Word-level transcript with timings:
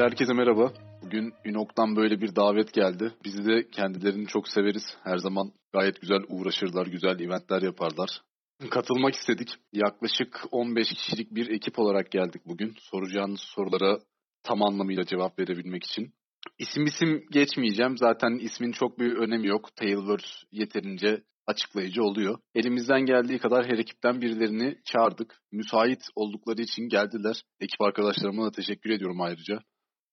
Öncelikle 0.00 0.16
herkese 0.16 0.32
merhaba. 0.32 0.72
Bugün 1.02 1.32
Ünok'tan 1.44 1.96
böyle 1.96 2.20
bir 2.20 2.36
davet 2.36 2.72
geldi. 2.72 3.12
Biz 3.24 3.46
de 3.46 3.68
kendilerini 3.70 4.26
çok 4.26 4.48
severiz. 4.48 4.82
Her 5.04 5.18
zaman 5.18 5.52
gayet 5.72 6.00
güzel 6.00 6.20
uğraşırlar, 6.28 6.86
güzel 6.86 7.20
eventler 7.20 7.62
yaparlar. 7.62 8.22
Katılmak 8.70 9.14
istedik. 9.14 9.48
Yaklaşık 9.72 10.40
15 10.50 10.88
kişilik 10.88 11.34
bir 11.34 11.50
ekip 11.50 11.78
olarak 11.78 12.10
geldik 12.10 12.42
bugün. 12.46 12.74
Soracağınız 12.78 13.40
sorulara 13.40 13.98
tam 14.42 14.62
anlamıyla 14.62 15.04
cevap 15.04 15.38
verebilmek 15.38 15.84
için. 15.84 16.12
İsim 16.58 16.84
isim 16.84 17.24
geçmeyeceğim. 17.30 17.96
Zaten 17.96 18.38
ismin 18.38 18.72
çok 18.72 18.98
bir 18.98 19.12
önemi 19.12 19.48
yok. 19.48 19.76
Tailverse 19.76 20.46
yeterince 20.52 21.22
açıklayıcı 21.46 22.02
oluyor. 22.02 22.38
Elimizden 22.54 23.00
geldiği 23.00 23.38
kadar 23.38 23.66
her 23.66 23.78
ekipten 23.78 24.20
birilerini 24.20 24.78
çağırdık. 24.84 25.40
Müsait 25.52 26.02
oldukları 26.16 26.62
için 26.62 26.88
geldiler. 26.88 27.42
Ekip 27.60 27.80
arkadaşlarıma 27.80 28.44
da 28.46 28.50
teşekkür 28.50 28.90
ediyorum 28.90 29.20
ayrıca. 29.20 29.58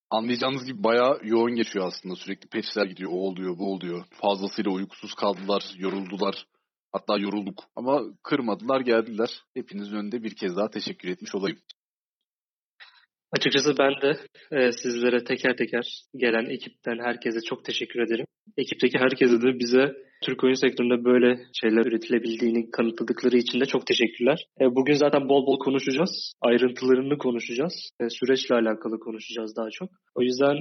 Anlayacağınız 0.09 0.65
gibi 0.65 0.83
bayağı 0.83 1.19
yoğun 1.23 1.55
geçiyor 1.55 1.87
aslında. 1.87 2.15
Sürekli 2.15 2.47
patchler 2.47 2.85
gidiyor. 2.85 3.11
O 3.11 3.15
oluyor, 3.15 3.57
bu 3.57 3.73
oluyor. 3.73 4.05
Fazlasıyla 4.11 4.71
uykusuz 4.71 5.13
kaldılar, 5.13 5.73
yoruldular. 5.77 6.47
Hatta 6.91 7.17
yorulduk. 7.17 7.63
Ama 7.75 8.01
kırmadılar, 8.23 8.81
geldiler. 8.81 9.43
Hepinizin 9.53 9.95
önünde 9.95 10.23
bir 10.23 10.35
kez 10.35 10.55
daha 10.57 10.69
teşekkür 10.69 11.09
etmiş 11.09 11.35
olayım. 11.35 11.59
Açıkçası 13.31 13.77
ben 13.79 13.93
de 14.01 14.17
e, 14.51 14.71
sizlere 14.71 15.23
teker 15.23 15.57
teker 15.57 16.03
gelen 16.15 16.45
ekipten 16.45 16.99
herkese 16.99 17.39
çok 17.41 17.65
teşekkür 17.65 17.99
ederim. 17.99 18.25
Ekipteki 18.57 18.97
herkese 18.99 19.41
de 19.41 19.59
bize 19.59 19.93
Türk 20.23 20.43
oyun 20.43 20.53
sektöründe 20.53 21.03
böyle 21.03 21.39
şeyler 21.61 21.85
üretilebildiğini 21.85 22.71
kanıtladıkları 22.71 23.37
için 23.37 23.59
de 23.59 23.65
çok 23.65 23.87
teşekkürler. 23.87 24.47
E, 24.61 24.65
bugün 24.75 24.93
zaten 24.93 25.29
bol 25.29 25.47
bol 25.47 25.59
konuşacağız. 25.59 26.33
Ayrıntılarını 26.41 27.17
konuşacağız. 27.17 27.91
E, 27.99 28.09
süreçle 28.09 28.55
alakalı 28.55 28.99
konuşacağız 28.99 29.55
daha 29.57 29.69
çok. 29.71 29.89
O 30.15 30.21
yüzden 30.21 30.57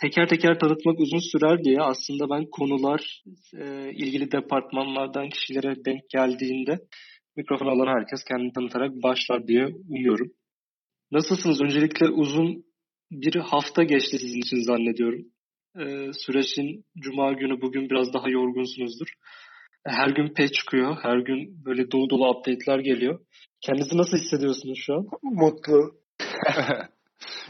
teker 0.00 0.28
teker 0.28 0.58
tanıtmak 0.58 1.00
uzun 1.00 1.18
sürer 1.18 1.64
diye 1.64 1.80
aslında 1.80 2.30
ben 2.30 2.44
konular 2.50 3.22
e, 3.60 3.90
ilgili 3.92 4.32
departmanlardan 4.32 5.28
kişilere 5.28 5.84
denk 5.84 6.00
geldiğinde 6.08 6.78
mikrofon 7.36 7.66
alan 7.66 7.98
herkes 7.98 8.24
kendini 8.24 8.52
tanıtarak 8.52 8.90
başlar 8.90 9.46
diye 9.46 9.66
umuyorum. 9.66 10.30
Nasılsınız? 11.12 11.60
Öncelikle 11.60 12.08
uzun 12.08 12.64
bir 13.10 13.34
hafta 13.34 13.82
geçti 13.82 14.18
sizin 14.18 14.40
için 14.40 14.62
zannediyorum. 14.66 15.24
Ee, 15.78 16.10
sürecin 16.12 16.84
cuma 16.98 17.32
günü 17.32 17.60
bugün 17.60 17.90
biraz 17.90 18.12
daha 18.14 18.28
yorgunsunuzdur. 18.28 19.06
Her 19.86 20.08
gün 20.08 20.34
patch 20.34 20.52
çıkıyor. 20.52 20.96
Her 21.02 21.18
gün 21.18 21.64
böyle 21.64 21.90
dolu 21.90 22.10
dolu 22.10 22.30
update'ler 22.30 22.78
geliyor. 22.78 23.20
Kendinizi 23.60 23.96
nasıl 23.96 24.16
hissediyorsunuz 24.16 24.78
şu 24.86 24.94
an? 24.94 25.06
Mutlu. 25.22 25.94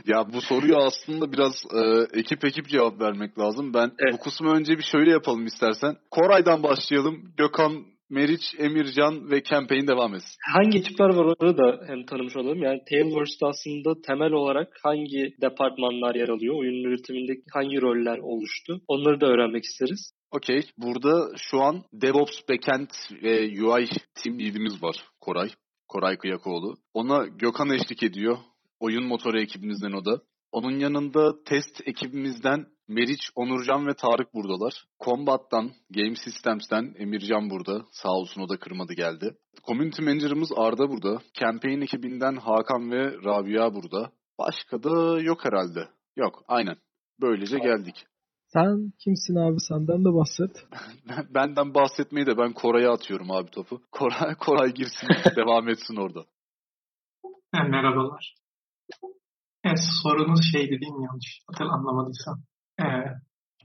ya 0.06 0.32
bu 0.32 0.40
soruyu 0.40 0.76
aslında 0.76 1.32
biraz 1.32 1.52
e, 1.74 1.80
ekip 2.18 2.44
ekip 2.44 2.68
cevap 2.68 3.00
vermek 3.00 3.38
lazım. 3.38 3.74
Ben 3.74 3.92
Evet. 3.98 4.14
bu 4.14 4.18
kısmı 4.18 4.50
önce 4.50 4.78
bir 4.78 4.82
şöyle 4.82 5.10
yapalım 5.10 5.46
istersen. 5.46 5.96
Koray'dan 6.10 6.62
başlayalım. 6.62 7.32
Gökhan, 7.36 7.84
Meriç, 8.10 8.54
Emircan 8.58 9.30
ve 9.30 9.42
campaign 9.42 9.86
devam 9.86 10.14
etsin. 10.14 10.36
Hangi 10.54 10.78
ekipler 10.78 11.08
var 11.08 11.24
onu 11.24 11.58
da 11.58 11.80
hem 11.86 12.06
tanımış 12.06 12.36
olalım. 12.36 12.62
Yani 12.62 12.80
Tailverse'de 12.90 13.46
aslında 13.46 14.00
temel 14.06 14.32
olarak 14.32 14.68
hangi 14.82 15.34
departmanlar 15.40 16.14
yer 16.14 16.28
alıyor? 16.28 16.54
Oyunun 16.54 16.84
üretiminde 16.84 17.32
hangi 17.52 17.80
roller 17.80 18.18
oluştu? 18.18 18.80
Onları 18.88 19.20
da 19.20 19.26
öğrenmek 19.26 19.64
isteriz. 19.64 20.12
Okey. 20.30 20.62
Burada 20.78 21.28
şu 21.36 21.60
an 21.60 21.84
DevOps, 21.92 22.40
Backend 22.48 22.90
ve 23.22 23.40
UI 23.40 23.88
team 24.14 24.38
lead'imiz 24.40 24.82
var. 24.82 24.96
Koray. 25.20 25.48
Koray 25.88 26.16
Kıyakoğlu. 26.16 26.74
Ona 26.94 27.26
Gökhan 27.26 27.70
eşlik 27.70 28.02
ediyor. 28.02 28.36
Oyun 28.80 29.04
motoru 29.06 29.40
ekibimizden 29.40 29.92
o 29.92 30.04
da. 30.04 30.20
Onun 30.56 30.78
yanında 30.78 31.42
test 31.44 31.88
ekibimizden 31.88 32.66
Meriç, 32.88 33.30
Onurcan 33.34 33.86
ve 33.86 33.94
Tarık 33.94 34.34
buradalar. 34.34 34.84
Combat'tan, 35.04 35.70
Game 35.90 36.14
Systems'ten 36.14 36.94
Emircan 36.98 37.50
burada. 37.50 37.84
Sağ 37.90 38.08
olsun 38.08 38.40
o 38.40 38.48
da 38.48 38.56
kırmadı 38.56 38.92
geldi. 38.92 39.36
Community 39.66 40.02
Manager'ımız 40.02 40.52
Arda 40.56 40.88
burada. 40.88 41.18
Campaign 41.40 41.80
ekibinden 41.80 42.36
Hakan 42.36 42.90
ve 42.90 43.02
Rabia 43.24 43.74
burada. 43.74 44.12
Başka 44.38 44.82
da 44.82 45.20
yok 45.20 45.44
herhalde. 45.44 45.88
Yok, 46.16 46.42
aynen. 46.48 46.76
Böylece 47.20 47.58
geldik. 47.58 48.06
Sen 48.46 48.92
kimsin 49.04 49.36
abi? 49.36 49.60
Senden 49.60 50.04
de 50.04 50.14
bahset. 50.14 50.66
Ben- 51.08 51.34
Benden 51.34 51.74
bahsetmeyi 51.74 52.26
de 52.26 52.38
ben 52.38 52.52
Koray'a 52.52 52.92
atıyorum 52.92 53.30
abi 53.30 53.50
topu. 53.50 53.80
Koray, 53.92 54.34
Koray 54.34 54.74
girsin, 54.74 55.08
devam 55.36 55.68
etsin 55.68 55.96
orada. 55.96 56.24
Ha, 57.52 57.62
merhabalar. 57.64 58.34
Evet, 59.66 59.80
sorunuz 60.02 60.40
şeydi 60.52 60.74
değil 60.80 60.96
mi 60.98 61.04
yanlış 61.08 61.30
hatır 61.48 61.64
anlamadıysam. 61.64 62.36
Ee, 62.80 62.84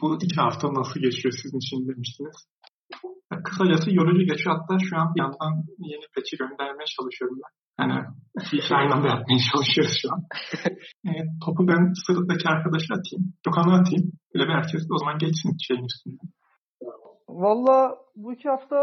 bu 0.02 0.08
iki 0.26 0.42
hafta 0.42 0.74
nasıl 0.74 1.00
geçiyor 1.06 1.34
sizin 1.42 1.58
için 1.58 1.88
demiştiniz. 1.90 2.38
Kısacası 3.46 3.96
yorucu 4.00 4.24
geçiyor. 4.32 4.56
Hatta 4.58 4.74
şu 4.88 4.98
an 5.00 5.16
bir 5.16 5.22
yandan 5.22 5.54
yeni 5.92 6.06
patch'i 6.16 6.38
göndermeye 6.38 6.90
çalışıyorum 6.96 7.38
ben. 7.44 7.54
Hani 7.80 7.96
iki 8.42 8.58
işi 8.58 8.76
aynı 8.76 8.94
anda 8.94 9.08
yapmaya 9.08 9.40
çalışıyoruz 9.52 9.96
şu 10.02 10.08
an. 10.14 10.22
Evet, 11.12 11.28
topu 11.46 11.68
ben 11.68 11.94
sıradaki 12.06 12.46
arkadaşa 12.50 12.94
atayım. 12.98 13.24
Gökhan'a 13.46 13.74
atayım. 13.80 14.06
Böyle 14.34 14.46
bir 14.48 14.54
herkes 14.60 14.82
o 14.94 14.98
zaman 14.98 15.18
geçsin 15.18 15.52
şeyin 15.68 15.86
üstünden. 15.92 16.30
Valla 17.30 17.78
bu 18.16 18.34
iki 18.34 18.50
hafta 18.50 18.78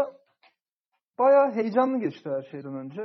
bayağı 1.19 1.51
heyecanlı 1.51 1.99
geçti 1.99 2.29
her 2.35 2.43
şeyden 2.51 2.75
önce. 2.75 3.01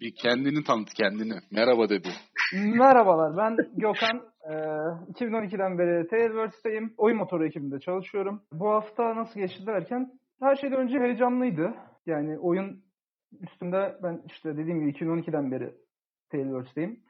Bir 0.00 0.14
kendini 0.14 0.64
tanıt 0.64 0.94
kendini. 0.94 1.34
Merhaba 1.50 1.88
dedi. 1.88 2.08
Merhabalar 2.54 3.36
ben 3.36 3.56
Gökhan. 3.76 4.22
Ee, 4.50 4.54
2012'den 5.12 5.78
beri 5.78 6.08
Tailverse'deyim. 6.08 6.94
Oyun 6.96 7.18
motoru 7.18 7.46
ekibinde 7.46 7.80
çalışıyorum. 7.80 8.42
Bu 8.52 8.68
hafta 8.68 9.16
nasıl 9.16 9.40
geçti 9.40 9.66
derken 9.66 10.12
her 10.40 10.56
şeyden 10.56 10.78
önce 10.78 10.98
heyecanlıydı. 10.98 11.74
Yani 12.06 12.38
oyun 12.38 12.82
üstünde 13.40 13.96
ben 14.02 14.22
işte 14.26 14.56
dediğim 14.56 14.80
gibi 14.80 14.90
2012'den 14.90 15.50
beri 15.52 15.74
Tailverse'deyim. 16.30 17.00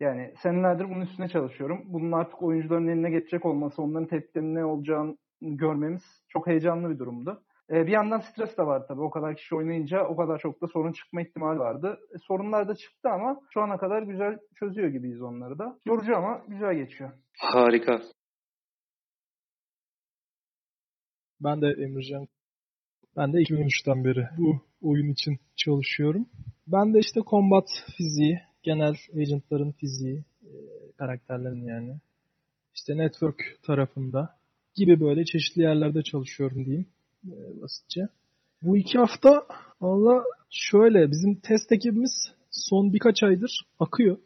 Yani 0.00 0.34
senelerdir 0.42 0.84
bunun 0.84 1.00
üstüne 1.00 1.28
çalışıyorum. 1.28 1.82
Bunun 1.84 2.12
artık 2.12 2.42
oyuncuların 2.42 2.88
eline 2.88 3.10
geçecek 3.10 3.46
olması, 3.46 3.82
onların 3.82 4.08
tepkilerinin 4.08 4.54
ne 4.54 4.64
olacağını 4.64 5.16
görmemiz 5.42 6.02
çok 6.28 6.46
heyecanlı 6.46 6.90
bir 6.90 6.98
durumdu. 6.98 7.42
Ee, 7.70 7.86
bir 7.86 7.92
yandan 7.92 8.20
stres 8.20 8.58
de 8.58 8.62
var 8.62 8.86
tabii. 8.88 9.00
O 9.00 9.10
kadar 9.10 9.36
kişi 9.36 9.54
oynayınca 9.54 10.04
o 10.04 10.16
kadar 10.16 10.38
çok 10.38 10.62
da 10.62 10.66
sorun 10.66 10.92
çıkma 10.92 11.22
ihtimali 11.22 11.58
vardı. 11.58 11.98
E, 12.14 12.18
sorunlar 12.18 12.68
da 12.68 12.74
çıktı 12.74 13.08
ama 13.08 13.40
şu 13.50 13.60
ana 13.60 13.78
kadar 13.78 14.02
güzel 14.02 14.38
çözüyor 14.54 14.88
gibiyiz 14.88 15.22
onları 15.22 15.58
da. 15.58 15.78
Yorucu 15.86 16.16
ama 16.16 16.44
güzel 16.48 16.74
geçiyor. 16.74 17.10
Harika. 17.38 18.00
Ben 21.40 21.62
de 21.62 21.66
Emircan. 21.66 22.26
Ben 23.16 23.32
de 23.32 23.36
2013'ten 23.36 24.04
beri 24.04 24.28
bu 24.38 24.62
oyun 24.82 25.12
için 25.12 25.38
çalışıyorum. 25.56 26.26
Ben 26.66 26.94
de 26.94 26.98
işte 26.98 27.20
combat 27.30 27.68
fiziği, 27.96 28.40
genel 28.62 28.94
agentların 29.14 29.72
fiziği, 29.72 30.24
e, 30.42 30.52
karakterlerin 30.98 31.66
yani. 31.66 32.00
İşte 32.74 32.96
network 32.98 33.42
tarafında 33.66 34.36
gibi 34.74 35.00
böyle 35.00 35.24
çeşitli 35.24 35.62
yerlerde 35.62 36.02
çalışıyorum 36.02 36.64
diyeyim 36.64 36.86
e, 36.86 36.93
basitçe. 37.62 38.00
Bu 38.62 38.76
iki 38.76 38.98
hafta 38.98 39.46
valla 39.80 40.24
şöyle 40.50 41.10
bizim 41.10 41.34
test 41.34 41.72
ekibimiz 41.72 42.12
son 42.50 42.92
birkaç 42.92 43.22
aydır 43.22 43.60
akıyor. 43.78 44.18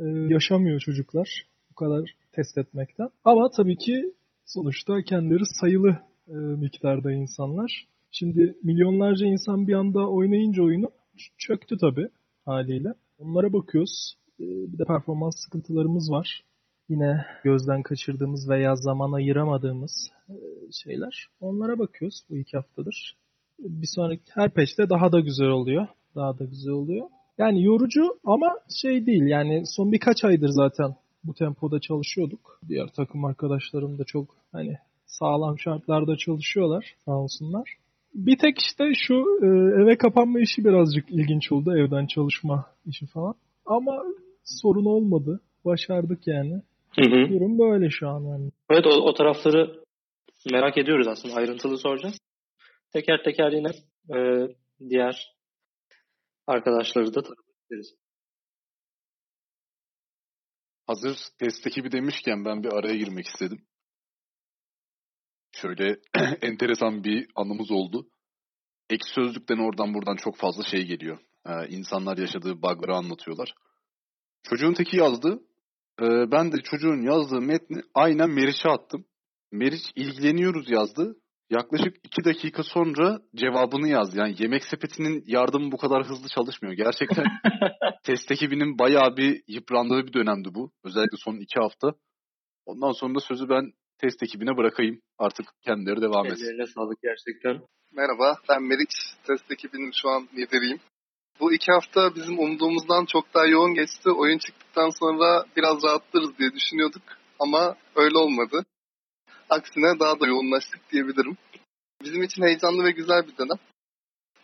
E, 0.00 0.04
yaşamıyor 0.04 0.80
çocuklar 0.80 1.46
bu 1.70 1.74
kadar 1.74 2.10
test 2.32 2.58
etmekten. 2.58 3.08
Ama 3.24 3.50
tabii 3.56 3.76
ki 3.76 4.14
sonuçta 4.44 5.02
kendileri 5.02 5.46
sayılı 5.60 5.98
e, 6.28 6.34
miktarda 6.34 7.12
insanlar. 7.12 7.86
Şimdi 8.10 8.56
milyonlarca 8.62 9.26
insan 9.26 9.68
bir 9.68 9.74
anda 9.74 10.08
oynayınca 10.08 10.62
oyunu 10.62 10.90
çöktü 11.38 11.76
tabii 11.80 12.08
haliyle. 12.44 12.88
Onlara 13.18 13.52
bakıyoruz. 13.52 14.16
E, 14.40 14.44
bir 14.44 14.78
de 14.78 14.84
performans 14.84 15.34
sıkıntılarımız 15.44 16.10
var. 16.10 16.44
Yine 16.88 17.24
gözden 17.44 17.82
kaçırdığımız 17.82 18.48
veya 18.48 18.76
zaman 18.76 19.12
ayıramadığımız 19.12 20.10
e, 20.28 20.34
şeyler. 20.84 21.26
Onlara 21.40 21.78
bakıyoruz 21.78 22.22
bu 22.30 22.36
iki 22.36 22.56
haftadır. 22.56 23.16
Bir 23.58 23.88
sonraki 23.94 24.22
her 24.34 24.50
patch'te 24.50 24.88
daha 24.88 25.12
da 25.12 25.20
güzel 25.20 25.48
oluyor. 25.48 25.86
Daha 26.14 26.38
da 26.38 26.44
güzel 26.44 26.72
oluyor. 26.72 27.06
Yani 27.38 27.64
yorucu 27.64 28.18
ama 28.24 28.58
şey 28.82 29.06
değil. 29.06 29.22
Yani 29.22 29.62
son 29.66 29.92
birkaç 29.92 30.24
aydır 30.24 30.48
zaten 30.48 30.94
bu 31.24 31.34
tempoda 31.34 31.80
çalışıyorduk. 31.80 32.60
Diğer 32.68 32.88
takım 32.96 33.24
arkadaşlarım 33.24 33.98
da 33.98 34.04
çok 34.04 34.36
hani 34.52 34.78
sağlam 35.06 35.58
şartlarda 35.58 36.16
çalışıyorlar 36.16 36.94
sağ 37.04 37.12
olsunlar. 37.12 37.76
Bir 38.14 38.38
tek 38.38 38.58
işte 38.58 38.84
şu 38.94 39.14
e, 39.42 39.46
eve 39.82 39.98
kapanma 39.98 40.40
işi 40.40 40.64
birazcık 40.64 41.10
ilginç 41.10 41.52
oldu. 41.52 41.76
Evden 41.78 42.06
çalışma 42.06 42.66
işi 42.86 43.06
falan. 43.06 43.34
Ama 43.66 44.04
sorun 44.44 44.84
olmadı. 44.84 45.40
Başardık 45.64 46.26
yani. 46.26 46.62
Hı 46.98 47.04
hı. 47.04 47.28
Durum 47.28 47.58
böyle 47.58 47.90
şu 47.90 48.08
an 48.08 48.20
yani. 48.20 48.50
Evet 48.70 48.86
o, 48.86 48.90
o 48.90 49.14
tarafları 49.14 49.84
merak 50.52 50.78
ediyoruz 50.78 51.08
aslında. 51.08 51.34
Ayrıntılı 51.34 51.78
soracağız. 51.78 52.18
Teker 52.92 53.22
teker 53.24 53.52
yine 53.52 53.70
e, 54.14 54.48
diğer 54.88 55.36
arkadaşları 56.46 57.14
da 57.14 57.22
tanımak 57.22 57.56
isteriz. 57.62 57.94
Hazır 60.86 61.16
test 61.38 61.66
ekibi 61.66 61.92
demişken 61.92 62.44
ben 62.44 62.62
bir 62.62 62.72
araya 62.72 62.96
girmek 62.96 63.26
istedim. 63.26 63.66
Şöyle 65.52 66.00
enteresan 66.42 67.04
bir 67.04 67.26
anımız 67.34 67.70
oldu. 67.70 68.08
Ek 68.90 69.04
sözlükten 69.14 69.58
oradan 69.58 69.94
buradan 69.94 70.16
çok 70.16 70.36
fazla 70.36 70.64
şey 70.64 70.86
geliyor. 70.86 71.18
Ee, 71.46 71.68
insanlar 71.68 72.18
yaşadığı 72.18 72.62
bug'ları 72.62 72.94
anlatıyorlar. 72.94 73.54
Çocuğun 74.42 74.74
teki 74.74 74.96
yazdı. 74.96 75.42
Ee, 76.02 76.30
ben 76.32 76.52
de 76.52 76.56
çocuğun 76.62 77.02
yazdığı 77.02 77.40
metni 77.40 77.82
aynen 77.94 78.30
Meriç'e 78.30 78.68
attım. 78.68 79.04
Meriç 79.52 79.82
ilgileniyoruz 79.94 80.70
yazdı. 80.70 81.16
Yaklaşık 81.50 81.96
iki 82.04 82.24
dakika 82.24 82.62
sonra 82.62 83.18
cevabını 83.36 83.88
yazdı. 83.88 84.18
Yani 84.18 84.34
yemek 84.38 84.64
sepetinin 84.64 85.24
yardımı 85.26 85.72
bu 85.72 85.76
kadar 85.76 86.06
hızlı 86.06 86.28
çalışmıyor. 86.28 86.74
Gerçekten 86.74 87.24
test 88.04 88.30
ekibinin 88.30 88.78
bayağı 88.78 89.16
bir 89.16 89.42
yıprandığı 89.48 90.06
bir 90.06 90.12
dönemdi 90.12 90.48
bu. 90.54 90.72
Özellikle 90.84 91.16
son 91.24 91.36
iki 91.36 91.60
hafta. 91.60 91.94
Ondan 92.66 92.92
sonra 92.92 93.14
da 93.14 93.20
sözü 93.20 93.48
ben 93.48 93.72
test 93.98 94.22
ekibine 94.22 94.56
bırakayım. 94.56 95.00
Artık 95.18 95.46
kendileri 95.62 96.02
devam 96.02 96.26
etsin. 96.26 96.44
Ellerine 96.44 96.66
sağlık 96.66 96.98
gerçekten. 97.02 97.66
Merhaba, 97.92 98.38
ben 98.48 98.62
Meriç. 98.62 98.94
Test 99.26 99.52
ekibinin 99.52 99.92
şu 100.02 100.08
an 100.08 100.28
lideriyim. 100.36 100.80
Bu 101.40 101.52
iki 101.52 101.72
hafta 101.72 102.14
bizim 102.14 102.38
umduğumuzdan 102.38 103.04
çok 103.04 103.34
daha 103.34 103.46
yoğun 103.46 103.74
geçti. 103.74 104.10
Oyun 104.10 104.38
çıktıktan 104.38 104.90
sonra 104.90 105.44
biraz 105.56 105.84
rahatlarız 105.84 106.38
diye 106.38 106.52
düşünüyorduk. 106.52 107.02
Ama 107.38 107.76
öyle 107.96 108.18
olmadı. 108.18 108.64
Aksine 109.50 110.00
daha 110.00 110.20
da 110.20 110.26
yoğunlaştık 110.26 110.92
diyebilirim. 110.92 111.36
Bizim 112.04 112.22
için 112.22 112.42
heyecanlı 112.42 112.84
ve 112.84 112.90
güzel 112.90 113.22
bir 113.26 113.36
dönem. 113.36 113.58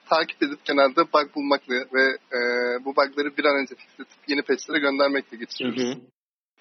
Takip 0.08 0.42
edip 0.42 0.64
genelde 0.64 1.00
bug 1.00 1.34
bulmakla 1.34 1.74
ve 1.74 2.18
e, 2.32 2.40
bu 2.84 2.90
bugları 2.96 3.36
bir 3.36 3.44
an 3.44 3.62
önce 3.62 3.74
fixletip 3.74 4.28
yeni 4.28 4.42
patchlere 4.42 4.78
göndermekle 4.78 5.36
geçiriyoruz. 5.36 5.82
Hı 5.82 5.98
hı. 5.98 6.00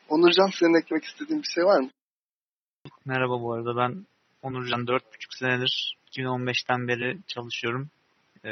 Onurcan 0.09 0.49
senin 0.59 0.81
eklemek 0.81 1.03
istediğin 1.03 1.41
bir 1.41 1.47
şey 1.47 1.63
var 1.63 1.79
mı? 1.79 1.89
Merhaba 3.05 3.41
bu 3.41 3.53
arada 3.53 3.75
ben 3.77 4.05
Onurcan 4.41 4.81
4,5 4.81 5.01
senedir 5.39 5.97
2015'ten 6.11 6.87
beri 6.87 7.19
çalışıyorum. 7.27 7.89
Ee, 8.45 8.51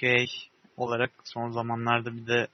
QA 0.00 0.24
olarak 0.78 1.10
son 1.24 1.50
zamanlarda 1.50 2.16
bir 2.16 2.26
de 2.26 2.46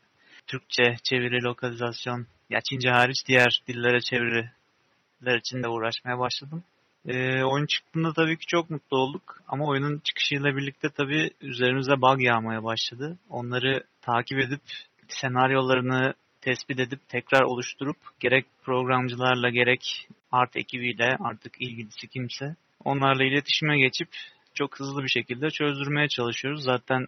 Türkçe 0.47 0.97
çeviri 1.03 1.43
lokalizasyon 1.43 2.27
ya 2.51 2.61
Çince 2.61 2.91
hariç 2.91 3.27
diğer 3.27 3.63
dillere 3.69 4.01
çeviriler 4.01 5.37
için 5.39 5.63
de 5.63 5.69
uğraşmaya 5.69 6.19
başladım. 6.19 6.65
Ee, 7.07 7.43
oyun 7.43 7.67
çıktığında 7.67 8.13
tabii 8.13 8.37
ki 8.37 8.47
çok 8.47 8.71
mutlu 8.71 8.97
olduk 8.97 9.43
ama 9.49 9.67
oyunun 9.67 9.99
çıkışıyla 10.05 10.57
birlikte 10.57 10.89
tabii 10.89 11.31
üzerimize 11.41 12.01
bug 12.01 12.21
yağmaya 12.23 12.65
başladı. 12.65 13.19
Onları 13.31 13.85
takip 14.03 14.39
edip 14.39 14.61
senaryolarını 15.09 16.15
tespit 16.41 16.81
edip 16.81 17.09
tekrar 17.09 17.43
oluşturup 17.43 17.97
gerek 18.21 18.47
programcılarla 18.63 19.51
gerek 19.51 20.09
art 20.33 20.57
ekibiyle 20.57 21.17
artık 21.21 21.61
ilgilisi 21.61 22.09
kimse 22.09 22.57
onlarla 22.85 23.25
iletişime 23.25 23.79
geçip 23.79 24.09
çok 24.55 24.81
hızlı 24.81 25.03
bir 25.03 25.09
şekilde 25.09 25.51
çözdürmeye 25.51 26.09
çalışıyoruz. 26.09 26.65
Zaten 26.65 27.07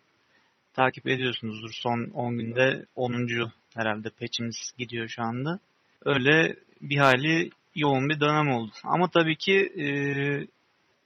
takip 0.76 1.06
ediyorsunuzdur 1.06 1.72
son 1.72 2.10
10 2.14 2.38
günde 2.38 2.86
10. 2.96 3.28
herhalde 3.74 4.10
patch'imiz 4.10 4.72
gidiyor 4.78 5.08
şu 5.08 5.22
anda. 5.22 5.58
Öyle 6.04 6.56
bir 6.80 6.96
hali 6.96 7.50
yoğun 7.74 8.08
bir 8.08 8.20
dönem 8.20 8.48
oldu. 8.48 8.72
Ama 8.84 9.08
tabii 9.08 9.36
ki 9.36 9.72
e, 9.78 9.86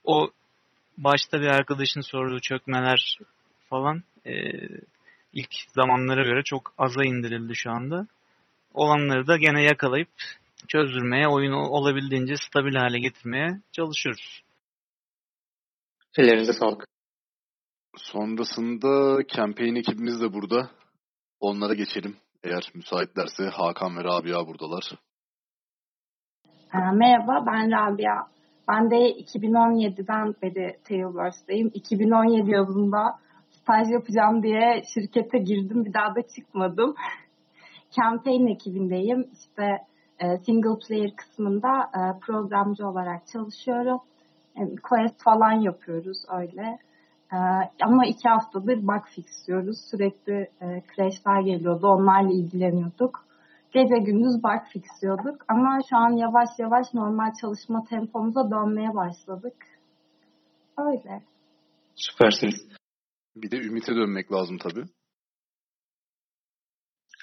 o 0.03 0.31
başta 0.97 1.41
bir 1.41 1.47
arkadaşın 1.47 2.01
sorduğu 2.01 2.39
çökmeler 2.39 3.17
falan 3.69 4.03
e, 4.25 4.33
ilk 5.33 5.53
zamanlara 5.75 6.23
göre 6.23 6.43
çok 6.43 6.73
aza 6.77 7.03
indirildi 7.03 7.55
şu 7.55 7.71
anda. 7.71 8.07
Olanları 8.73 9.27
da 9.27 9.37
gene 9.37 9.63
yakalayıp 9.63 10.09
çözdürmeye, 10.67 11.27
oyunu 11.27 11.57
olabildiğince 11.57 12.35
stabil 12.37 12.75
hale 12.75 12.99
getirmeye 12.99 13.61
çalışıyoruz. 13.71 14.43
Ellerinize 16.17 16.53
sağlık. 16.53 16.90
Sonrasında 17.95 19.23
campaign 19.35 19.75
ekibimiz 19.75 20.21
de 20.21 20.33
burada. 20.33 20.69
Onlara 21.39 21.73
geçelim. 21.73 22.15
Eğer 22.43 22.71
müsaitlerse 22.75 23.43
Hakan 23.43 23.97
ve 23.97 24.03
Rabia 24.03 24.47
buradalar. 24.47 24.83
Merhaba, 26.73 27.45
ben 27.47 27.71
Rabia. 27.71 28.27
Ben 28.67 28.91
de 28.91 28.95
2017'den 28.95 30.35
beri 30.41 30.77
Tailverse'deyim. 30.83 31.71
2017 31.73 32.51
yazında 32.51 33.19
staj 33.49 33.87
yapacağım 33.91 34.43
diye 34.43 34.83
şirkete 34.93 35.37
girdim. 35.37 35.85
Bir 35.85 35.93
daha 35.93 36.15
da 36.15 36.21
çıkmadım. 36.35 36.95
Campaign 37.91 38.47
ekibindeyim. 38.47 39.29
İşte 39.33 39.63
e, 40.19 40.37
single 40.37 40.79
player 40.87 41.15
kısmında 41.15 41.81
e, 41.81 42.19
programcı 42.19 42.87
olarak 42.87 43.27
çalışıyorum. 43.27 43.99
Quest 44.83 45.23
falan 45.23 45.51
yapıyoruz 45.51 46.17
öyle. 46.39 46.79
E, 47.33 47.37
Ama 47.83 48.05
iki 48.05 48.29
haftadır 48.29 48.77
bug 48.87 49.05
fixliyoruz. 49.15 49.77
Sürekli 49.91 50.33
e, 50.61 50.83
crashlar 50.95 51.41
geliyordu. 51.41 51.87
Onlarla 51.87 52.31
ilgileniyorduk 52.33 53.25
gece 53.73 53.95
gündüz 53.97 54.43
bug 54.43 54.61
fixliyorduk. 54.73 55.45
Ama 55.47 55.79
şu 55.89 55.97
an 55.97 56.11
yavaş 56.17 56.49
yavaş 56.59 56.93
normal 56.93 57.31
çalışma 57.41 57.83
tempomuza 57.89 58.51
dönmeye 58.51 58.95
başladık. 58.95 59.55
Öyle. 60.77 61.23
Süpersiniz. 61.95 62.67
Bir 63.35 63.51
de 63.51 63.57
Ümit'e 63.57 63.95
dönmek 63.95 64.31
lazım 64.31 64.57
tabii. 64.57 64.85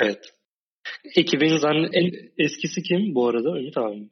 Evet. 0.00 0.24
Ekibin 1.16 1.58
zann- 1.58 1.90
en 1.92 2.30
eskisi 2.44 2.82
kim 2.82 3.14
bu 3.14 3.28
arada 3.28 3.58
Ümit 3.58 3.76
abi? 3.78 4.00
mi? 4.00 4.08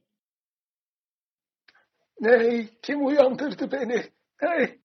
Ney? 2.21 2.69
Kim 2.83 3.07
uyandırdı 3.07 3.73
beni? 3.73 4.03
Hey! 4.39 4.79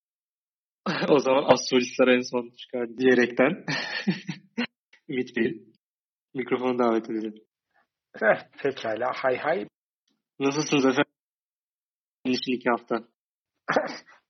O 1.09 1.19
zaman 1.19 1.43
astrolistler 1.53 2.07
en 2.07 2.21
son 2.21 2.50
çıkar 2.57 2.97
diyerekten 2.97 3.65
Ümit 5.09 5.35
Bey 5.35 5.63
mikrofonu 6.33 6.79
davet 6.79 7.09
edelim. 7.09 7.33
Heh, 8.19 8.47
pekala 8.63 9.11
hay 9.15 9.38
hay. 9.38 9.67
Nasılsınız 10.39 10.85
efendim? 10.85 11.11
İçin 12.25 12.51
iki 12.51 12.69
hafta. 12.69 13.07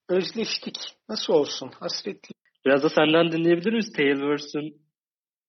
Özleştik. 0.09 0.77
Nasıl 1.09 1.33
olsun? 1.33 1.71
Hasretli. 1.79 2.33
Biraz 2.65 2.83
da 2.83 2.89
senden 2.89 3.31
dinleyebilir 3.31 3.71
miyiz? 3.71 3.93
Tailverse'ün 3.93 4.81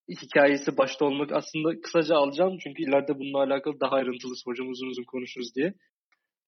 hikayesi 0.09 0.77
başta 0.79 1.05
olmak 1.05 1.33
aslında 1.33 1.81
kısaca 1.81 2.17
alacağım 2.17 2.59
çünkü 2.63 2.83
ileride 2.83 3.19
bununla 3.19 3.39
alakalı 3.39 3.81
daha 3.81 3.91
ayrıntılı 3.91 4.37
soracağım 4.37 4.71
uzun 4.71 4.87
uzun 4.87 5.05
konuşuruz 5.05 5.55
diye. 5.55 5.75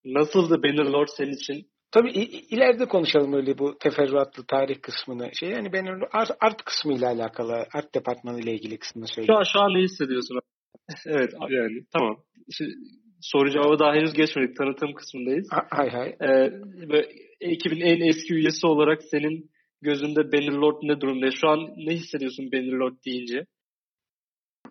Nasıldı 0.04 0.62
Bannerlord 0.62 1.08
senin 1.16 1.32
için? 1.32 1.70
Tabii 1.95 2.11
ileride 2.51 2.89
konuşalım 2.89 3.33
öyle 3.33 3.59
bu 3.59 3.79
teferruatlı 3.79 4.45
tarih 4.47 4.83
kısmını. 4.83 5.31
Şey 5.35 5.51
yani 5.51 5.73
ben 5.73 5.87
art, 6.13 6.31
art 6.41 6.65
kısmıyla 6.65 7.09
alakalı, 7.09 7.67
art 7.75 7.95
departmanı 7.95 8.41
ile 8.41 8.55
ilgili 8.55 8.79
kısmını 8.79 9.09
Şu 9.09 9.15
söyleyeyim. 9.15 9.39
an, 9.39 9.43
şu 9.53 9.61
an 9.61 9.75
ne 9.75 9.83
hissediyorsun? 9.83 10.39
evet 11.07 11.33
yani 11.51 11.85
tamam. 11.93 12.17
Şimdi, 12.51 12.75
soru 13.21 13.51
cevabı 13.51 13.79
daha 13.79 13.95
henüz 13.95 14.13
geçmedik. 14.13 14.57
Tanıtım 14.57 14.95
kısmındayız. 14.95 15.49
Ha- 15.51 15.67
Hay 15.71 15.91
hay. 15.91 16.09
Ee, 16.09 16.51
ve 16.93 17.09
ekibin 17.41 17.81
en 17.81 18.09
eski 18.09 18.35
üyesi 18.35 18.67
olarak 18.67 19.03
senin 19.03 19.51
gözünde 19.83 20.33
Bannerlord 20.33 20.79
ne 20.83 21.01
durumda? 21.01 21.31
Şu 21.31 21.49
an 21.49 21.59
ne 21.77 21.95
hissediyorsun 21.95 22.53
Bannerlord 22.53 22.97
deyince? 23.07 23.47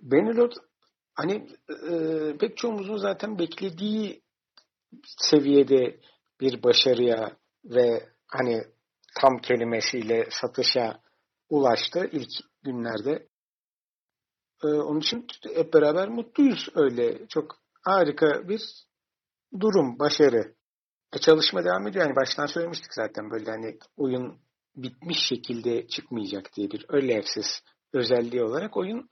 Benelot 0.02 0.54
hani 1.16 1.34
e, 1.90 1.94
pek 2.40 2.58
çoğumuzun 2.58 2.98
zaten 2.98 3.40
beklediği 3.40 4.22
seviyede 5.06 6.00
bir 6.44 6.64
başarıya 6.64 7.38
ve 7.66 8.10
hani 8.28 8.64
tam 9.22 9.38
kelimesiyle 9.38 10.28
satışa 10.32 11.00
ulaştı 11.50 12.10
ilk 12.12 12.30
günlerde. 12.64 13.28
E, 14.64 14.68
onun 14.68 15.00
için 15.00 15.28
hep 15.56 15.74
beraber 15.74 16.10
mutluyuz 16.10 16.70
öyle. 16.76 17.28
Çok 17.28 17.56
harika 17.82 18.50
bir 18.50 18.62
durum, 19.60 20.00
başarı. 20.00 20.56
E, 21.14 21.18
çalışma 21.18 21.64
devam 21.64 21.88
ediyor. 21.88 22.06
Yani 22.06 22.16
baştan 22.16 22.46
söylemiştik 22.46 22.94
zaten 22.94 23.32
böyle 23.32 23.52
hani 23.52 23.78
oyun 23.98 24.40
bitmiş 24.76 25.18
şekilde 25.30 25.88
çıkmayacak 25.88 26.54
diye 26.56 26.72
bir 26.72 26.86
early 26.94 27.18
access 27.18 27.62
özelliği 27.94 28.44
olarak 28.44 28.78
oyun 28.78 29.10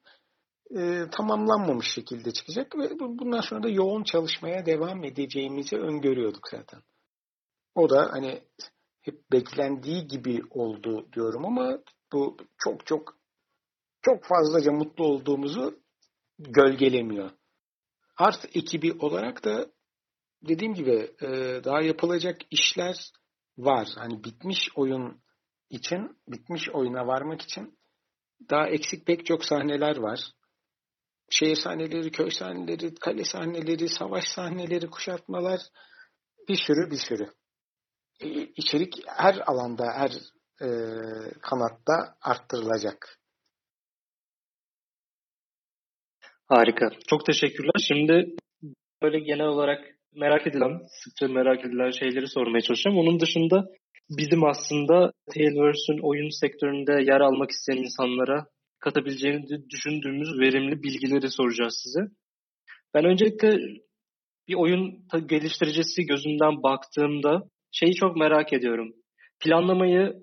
e, 0.78 1.10
tamamlanmamış 1.12 1.88
şekilde 1.96 2.32
çıkacak 2.32 2.76
ve 2.78 3.00
bu- 3.00 3.20
bundan 3.20 3.42
sonra 3.42 3.64
da 3.64 3.70
yoğun 3.70 4.04
çalışmaya 4.04 4.66
devam 4.66 5.04
edeceğimizi 5.04 5.78
öngörüyorduk 5.78 6.48
zaten. 6.52 6.82
O 7.76 7.90
da 7.90 8.10
hani 8.12 8.44
hep 9.02 9.32
beklendiği 9.32 10.08
gibi 10.08 10.42
oldu 10.50 11.10
diyorum 11.14 11.46
ama 11.46 11.80
bu 12.14 12.38
çok 12.58 12.86
çok 12.86 13.18
çok 14.02 14.24
fazlaca 14.24 14.72
mutlu 14.72 15.06
olduğumuzu 15.06 15.80
gölgelemiyor. 16.40 17.32
Art 18.18 18.46
ekibi 18.56 18.94
olarak 18.94 19.44
da 19.44 19.68
dediğim 20.42 20.74
gibi 20.74 21.12
e, 21.22 21.28
daha 21.64 21.82
yapılacak 21.82 22.42
işler 22.52 23.12
var. 23.58 23.88
Hani 23.96 24.24
bitmiş 24.24 24.70
oyun 24.76 25.22
için, 25.70 26.18
bitmiş 26.28 26.70
oyuna 26.70 27.08
varmak 27.08 27.42
için 27.42 27.80
daha 28.50 28.68
eksik 28.68 29.06
pek 29.06 29.26
çok 29.26 29.46
sahneler 29.46 29.98
var. 29.98 30.20
şehir 31.30 31.56
sahneleri, 31.56 32.12
köy 32.12 32.32
sahneleri, 32.32 32.96
kale 32.96 33.24
sahneleri, 33.24 33.90
savaş 33.90 34.24
sahneleri, 34.36 34.90
kuşatmalar 34.90 35.62
bir 36.50 36.56
sürü 36.56 36.92
bir 36.92 36.98
sürü. 36.98 37.34
İçerik 38.56 38.94
her 39.08 39.36
alanda, 39.46 39.86
her 39.94 40.12
e, 40.62 40.68
kanatta 41.42 42.16
arttırılacak. 42.22 43.18
Harika. 46.48 46.90
Çok 47.08 47.26
teşekkürler. 47.26 47.86
Şimdi 47.88 48.36
böyle 49.02 49.20
genel 49.20 49.48
olarak 49.48 49.80
merak 50.16 50.48
edilen, 50.48 50.82
sıkça 51.04 51.28
merak 51.28 51.66
edilen 51.66 51.92
şeyleri 51.92 52.28
sormaya 52.28 52.62
çalışacağım. 52.62 52.98
Onun 52.98 53.20
dışında 53.20 53.66
bizim 54.10 54.44
aslında 54.44 55.12
Tailverse'ün 55.34 56.00
oyun 56.10 56.30
sektöründe 56.42 56.92
yer 56.92 57.20
almak 57.20 57.52
isteyen 57.52 57.78
insanlara 57.78 58.46
katabileceğini 58.80 59.70
düşündüğümüz 59.70 60.40
verimli 60.40 60.84
bilgileri 60.84 61.30
soracağız 61.30 61.80
size. 61.84 62.00
Ben 62.94 63.06
öncelikle 63.06 63.58
bir 64.48 64.56
oyun 64.56 65.08
geliştiricisi 65.26 66.06
gözünden 66.06 66.64
baktığımda 66.64 67.44
şeyi 67.72 67.94
çok 67.94 68.18
merak 68.18 68.54
ediyorum. 68.54 68.94
Planlamayı 69.40 70.14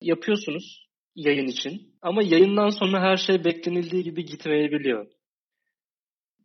yapıyorsunuz 0.00 0.88
yayın 1.14 1.46
için 1.46 1.94
ama 2.02 2.22
yayından 2.22 2.68
sonra 2.68 3.00
her 3.00 3.16
şey 3.16 3.44
beklenildiği 3.44 4.02
gibi 4.02 4.24
gitmeyebiliyor. 4.24 5.06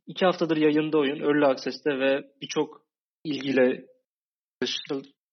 İki 0.08 0.26
haftadır 0.26 0.58
yayında 0.58 0.98
oyun, 0.98 1.20
Early 1.20 1.46
Access'te 1.46 2.00
ve 2.00 2.24
birçok 2.42 2.86
ilgiyle 3.24 3.86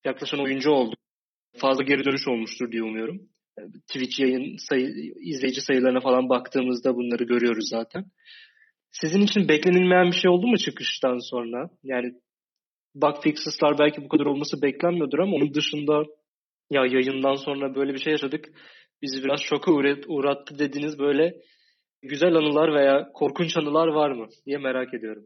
yaklaşan 0.04 0.40
oyuncu 0.40 0.70
oldu. 0.70 0.94
Fazla 1.56 1.82
geri 1.82 2.04
dönüş 2.04 2.28
olmuştur 2.28 2.72
diye 2.72 2.82
umuyorum. 2.82 3.28
Twitch 3.88 4.20
yayın 4.20 4.56
sayı, 4.56 4.88
izleyici 5.20 5.60
sayılarına 5.60 6.00
falan 6.00 6.28
baktığımızda 6.28 6.96
bunları 6.96 7.24
görüyoruz 7.24 7.68
zaten. 7.70 8.04
Sizin 8.90 9.20
için 9.20 9.48
beklenilmeyen 9.48 10.06
bir 10.06 10.16
şey 10.16 10.30
oldu 10.30 10.46
mu 10.46 10.58
çıkıştan 10.58 11.18
sonra? 11.30 11.70
Yani 11.82 12.14
bug 12.94 13.22
fixes'lar 13.22 13.78
belki 13.78 14.04
bu 14.04 14.08
kadar 14.08 14.26
olması 14.26 14.62
beklenmiyordur 14.62 15.18
ama 15.18 15.36
onun 15.36 15.54
dışında 15.54 16.02
ya 16.70 16.86
yayından 16.86 17.34
sonra 17.34 17.74
böyle 17.74 17.94
bir 17.94 17.98
şey 17.98 18.10
yaşadık. 18.10 18.44
Bizi 19.02 19.24
biraz 19.24 19.40
şoka 19.40 19.72
uğrattı 20.08 20.58
dediğiniz 20.58 20.98
böyle 20.98 21.34
güzel 22.02 22.34
anılar 22.34 22.74
veya 22.74 23.08
korkunç 23.14 23.56
anılar 23.56 23.88
var 23.88 24.10
mı 24.10 24.26
diye 24.46 24.58
merak 24.58 24.94
ediyorum. 24.94 25.24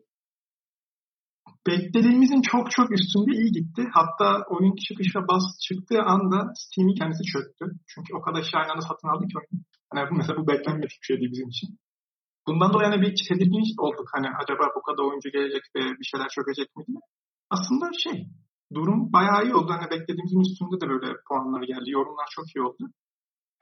Beklediğimizin 1.66 2.42
çok 2.42 2.70
çok 2.70 2.92
üstünde 2.92 3.32
iyi 3.40 3.50
gitti. 3.52 3.82
Hatta 3.92 4.44
oyun 4.50 4.76
çıkışa 4.76 5.20
bas 5.28 5.44
çıktığı 5.66 6.02
anda 6.02 6.52
Steam'i 6.54 6.94
kendisi 6.94 7.24
çöktü. 7.32 7.64
Çünkü 7.90 8.10
o 8.18 8.20
kadar 8.20 8.42
şey 8.42 8.60
anda 8.60 8.80
satın 8.80 9.08
aldık 9.08 9.30
ki 9.30 9.36
oyunu. 9.38 9.64
Yani 9.96 10.16
mesela 10.16 10.36
bu 10.40 10.48
beklenmedik 10.48 10.98
bir 11.00 11.06
şeydi 11.06 11.32
bizim 11.32 11.48
için. 11.48 11.68
Bundan 12.46 12.72
dolayı 12.72 12.90
yani 12.90 13.02
bir 13.02 13.14
tedirgin 13.28 13.66
olduk. 13.84 14.08
Hani 14.14 14.28
acaba 14.40 14.64
bu 14.76 14.82
kadar 14.82 15.02
oyuncu 15.08 15.30
gelecek 15.30 15.62
ve 15.76 15.80
bir 15.98 16.06
şeyler 16.10 16.28
çökecek 16.36 16.76
mi 16.76 16.84
diye. 16.86 17.00
Aslında 17.54 17.86
şey, 18.04 18.16
durum 18.74 19.12
bayağı 19.12 19.44
iyi 19.44 19.54
oldu. 19.54 19.70
Hani 19.72 19.90
beklediğimizin 19.90 20.44
üstünde 20.46 20.76
de 20.80 20.86
böyle 20.92 21.08
puanlar 21.28 21.62
geldi. 21.62 21.88
Yorumlar 21.98 22.28
çok 22.36 22.46
iyi 22.54 22.62
oldu. 22.68 22.82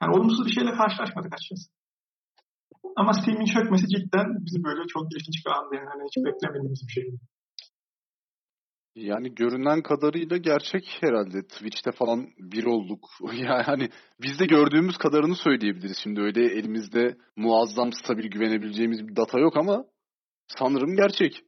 Yani 0.01 0.11
olumsuz 0.15 0.45
bir 0.47 0.55
şeyle 0.57 0.71
karşılaşmadık 0.79 1.33
açıkçası. 1.33 1.67
Ama 2.99 3.13
Steam'in 3.13 3.53
çökmesi 3.55 3.87
cidden 3.95 4.27
bizi 4.45 4.63
böyle 4.63 4.83
çok 4.93 5.03
ilginç 5.13 5.37
bir 5.45 5.51
andı. 5.57 5.75
Yani 5.75 6.03
hiç 6.07 6.15
beklemediğimiz 6.25 6.81
bir 6.87 6.93
şeydi. 6.93 7.17
Yani 8.95 9.35
görünen 9.35 9.81
kadarıyla 9.81 10.37
gerçek 10.37 10.97
herhalde. 11.01 11.41
Twitch'te 11.47 11.91
falan 11.91 12.27
bir 12.37 12.65
olduk. 12.65 13.09
Yani 13.33 13.89
biz 14.21 14.39
de 14.39 14.45
gördüğümüz 14.45 14.97
kadarını 14.97 15.35
söyleyebiliriz. 15.35 15.97
Şimdi 16.03 16.21
öyle 16.21 16.45
elimizde 16.45 17.17
muazzam 17.35 17.91
stabil 17.93 18.27
güvenebileceğimiz 18.29 19.07
bir 19.07 19.15
data 19.15 19.39
yok 19.39 19.57
ama 19.57 19.85
sanırım 20.47 20.95
gerçek. 20.95 21.43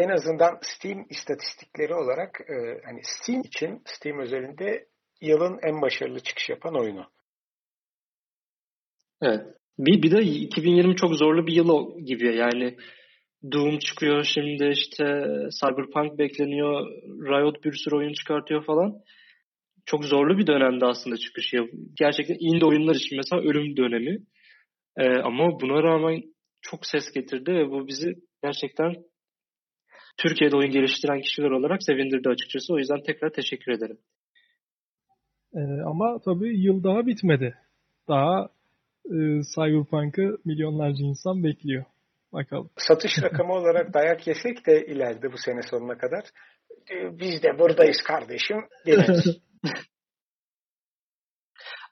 En 0.00 0.08
azından 0.08 0.58
Steam 0.62 1.06
istatistikleri 1.10 1.94
olarak 1.94 2.40
e, 2.40 2.80
hani 2.84 3.00
Steam 3.04 3.40
için 3.40 3.82
Steam 3.84 4.20
özelinde 4.20 4.86
yılın 5.20 5.58
en 5.62 5.82
başarılı 5.82 6.20
çıkış 6.20 6.48
yapan 6.48 6.80
oyunu. 6.80 7.06
Evet. 9.22 9.40
Bir, 9.78 10.02
bir 10.02 10.10
de 10.10 10.22
2020 10.22 10.96
çok 10.96 11.14
zorlu 11.14 11.46
bir 11.46 11.52
yıl 11.52 11.98
gibi 12.04 12.36
yani 12.36 12.76
Doom 13.52 13.78
çıkıyor 13.78 14.24
şimdi 14.24 14.68
işte 14.68 15.04
Cyberpunk 15.60 16.18
bekleniyor. 16.18 16.86
Riot 17.04 17.64
bir 17.64 17.72
sürü 17.72 17.96
oyun 17.96 18.12
çıkartıyor 18.12 18.64
falan. 18.64 18.94
Çok 19.86 20.04
zorlu 20.04 20.38
bir 20.38 20.46
dönemde 20.46 20.86
aslında 20.86 21.16
çıkış. 21.16 21.54
Gerçekten 21.98 22.36
indie 22.40 22.66
oyunlar 22.66 22.94
için 22.94 23.16
mesela 23.16 23.42
ölüm 23.42 23.76
dönemi. 23.76 24.18
Ee, 24.96 25.08
ama 25.08 25.60
buna 25.60 25.82
rağmen 25.82 26.22
çok 26.60 26.86
ses 26.86 27.12
getirdi 27.14 27.52
ve 27.52 27.70
bu 27.70 27.88
bizi 27.88 28.14
gerçekten 28.42 28.94
Türkiye'de 30.16 30.56
oyun 30.56 30.70
geliştiren 30.70 31.20
kişiler 31.20 31.50
olarak 31.50 31.82
sevindirdi 31.82 32.28
açıkçası. 32.28 32.74
O 32.74 32.78
yüzden 32.78 33.02
tekrar 33.02 33.30
teşekkür 33.30 33.72
ederim. 33.72 33.98
Ee, 35.54 35.60
ama 35.86 36.18
tabii 36.24 36.60
yıl 36.60 36.84
daha 36.84 37.06
bitmedi. 37.06 37.54
Daha 38.08 38.48
e, 39.04 39.16
Cyberpunk'ı 39.54 40.38
milyonlarca 40.44 41.04
insan 41.04 41.44
bekliyor. 41.44 41.84
Bakalım. 42.32 42.70
Satış 42.76 43.12
rakamı 43.22 43.52
olarak 43.52 43.94
dayak 43.94 44.26
yesek 44.26 44.66
de 44.66 44.86
ileride 44.86 45.32
bu 45.32 45.36
sene 45.36 45.62
sonuna 45.70 45.98
kadar 45.98 46.24
e, 46.90 47.18
biz 47.18 47.42
de 47.42 47.58
buradayız 47.58 48.02
kardeşim 48.06 48.56
deriz. 48.86 49.40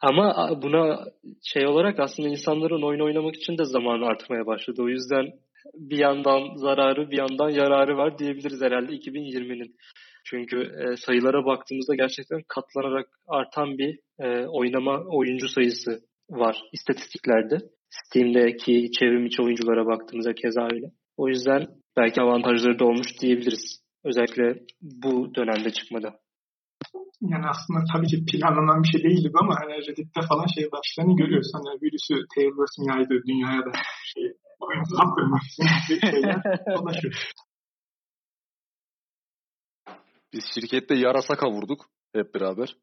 Ama 0.01 0.51
buna 0.63 1.05
şey 1.43 1.67
olarak 1.67 2.01
aslında 2.01 2.29
insanların 2.29 2.83
oyun 2.83 3.01
oynamak 3.01 3.37
için 3.37 3.59
de 3.59 3.65
zamanı 3.65 4.07
artmaya 4.07 4.47
başladı. 4.47 4.83
O 4.83 4.89
yüzden 4.89 5.33
bir 5.75 5.99
yandan 5.99 6.57
zararı 6.57 7.11
bir 7.11 7.19
yandan 7.19 7.51
yararı 7.51 7.97
var 7.97 8.19
diyebiliriz 8.19 8.63
herhalde 8.63 8.93
2020'nin. 8.93 9.77
Çünkü 10.25 10.57
e, 10.57 10.97
sayılara 10.97 11.45
baktığımızda 11.45 11.95
gerçekten 11.95 12.43
katlanarak 12.49 13.09
artan 13.27 13.79
bir 13.79 13.99
e, 14.21 14.47
oynama 14.47 15.01
oyuncu 15.01 15.49
sayısı 15.49 16.01
var 16.31 16.63
istatistiklerde. 16.73 17.59
Steam'deki 17.91 18.91
çevrim 18.99 19.27
içi 19.27 19.43
oyunculara 19.43 19.87
baktığımızda 19.87 20.35
keza 20.35 20.63
öyle. 20.73 20.87
O 21.17 21.29
yüzden 21.29 21.67
belki 21.97 22.21
avantajları 22.21 22.79
da 22.79 22.85
olmuş 22.85 23.21
diyebiliriz. 23.21 23.81
Özellikle 24.05 24.63
bu 24.83 25.35
dönemde 25.35 25.71
çıkmada. 25.71 26.15
Yani 27.21 27.47
aslında 27.53 27.81
tabii 27.93 28.07
ki 28.07 28.25
planlanan 28.31 28.83
bir 28.83 28.89
şey 28.89 29.03
değildi 29.03 29.29
ama 29.43 29.55
hani 29.61 29.73
Reddit'te 29.87 30.21
falan 30.31 30.47
şey 30.57 30.65
başlarını 30.75 31.17
görüyoruz. 31.17 31.51
Hani 31.55 31.81
virüsü 31.83 32.15
Tailverse'in 32.35 32.89
yaydığı 32.91 33.21
dünyaya 33.29 33.63
da 33.67 33.73
şey, 34.13 34.25
şeyler. 36.01 36.43
Biz 40.33 40.45
şirkette 40.55 40.95
yarasa 40.95 41.37
kavurduk 41.37 41.87
hep 42.15 42.35
beraber. 42.35 42.77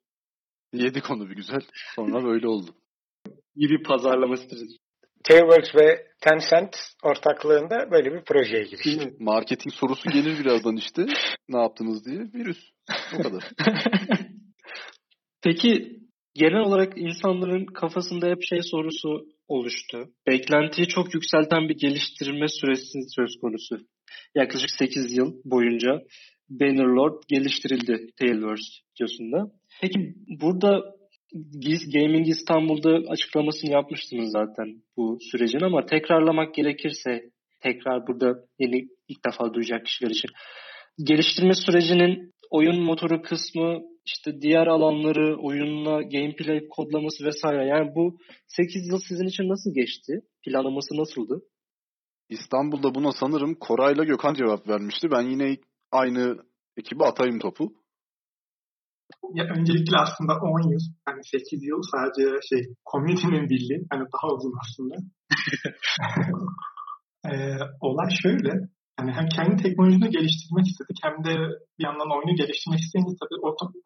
Yedik 0.73 1.11
onu 1.11 1.29
bir 1.29 1.35
güzel. 1.35 1.61
Sonra 1.95 2.23
böyle 2.23 2.47
oldu. 2.47 2.71
İyi 3.55 3.69
bir 3.69 3.83
pazarlama 3.83 4.37
stratejisi. 4.37 4.77
Tailwords 5.23 5.75
ve 5.75 6.07
Tencent 6.21 6.75
ortaklığında 7.03 7.91
böyle 7.91 8.13
bir 8.13 8.23
projeye 8.23 8.63
girişti. 8.63 9.15
Marketing 9.19 9.73
sorusu 9.73 10.09
gelir 10.09 10.39
birazdan 10.39 10.75
işte. 10.75 11.05
Ne 11.49 11.61
yaptınız 11.61 12.05
diye. 12.05 12.19
Virüs. 12.19 12.71
O 13.19 13.23
kadar. 13.23 13.43
Peki 15.43 15.99
genel 16.33 16.59
olarak 16.59 16.97
insanların 16.97 17.65
kafasında 17.65 18.27
hep 18.27 18.43
şey 18.43 18.59
sorusu 18.71 19.25
oluştu. 19.47 20.09
Beklentiyi 20.27 20.87
çok 20.87 21.13
yükselten 21.13 21.69
bir 21.69 21.77
geliştirme 21.77 22.47
süresi 22.47 22.99
söz 23.15 23.37
konusu. 23.41 23.77
Yaklaşık 24.35 24.71
8 24.71 25.17
yıl 25.17 25.33
boyunca 25.45 26.01
Bannerlord 26.49 27.23
geliştirildi 27.27 28.07
Tailverse 28.19 28.71
videosunda. 28.95 29.51
Peki 29.81 30.13
burada 30.41 30.95
Gaming 31.93 32.27
İstanbul'da 32.27 33.11
açıklamasını 33.11 33.71
yapmıştınız 33.71 34.31
zaten 34.31 34.67
bu 34.97 35.17
sürecin 35.31 35.59
ama 35.59 35.85
tekrarlamak 35.85 36.55
gerekirse 36.55 37.21
tekrar 37.61 38.07
burada 38.07 38.33
yeni 38.59 38.87
ilk 39.07 39.25
defa 39.25 39.53
duyacak 39.53 39.85
kişiler 39.85 40.09
için 40.09 40.29
geliştirme 41.03 41.53
sürecinin 41.53 42.33
oyun 42.51 42.81
motoru 42.81 43.21
kısmı 43.21 43.81
işte 44.05 44.41
diğer 44.41 44.67
alanları 44.67 45.37
oyunla 45.37 46.01
gameplay 46.01 46.67
kodlaması 46.69 47.25
vesaire 47.25 47.65
yani 47.65 47.95
bu 47.95 48.17
8 48.47 48.87
yıl 48.87 48.99
sizin 49.07 49.25
için 49.25 49.49
nasıl 49.49 49.73
geçti? 49.73 50.21
Planlaması 50.45 50.97
nasıldı? 50.97 51.41
İstanbul'da 52.29 52.95
buna 52.95 53.11
sanırım 53.11 53.55
Koray'la 53.55 54.03
Gökhan 54.03 54.33
cevap 54.33 54.67
vermişti. 54.67 55.11
Ben 55.11 55.21
yine 55.21 55.57
aynı 55.91 56.37
ekibe 56.77 57.03
atayım 57.03 57.39
topu. 57.39 57.73
Ya 59.33 59.45
öncelikle 59.57 59.97
aslında 59.97 60.33
10 60.33 60.71
yıl, 60.71 60.79
yani 61.07 61.21
8 61.23 61.63
yıl 61.63 61.81
sadece 61.91 62.25
şey, 62.49 62.73
community'nin 62.91 63.49
bildiği, 63.49 63.87
hani 63.89 64.03
daha 64.13 64.33
uzun 64.33 64.53
aslında. 64.61 64.95
ee, 67.31 67.57
olay 67.81 68.09
şöyle, 68.21 68.51
hani 68.97 69.11
hem 69.17 69.27
kendi 69.35 69.63
teknolojini 69.63 70.09
geliştirmek 70.17 70.65
istedik 70.71 70.97
hem 71.05 71.15
de 71.25 71.33
bir 71.77 71.85
yandan 71.87 72.09
oyunu 72.15 72.33
geliştirmek 72.41 72.81
isteyince 72.85 73.13
tabii 73.21 73.39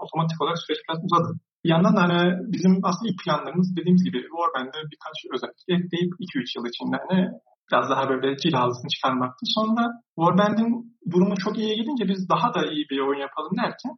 otomatik 0.03 0.41
olarak 0.41 0.59
süreç 0.63 0.81
biraz 0.85 0.99
uzadı. 1.07 1.31
Bir 1.63 1.69
yandan 1.73 1.95
hani 2.03 2.19
bizim 2.53 2.73
aslında 2.89 3.09
ilk 3.11 3.19
planlarımız 3.23 3.67
dediğimiz 3.77 4.03
gibi 4.07 4.19
Warband'e 4.37 4.79
birkaç 4.91 5.17
özellik 5.33 5.61
ekleyip 5.75 6.11
2-3 6.25 6.55
yıl 6.55 6.65
içinde 6.71 6.97
hani 7.03 7.19
Biraz 7.71 7.89
daha 7.89 8.09
böyle 8.09 8.37
cilalısını 8.37 8.89
çıkarmaktı. 8.89 9.45
Sonra 9.55 9.83
Warband'in 10.19 10.97
durumu 11.11 11.35
çok 11.35 11.57
iyiye 11.57 11.75
gidince 11.75 12.07
biz 12.07 12.29
daha 12.29 12.53
da 12.53 12.71
iyi 12.71 12.85
bir 12.89 12.99
oyun 12.99 13.19
yapalım 13.19 13.57
derken 13.57 13.91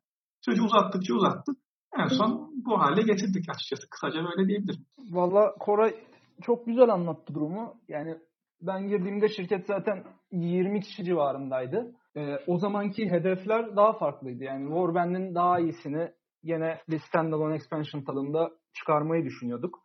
sözü 0.45 0.61
uzattıkça 0.61 1.13
uzattık. 1.13 1.55
En 1.99 2.07
son 2.07 2.51
bu 2.65 2.79
hale 2.81 3.01
getirdik 3.01 3.45
açıkçası. 3.49 3.89
Kısaca 3.89 4.19
böyle 4.23 4.47
diyebilirim. 4.47 4.85
Valla 5.11 5.53
Koray 5.59 5.95
çok 6.41 6.65
güzel 6.65 6.89
anlattı 6.89 7.33
durumu. 7.33 7.73
Yani 7.87 8.17
ben 8.61 8.87
girdiğimde 8.87 9.27
şirket 9.29 9.65
zaten 9.67 10.03
20 10.31 10.81
kişi 10.81 11.03
civarındaydı. 11.03 11.95
Ee, 12.15 12.37
o 12.47 12.57
zamanki 12.57 13.09
hedefler 13.09 13.75
daha 13.75 13.93
farklıydı. 13.93 14.43
Yani 14.43 14.65
Warband'in 14.65 15.35
daha 15.35 15.59
iyisini 15.59 16.11
yine 16.43 16.77
bir 16.89 16.99
standalone 16.99 17.55
expansion 17.55 18.01
tadında 18.01 18.51
çıkarmayı 18.73 19.25
düşünüyorduk. 19.25 19.79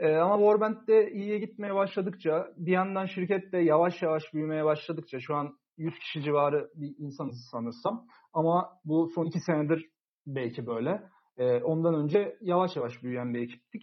Ee, 0.00 0.16
ama 0.16 0.36
Warband 0.36 0.88
de 0.88 1.10
iyiye 1.12 1.38
gitmeye 1.38 1.74
başladıkça, 1.74 2.46
bir 2.56 2.72
yandan 2.72 3.06
şirket 3.06 3.52
de 3.52 3.58
yavaş 3.58 4.02
yavaş 4.02 4.22
büyümeye 4.34 4.64
başladıkça, 4.64 5.18
şu 5.20 5.34
an 5.34 5.58
100 5.76 5.98
kişi 5.98 6.22
civarı 6.22 6.70
bir 6.74 6.94
insanız 6.98 7.48
sanırsam. 7.52 8.06
Ama 8.32 8.68
bu 8.84 9.08
son 9.14 9.26
iki 9.26 9.40
senedir 9.40 9.86
belki 10.26 10.66
böyle. 10.66 11.02
Ee, 11.36 11.62
ondan 11.62 11.94
önce 11.94 12.36
yavaş 12.40 12.76
yavaş 12.76 13.02
büyüyen 13.02 13.34
bir 13.34 13.42
ekiptik. 13.42 13.82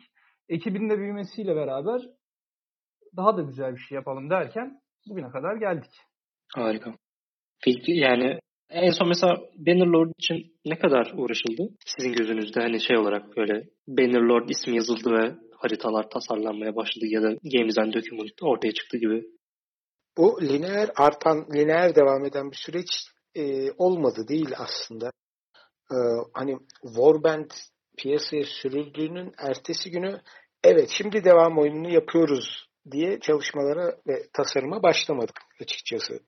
Ekibin 0.50 0.90
de 0.90 0.98
büyümesiyle 0.98 1.56
beraber 1.56 2.02
daha 3.18 3.38
da 3.38 3.42
güzel 3.42 3.76
bir 3.76 3.80
şey 3.80 3.96
yapalım 3.96 4.30
derken 4.30 4.82
bugüne 5.10 5.30
kadar 5.30 5.56
geldik. 5.56 5.92
Harika. 6.56 6.94
Peki 7.64 7.92
yani 7.92 8.40
en 8.70 8.92
son 8.92 9.08
mesela 9.08 9.38
Bannerlord 9.56 10.12
için 10.18 10.56
ne 10.66 10.80
kadar 10.80 11.14
uğraşıldı? 11.16 11.70
Sizin 11.86 12.14
gözünüzde 12.14 12.62
hani 12.62 12.82
şey 12.82 12.98
olarak 12.98 13.38
böyle 13.38 13.70
Bannerlord 13.88 14.50
ismi 14.50 14.76
yazıldı 14.76 15.12
ve 15.12 15.36
haritalar 15.58 16.10
tasarlanmaya 16.10 16.76
başladı 16.76 17.06
ya 17.06 17.22
da 17.22 17.28
Game 17.28 17.68
Design 17.68 17.94
Document 17.94 18.32
ortaya 18.42 18.72
çıktı 18.72 18.98
gibi. 18.98 19.26
Bu 20.18 20.42
lineer 20.42 20.90
artan, 20.96 21.46
lineer 21.56 21.96
devam 21.96 22.26
eden 22.26 22.52
bir 22.52 22.58
süreç 22.58 22.88
e, 23.36 23.72
olmadı 23.72 24.28
değil 24.28 24.50
aslında. 24.58 25.12
E, 25.92 25.98
hani 26.34 26.58
Warband 26.82 27.52
piyasaya 27.98 28.44
sürüldüğünün 28.44 29.32
ertesi 29.38 29.92
günü 29.92 30.22
evet 30.64 30.90
şimdi 30.90 31.24
devam 31.24 31.58
oyununu 31.58 31.94
yapıyoruz 31.94 32.67
diye 32.92 33.20
çalışmalara 33.20 33.86
ve 34.08 34.14
tasarıma 34.34 34.84
başlamadık 34.84 35.36
açıkçası. 35.62 36.20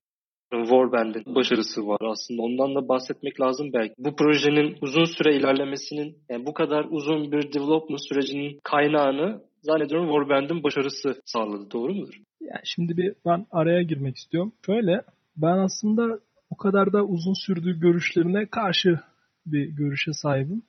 Warband'in 0.50 1.34
başarısı 1.34 1.86
var 1.86 1.98
aslında. 2.12 2.42
Ondan 2.42 2.74
da 2.74 2.88
bahsetmek 2.88 3.40
lazım 3.40 3.72
belki. 3.72 3.94
Bu 3.98 4.16
projenin 4.16 4.76
uzun 4.80 5.04
süre 5.04 5.36
ilerlemesinin, 5.36 6.18
yani 6.30 6.46
bu 6.46 6.54
kadar 6.54 6.86
uzun 6.90 7.32
bir 7.32 7.52
development 7.52 8.00
sürecinin 8.08 8.60
kaynağını 8.64 9.42
zannediyorum 9.62 10.08
Warband'in 10.08 10.62
başarısı 10.62 11.22
sağladı. 11.24 11.70
Doğru 11.70 11.94
mudur? 11.94 12.14
Yani 12.40 12.62
şimdi 12.64 12.96
bir 12.96 13.14
ben 13.26 13.46
araya 13.50 13.82
girmek 13.82 14.16
istiyorum. 14.16 14.52
Şöyle 14.66 15.02
ben 15.36 15.58
aslında 15.58 16.20
o 16.50 16.56
kadar 16.56 16.92
da 16.92 17.04
uzun 17.04 17.46
sürdüğü 17.46 17.80
görüşlerine 17.80 18.46
karşı 18.46 19.00
bir 19.46 19.68
görüşe 19.68 20.12
sahibim. 20.12 20.62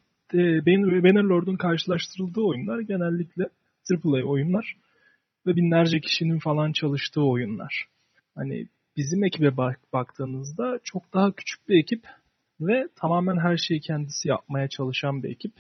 Bannerlord'un 1.04 1.58
karşılaştırıldığı 1.58 2.42
oyunlar 2.42 2.80
genellikle 2.80 3.44
AAA 3.92 4.24
oyunlar 4.24 4.76
ve 5.46 5.56
binlerce 5.56 6.00
kişinin 6.00 6.40
falan 6.40 6.72
çalıştığı 6.72 7.22
oyunlar. 7.22 7.86
Hani 8.36 8.68
bizim 8.98 9.24
ekibe 9.24 9.58
bak 9.58 9.80
baktığınızda 9.94 10.80
çok 10.84 11.14
daha 11.14 11.32
küçük 11.32 11.70
bir 11.70 11.80
ekip 11.80 12.08
ve 12.62 12.88
tamamen 12.96 13.38
her 13.38 13.58
şeyi 13.58 13.80
kendisi 13.82 14.28
yapmaya 14.28 14.68
çalışan 14.68 15.24
bir 15.24 15.30
ekip 15.30 15.54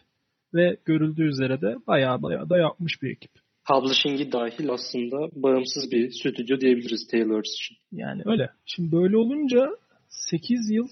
ve 0.53 0.77
görüldüğü 0.85 1.23
üzere 1.23 1.61
de 1.61 1.75
bayağı 1.87 2.21
bayağı 2.21 2.49
da 2.49 2.57
yapmış 2.57 3.01
bir 3.01 3.11
ekip. 3.11 3.31
Publishing'i 3.67 4.31
dahil 4.31 4.69
aslında 4.69 5.29
bağımsız 5.43 5.91
bir 5.91 6.11
stüdyo 6.11 6.59
diyebiliriz 6.59 7.07
Taylor's 7.07 7.53
için. 7.53 7.77
Yani 7.91 8.21
öyle. 8.25 8.49
Şimdi 8.65 8.91
böyle 8.91 9.17
olunca 9.17 9.69
8 10.07 10.71
yıl 10.71 10.87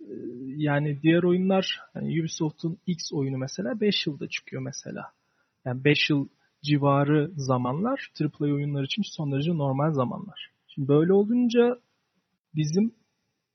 e, 0.00 0.14
yani 0.46 1.02
diğer 1.02 1.22
oyunlar 1.22 1.80
yani 1.94 2.20
Ubisoft'un 2.20 2.78
X 2.86 3.12
oyunu 3.12 3.38
mesela 3.38 3.80
5 3.80 4.06
yılda 4.06 4.28
çıkıyor 4.28 4.62
mesela. 4.62 5.02
Yani 5.64 5.84
5 5.84 6.10
yıl 6.10 6.28
civarı 6.62 7.30
zamanlar 7.36 8.10
AAA 8.20 8.52
oyunlar 8.52 8.84
için 8.84 9.02
son 9.16 9.32
derece 9.32 9.50
normal 9.50 9.92
zamanlar. 9.92 10.50
Şimdi 10.68 10.88
böyle 10.88 11.12
olunca 11.12 11.78
bizim 12.54 12.94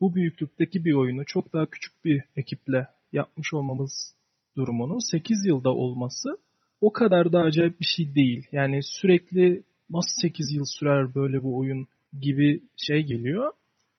bu 0.01 0.15
büyüklükteki 0.15 0.85
bir 0.85 0.93
oyunu 0.93 1.25
çok 1.25 1.53
daha 1.53 1.65
küçük 1.65 2.05
bir 2.05 2.23
ekiple 2.35 2.87
yapmış 3.11 3.53
olmamız 3.53 4.15
durumunun 4.57 5.11
8 5.11 5.45
yılda 5.45 5.69
olması 5.69 6.37
o 6.81 6.93
kadar 6.93 7.33
da 7.33 7.39
acayip 7.39 7.79
bir 7.79 7.85
şey 7.85 8.15
değil. 8.15 8.47
Yani 8.51 8.79
sürekli 8.83 9.63
nasıl 9.89 10.21
8 10.21 10.51
yıl 10.51 10.65
sürer 10.79 11.15
böyle 11.15 11.43
bu 11.43 11.57
oyun 11.57 11.87
gibi 12.21 12.61
şey 12.77 13.03
geliyor. 13.03 13.51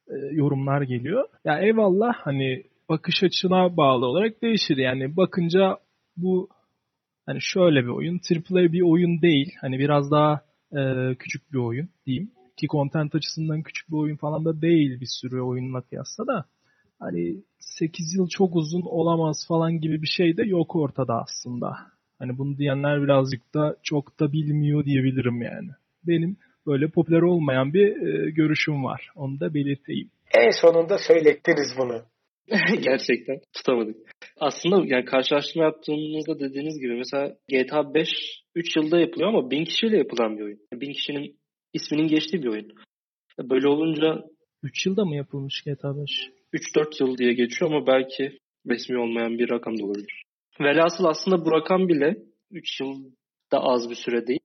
E, 0.08 0.14
yorumlar 0.32 0.82
geliyor. 0.82 1.24
Ya 1.44 1.58
eyvallah 1.60 2.14
hani 2.14 2.62
bakış 2.88 3.22
açına 3.22 3.76
bağlı 3.76 4.06
olarak 4.06 4.42
değişir. 4.42 4.76
Yani 4.76 5.16
bakınca 5.16 5.78
bu 6.16 6.48
hani 7.26 7.38
şöyle 7.42 7.82
bir 7.82 7.88
oyun. 7.88 8.20
AAA 8.30 8.72
bir 8.72 8.80
oyun 8.80 9.22
değil. 9.22 9.54
Hani 9.60 9.78
biraz 9.78 10.10
daha 10.10 10.40
e, 10.72 11.14
küçük 11.14 11.52
bir 11.52 11.58
oyun 11.58 11.88
diyeyim. 12.06 12.30
Ki 12.56 12.66
content 12.66 13.14
açısından 13.14 13.62
küçük 13.62 13.90
bir 13.90 13.96
oyun 13.96 14.16
falan 14.16 14.44
da 14.44 14.62
değil 14.62 15.00
bir 15.00 15.08
sürü 15.20 15.40
oyunla 15.40 15.80
kıyasla 15.80 16.26
da. 16.26 16.44
Hani 16.98 17.36
8 17.58 18.14
yıl 18.14 18.28
çok 18.28 18.56
uzun 18.56 18.82
olamaz 18.82 19.44
falan 19.48 19.80
gibi 19.80 20.02
bir 20.02 20.06
şey 20.16 20.36
de 20.36 20.42
yok 20.42 20.76
ortada 20.76 21.22
aslında. 21.22 21.76
Hani 22.18 22.38
bunu 22.38 22.58
diyenler 22.58 23.02
birazcık 23.02 23.54
da 23.54 23.76
çok 23.82 24.20
da 24.20 24.32
bilmiyor 24.32 24.84
diyebilirim 24.84 25.42
yani. 25.42 25.68
Benim 26.06 26.36
böyle 26.66 26.88
popüler 26.88 27.22
olmayan 27.22 27.74
bir 27.74 27.88
e, 27.88 28.30
görüşüm 28.30 28.84
var. 28.84 29.10
Onu 29.14 29.40
da 29.40 29.54
belirteyim. 29.54 30.10
En 30.38 30.50
sonunda 30.50 30.98
söylettiriz 30.98 31.68
bunu. 31.78 32.02
Gerçekten 32.82 33.40
tutamadık. 33.54 33.96
Aslında 34.40 34.82
yani 34.86 35.04
karşılaştırma 35.04 35.64
yaptığımızda 35.64 36.40
dediğiniz 36.40 36.78
gibi 36.80 36.96
mesela 36.96 37.36
GTA 37.48 37.94
5 37.94 38.08
3 38.54 38.76
yılda 38.76 39.00
yapılıyor 39.00 39.28
ama 39.28 39.50
1000 39.50 39.64
kişiyle 39.64 39.98
yapılan 39.98 40.38
bir 40.38 40.42
oyun. 40.42 40.60
1000 40.72 40.92
kişinin 40.92 41.38
isminin 41.72 42.08
geçtiği 42.08 42.42
bir 42.42 42.48
oyun. 42.48 42.72
Böyle 43.38 43.68
olunca 43.68 44.24
3 44.62 44.86
yılda 44.86 45.04
mı 45.04 45.16
yapılmış 45.16 45.62
GTA 45.62 45.96
5? 45.96 46.10
3-4 46.52 47.04
yıl 47.04 47.18
diye 47.18 47.32
geçiyor 47.32 47.70
ama 47.70 47.86
belki 47.86 48.38
resmi 48.66 48.98
olmayan 48.98 49.38
bir 49.38 49.50
rakam 49.50 49.78
da 49.78 49.84
olabilir. 49.84 50.22
Velhasıl 50.60 51.04
aslında 51.04 51.44
bu 51.44 51.52
rakam 51.52 51.88
bile 51.88 52.16
3 52.50 52.80
yılda 52.80 53.60
az 53.60 53.90
bir 53.90 53.94
süre 53.94 54.26
değil. 54.26 54.40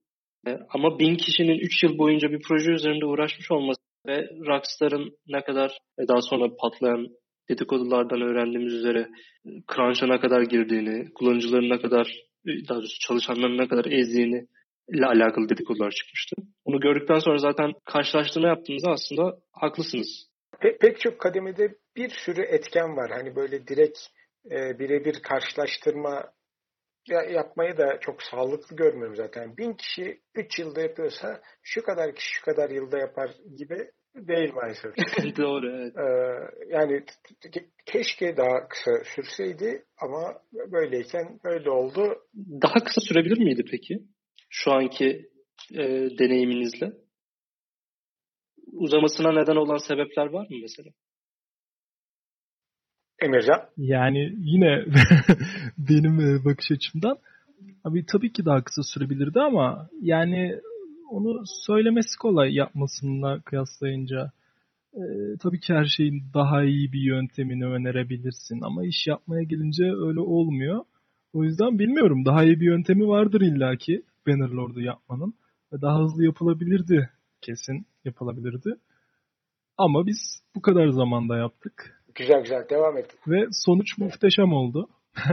Ama 0.68 0.98
1000 0.98 1.16
kişinin 1.16 1.58
3 1.58 1.82
yıl 1.84 1.98
boyunca 1.98 2.30
bir 2.30 2.42
proje 2.48 2.72
üzerinde 2.72 3.06
uğraşmış 3.06 3.50
olması 3.50 3.80
ve 4.06 4.30
Rockstar'ın 4.46 5.16
ne 5.28 5.44
kadar 5.44 5.78
daha 6.08 6.22
sonra 6.22 6.56
patlayan 6.56 7.08
dedikodulardan 7.48 8.20
öğrendiğimiz 8.20 8.72
üzere 8.72 9.08
crunch'a 9.74 10.06
ne 10.06 10.20
kadar 10.20 10.42
girdiğini, 10.42 11.12
kullanıcıların 11.14 11.70
ne 11.70 11.80
kadar, 11.80 12.24
daha 12.46 12.78
doğrusu 12.78 12.98
çalışanların 12.98 13.58
ne 13.58 13.68
kadar 13.68 13.84
ezdiğini 13.84 14.46
ile 14.88 15.06
alakalı 15.06 15.48
dedikodular 15.48 15.90
çıkmıştı. 15.90 16.36
Onu 16.64 16.80
gördükten 16.80 17.18
sonra 17.18 17.38
zaten 17.38 17.72
karşılaştırma 17.84 18.48
yaptığımızda 18.48 18.90
aslında 18.90 19.38
haklısınız. 19.52 20.28
Pe- 20.60 20.78
pek 20.78 21.00
çok 21.00 21.20
kademede 21.20 21.74
bir 21.96 22.08
sürü 22.08 22.42
etken 22.42 22.96
var. 22.96 23.10
Hani 23.10 23.36
böyle 23.36 23.66
direkt 23.66 23.98
e, 24.50 24.78
birebir 24.78 25.22
karşılaştırma 25.22 26.32
ya, 27.08 27.22
yapmayı 27.22 27.76
da 27.78 27.98
çok 28.00 28.22
sağlıklı 28.22 28.76
görmüyorum 28.76 29.16
zaten. 29.16 29.56
Bin 29.56 29.72
kişi 29.72 30.20
üç 30.34 30.58
yılda 30.58 30.80
yapıyorsa 30.80 31.40
şu 31.62 31.82
kadar 31.82 32.14
kişi 32.14 32.34
şu 32.34 32.44
kadar 32.44 32.70
yılda 32.70 32.98
yapar 32.98 33.30
gibi 33.56 33.90
değil 34.14 34.52
maalesef. 34.54 34.96
Doğru 35.36 35.70
evet. 35.70 35.96
Ee, 35.96 36.74
yani 36.74 37.04
keşke 37.86 38.36
daha 38.36 38.68
kısa 38.68 38.90
sürseydi 39.04 39.84
ama 40.00 40.34
böyleyken 40.72 41.40
böyle 41.44 41.70
oldu. 41.70 42.14
Daha 42.62 42.84
kısa 42.84 43.00
sürebilir 43.00 43.38
miydi 43.38 43.64
peki? 43.70 44.02
Şu 44.50 44.72
anki 44.72 45.28
e, 45.74 45.84
deneyiminizle? 46.18 46.92
Uzamasına 48.72 49.32
neden 49.32 49.56
olan 49.56 49.88
sebepler 49.88 50.26
var 50.26 50.46
mı 50.50 50.56
mesela? 50.62 50.90
Emircan? 53.22 53.68
Yani 53.76 54.32
yine 54.38 54.84
benim 55.78 56.44
bakış 56.44 56.70
açımdan 56.70 57.18
abi 57.84 58.06
tabii 58.12 58.32
ki 58.32 58.44
daha 58.44 58.64
kısa 58.64 58.82
sürebilirdi 58.82 59.40
ama 59.40 59.88
yani 60.00 60.60
onu 61.12 61.42
söylemesi 61.66 62.18
kolay 62.18 62.54
yapmasınla 62.54 63.40
kıyaslayınca. 63.40 64.32
E, 64.94 65.02
tabii 65.42 65.60
ki 65.60 65.74
her 65.74 65.84
şeyin 65.84 66.22
daha 66.34 66.64
iyi 66.64 66.92
bir 66.92 67.00
yöntemini 67.00 67.66
önerebilirsin 67.66 68.60
ama 68.60 68.86
iş 68.86 69.06
yapmaya 69.06 69.42
gelince 69.42 69.84
öyle 69.84 70.20
olmuyor. 70.20 70.84
O 71.32 71.44
yüzden 71.44 71.78
bilmiyorum 71.78 72.24
daha 72.24 72.44
iyi 72.44 72.60
bir 72.60 72.66
yöntemi 72.66 73.08
vardır 73.08 73.40
illaki 73.40 74.02
Bannerlord'u 74.26 74.80
yapmanın. 74.80 75.34
Ve 75.72 75.80
daha 75.82 76.02
hızlı 76.02 76.24
yapılabilirdi 76.24 77.10
kesin 77.40 77.86
yapılabilirdi. 78.04 78.74
Ama 79.78 80.06
biz 80.06 80.42
bu 80.54 80.62
kadar 80.62 80.88
zamanda 80.88 81.36
yaptık. 81.36 82.02
Güzel 82.14 82.42
güzel 82.42 82.68
devam 82.70 82.98
et. 82.98 83.16
Ve 83.26 83.46
sonuç 83.52 83.98
muhteşem 83.98 84.52
oldu. 84.52 84.88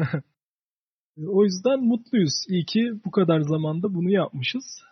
o 1.27 1.43
yüzden 1.43 1.79
mutluyuz. 1.79 2.45
İyi 2.49 2.65
ki 2.65 2.91
bu 3.05 3.11
kadar 3.11 3.41
zamanda 3.41 3.93
bunu 3.93 4.11
yapmışız. 4.11 4.83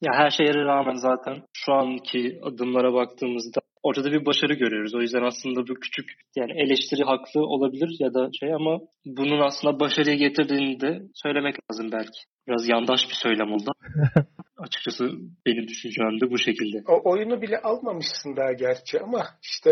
Ya 0.00 0.12
her 0.14 0.30
şeye 0.30 0.54
rağmen 0.54 0.94
zaten 0.94 1.42
şu 1.52 1.72
anki 1.72 2.38
adımlara 2.42 2.92
baktığımızda 2.92 3.60
ortada 3.82 4.12
bir 4.12 4.26
başarı 4.26 4.54
görüyoruz. 4.54 4.94
O 4.94 5.00
yüzden 5.00 5.22
aslında 5.22 5.68
bu 5.68 5.74
küçük 5.74 6.10
yani 6.36 6.52
eleştiri 6.52 7.04
haklı 7.04 7.40
olabilir 7.40 7.96
ya 7.98 8.14
da 8.14 8.30
şey 8.40 8.54
ama 8.54 8.80
bunun 9.06 9.40
aslında 9.40 9.80
başarıya 9.80 10.16
getirdiğini 10.16 10.80
de 10.80 11.02
söylemek 11.14 11.54
lazım 11.70 11.92
belki. 11.92 12.20
Biraz 12.48 12.68
yandaş 12.68 13.00
bir 13.08 13.14
söylem 13.14 13.52
oldu. 13.52 13.72
Açıkçası 14.58 15.04
benim 15.46 15.68
düşüncem 15.68 16.20
de 16.20 16.30
bu 16.30 16.38
şekilde. 16.38 16.82
O 16.88 17.10
oyunu 17.10 17.42
bile 17.42 17.58
almamışsın 17.58 18.36
daha 18.36 18.52
gerçi 18.52 19.00
ama 19.00 19.22
işte 19.42 19.70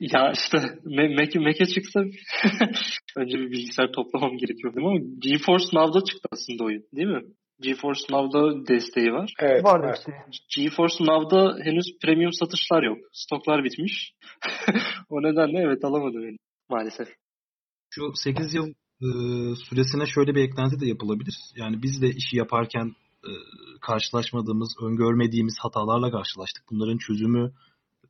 ya 0.00 0.32
işte 0.34 0.58
Mac'e 0.84 1.38
Mac 1.38 1.66
çıksa 1.74 2.00
önce 3.16 3.38
bir 3.38 3.50
bilgisayar 3.50 3.92
toplamam 3.92 4.36
gerekiyor 4.36 4.74
ama 4.76 4.98
GeForce 5.18 5.66
Now'da 5.72 6.04
çıktı 6.04 6.28
aslında 6.32 6.64
oyun 6.64 6.84
değil 6.96 7.08
mi? 7.08 7.22
GeForce 7.60 8.00
Now'da 8.10 8.66
desteği 8.68 9.12
var. 9.12 9.32
Evet, 9.38 9.64
var 9.64 9.80
var. 9.80 9.96
desteği. 9.96 10.16
GeForce 10.56 11.04
Now'da 11.04 11.64
henüz 11.64 11.86
premium 12.02 12.32
satışlar 12.32 12.82
yok. 12.82 12.98
Stoklar 13.12 13.64
bitmiş. 13.64 14.12
o 15.08 15.22
nedenle 15.22 15.58
evet 15.58 15.84
alamadım 15.84 16.22
beni 16.22 16.36
maalesef. 16.68 17.08
Şu 17.90 18.12
8 18.14 18.54
yıl 18.54 18.68
e, 19.02 19.08
süresine 19.68 20.06
şöyle 20.06 20.34
bir 20.34 20.48
eklenti 20.48 20.80
de 20.80 20.86
yapılabilir. 20.86 21.34
Yani 21.56 21.82
biz 21.82 22.02
de 22.02 22.08
işi 22.08 22.36
yaparken 22.36 22.94
e, 23.24 23.30
karşılaşmadığımız, 23.80 24.76
öngörmediğimiz 24.82 25.54
hatalarla 25.60 26.10
karşılaştık. 26.10 26.64
Bunların 26.70 26.98
çözümü 26.98 27.52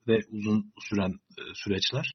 ve 0.09 0.19
uzun 0.31 0.73
süren 0.89 1.13
e, 1.39 1.43
süreçler. 1.55 2.13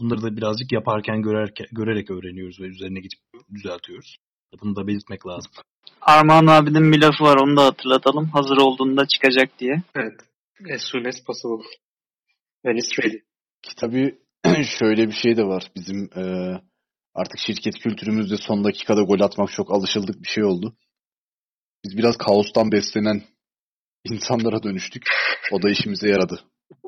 Bunları 0.00 0.22
da 0.22 0.36
birazcık 0.36 0.72
yaparken 0.72 1.22
görerken, 1.22 1.66
görerek 1.72 2.10
öğreniyoruz 2.10 2.60
ve 2.60 2.64
üzerine 2.64 3.00
gidip 3.00 3.18
düzeltiyoruz. 3.54 4.16
Bunu 4.62 4.76
da 4.76 4.86
belirtmek 4.86 5.26
lazım. 5.26 5.52
Armağan 6.00 6.46
abinin 6.46 6.92
bir 6.92 7.00
lafı 7.00 7.24
var 7.24 7.36
onu 7.36 7.56
da 7.56 7.64
hatırlatalım. 7.64 8.28
Hazır 8.28 8.56
olduğunda 8.56 9.06
çıkacak 9.06 9.58
diye. 9.58 9.82
Evet. 9.94 10.20
As 10.74 10.82
soon 10.82 11.04
as 11.04 11.24
possible. 11.26 11.64
When 12.62 12.76
it's 12.76 12.98
ready. 12.98 13.18
Ki 13.62 13.74
tabii 13.76 14.18
şöyle 14.78 15.08
bir 15.08 15.14
şey 15.22 15.36
de 15.36 15.44
var. 15.44 15.72
Bizim 15.76 16.10
e, 16.16 16.22
artık 17.14 17.38
şirket 17.38 17.78
kültürümüzde 17.78 18.36
son 18.36 18.64
dakikada 18.64 19.02
gol 19.02 19.20
atmak 19.20 19.50
çok 19.50 19.72
alışıldık 19.72 20.22
bir 20.22 20.28
şey 20.28 20.44
oldu. 20.44 20.76
Biz 21.84 21.96
biraz 21.98 22.16
kaostan 22.16 22.72
beslenen 22.72 23.22
insanlara 24.04 24.62
dönüştük. 24.62 25.02
O 25.52 25.62
da 25.62 25.70
işimize 25.70 26.08
yaradı. 26.08 26.40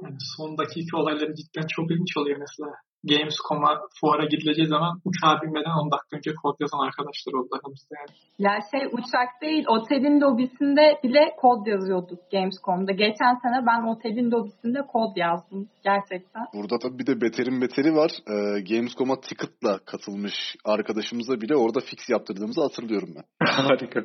Yani 0.02 0.16
son 0.36 0.58
dakika 0.58 0.96
olayları 0.96 1.34
cidden 1.34 1.66
çok 1.66 1.90
ilginç 1.90 2.16
oluyor 2.16 2.38
mesela. 2.38 2.72
Gamescom'a 3.10 3.80
fuara 4.00 4.24
gidileceği 4.24 4.68
zaman 4.68 5.00
uçağa 5.04 5.42
binmeden 5.42 5.70
10 5.70 5.90
dakika 5.90 6.16
önce 6.16 6.30
kod 6.42 6.56
yazan 6.60 6.86
arkadaşlar 6.86 7.32
oldu 7.32 7.48
aramızda 7.56 7.94
yani. 8.00 8.12
Ya 8.38 8.52
şey 8.70 8.86
uçak 8.92 9.30
değil 9.42 9.64
otelin 9.68 10.20
lobisinde 10.20 11.00
bile 11.04 11.22
kod 11.36 11.66
yazıyorduk 11.66 12.20
Gamescom'da. 12.32 12.92
Geçen 12.92 13.34
sene 13.42 13.66
ben 13.66 13.82
otelin 13.92 14.30
lobisinde 14.30 14.80
kod 14.92 15.16
yazdım 15.16 15.68
gerçekten. 15.84 16.44
Burada 16.54 16.78
tabii 16.78 16.98
bir 16.98 17.06
de 17.06 17.20
beterin 17.20 17.60
beteri 17.60 17.94
var. 17.94 18.10
Ee, 18.28 18.60
Gamescom'a 18.70 19.20
ticket'la 19.20 19.78
katılmış 19.78 20.34
arkadaşımıza 20.64 21.40
bile 21.40 21.56
orada 21.56 21.80
fix 21.80 22.00
yaptırdığımızı 22.08 22.60
hatırlıyorum 22.62 23.08
ben. 23.16 23.24
Harika. 23.46 24.00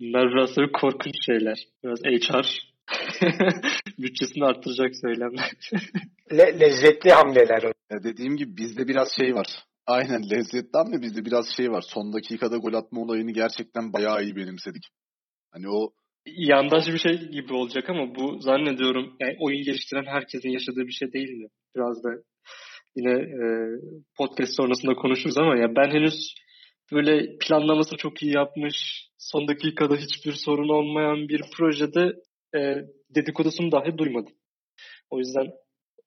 Bunlar 0.00 0.30
biraz 0.30 0.56
böyle 0.56 0.72
korkunç 0.72 1.14
şeyler. 1.26 1.58
Biraz 1.84 1.98
HR 2.04 2.46
bütçesini 3.98 4.44
arttıracak 4.44 4.96
söylemler. 4.96 5.50
Le- 6.32 6.60
lezzetli 6.60 7.10
hamleler. 7.10 7.72
Ya 7.90 8.02
dediğim 8.02 8.36
gibi 8.36 8.56
bizde 8.56 8.88
biraz 8.88 9.08
şey 9.20 9.34
var. 9.34 9.46
Aynen 9.86 10.30
lezzetten 10.30 10.92
de 10.92 11.02
bizde 11.02 11.24
biraz 11.24 11.46
şey 11.56 11.70
var. 11.70 11.84
Son 11.88 12.12
dakikada 12.12 12.56
gol 12.56 12.74
atma 12.74 13.00
olayını 13.00 13.32
gerçekten 13.32 13.92
bayağı 13.92 14.22
iyi 14.22 14.36
benimsedik. 14.36 14.82
Hani 15.52 15.68
o 15.68 15.90
Yandaş 16.36 16.86
bir 16.88 16.98
şey 16.98 17.18
gibi 17.30 17.54
olacak 17.54 17.90
ama 17.90 18.14
bu 18.14 18.40
zannediyorum 18.40 19.16
yani 19.20 19.36
oyun 19.40 19.62
geliştiren 19.62 20.04
herkesin 20.04 20.50
yaşadığı 20.50 20.86
bir 20.86 20.92
şey 20.92 21.12
değil 21.12 21.30
mi? 21.30 21.48
Biraz 21.76 22.04
da 22.04 22.10
yine 22.96 23.12
e, 23.12 23.46
podcast 24.16 24.56
sonrasında 24.56 24.94
konuşuruz 24.94 25.38
ama 25.38 25.56
ya 25.56 25.76
ben 25.76 25.90
henüz 25.90 26.34
böyle 26.92 27.38
planlaması 27.38 27.96
çok 27.96 28.22
iyi 28.22 28.34
yapmış, 28.34 29.08
son 29.18 29.48
dakikada 29.48 29.96
hiçbir 29.96 30.32
sorun 30.32 30.68
olmayan 30.68 31.28
bir 31.28 31.42
projede 31.56 32.12
e, 32.56 32.74
dedikodusunu 33.14 33.72
dahi 33.72 33.98
duymadım. 33.98 34.32
O 35.10 35.18
yüzden 35.18 35.46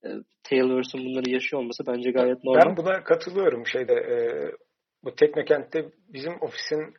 e, 0.06 0.10
bunları 0.94 1.30
yaşıyor 1.30 1.62
olması 1.62 1.84
bence 1.88 2.12
gayet 2.12 2.44
normal. 2.44 2.62
Ben 2.66 2.78
buna 2.78 3.04
katılıyorum 3.04 3.68
şeyde 3.68 3.94
e, 3.94 4.16
bu 5.04 5.16
Teknokent'te 5.16 5.92
bizim 6.08 6.42
ofisin 6.42 6.94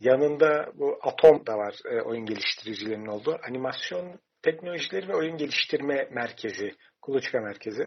yanında 0.00 0.72
bu 0.74 0.98
Atom 1.02 1.46
da 1.46 1.58
var 1.58 1.74
e, 1.90 2.00
oyun 2.00 2.26
geliştiricilerinin 2.26 3.06
olduğu. 3.06 3.36
Animasyon 3.48 4.20
teknolojileri 4.42 5.08
ve 5.08 5.14
oyun 5.14 5.36
geliştirme 5.36 6.08
merkezi, 6.10 6.72
kuluçka 7.02 7.40
merkezi. 7.40 7.84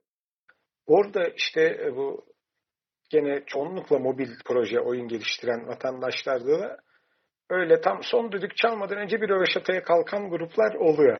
Orada 0.85 1.27
işte 1.27 1.61
e, 1.61 1.95
bu 1.95 2.25
gene 3.09 3.43
çoğunlukla 3.45 3.99
mobil 3.99 4.29
proje 4.45 4.79
oyun 4.79 5.07
geliştiren 5.07 5.67
vatandaşlarda 5.67 6.59
da 6.59 6.77
öyle 7.49 7.81
tam 7.81 8.03
son 8.03 8.31
düdük 8.31 8.57
çalmadan 8.57 8.97
önce 8.97 9.21
bir 9.21 9.29
röveşataya 9.29 9.83
kalkan 9.83 10.29
gruplar 10.29 10.73
oluyor. 10.73 11.17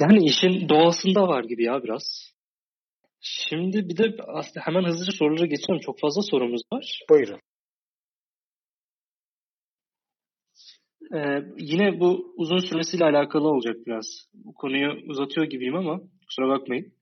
Yani 0.00 0.24
işin 0.24 0.68
doğasında 0.68 1.28
var 1.28 1.44
gibi 1.44 1.64
ya 1.64 1.82
biraz. 1.82 2.32
Şimdi 3.20 3.88
bir 3.88 3.96
de 3.96 4.16
aslında 4.26 4.66
hemen 4.66 4.84
hızlıca 4.84 5.12
sorulara 5.12 5.46
geçelim. 5.46 5.80
Çok 5.80 6.00
fazla 6.00 6.22
sorumuz 6.22 6.62
var. 6.72 7.00
Buyurun. 7.10 7.40
Ee, 11.14 11.42
yine 11.58 12.00
bu 12.00 12.34
uzun 12.36 12.58
süresiyle 12.58 13.04
alakalı 13.04 13.48
olacak 13.48 13.76
biraz. 13.86 14.06
Bu 14.34 14.54
konuyu 14.54 15.10
uzatıyor 15.10 15.46
gibiyim 15.46 15.76
ama 15.76 16.00
kusura 16.26 16.48
bakmayın. 16.48 16.92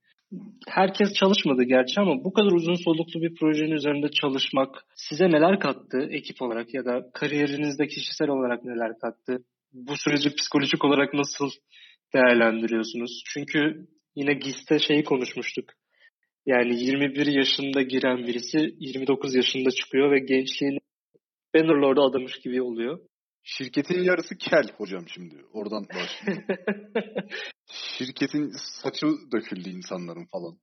Herkes 0.67 1.13
çalışmadı 1.13 1.63
gerçi 1.63 2.01
ama 2.01 2.23
bu 2.23 2.33
kadar 2.33 2.51
uzun 2.51 2.73
soluklu 2.73 3.21
bir 3.21 3.35
projenin 3.35 3.71
üzerinde 3.71 4.11
çalışmak 4.11 4.85
size 4.95 5.25
neler 5.25 5.59
kattı 5.59 6.07
ekip 6.11 6.41
olarak 6.41 6.73
ya 6.73 6.85
da 6.85 7.11
kariyerinizde 7.13 7.87
kişisel 7.87 8.29
olarak 8.29 8.63
neler 8.63 8.99
kattı? 9.01 9.43
Bu 9.73 9.97
süreci 9.97 10.35
psikolojik 10.35 10.85
olarak 10.85 11.13
nasıl 11.13 11.49
değerlendiriyorsunuz? 12.13 13.23
Çünkü 13.33 13.87
yine 14.15 14.33
GIS'te 14.33 14.79
şeyi 14.79 15.03
konuşmuştuk. 15.03 15.69
Yani 16.47 16.83
21 16.83 17.27
yaşında 17.27 17.81
giren 17.81 18.17
birisi 18.17 18.57
29 18.79 19.35
yaşında 19.35 19.71
çıkıyor 19.71 20.11
ve 20.11 20.19
gençliğini 20.19 20.79
Bannerlord'a 21.55 22.01
adamış 22.01 22.39
gibi 22.39 22.61
oluyor. 22.61 22.99
şirketin 23.43 24.03
yarısı 24.03 24.37
kel 24.37 24.71
hocam 24.77 25.07
şimdi. 25.07 25.35
Oradan 25.53 25.85
başlıyor. 25.89 26.43
Şirketin 27.97 28.51
saçı 28.83 29.07
döküldü 29.33 29.69
insanların 29.69 30.25
falan. 30.31 30.57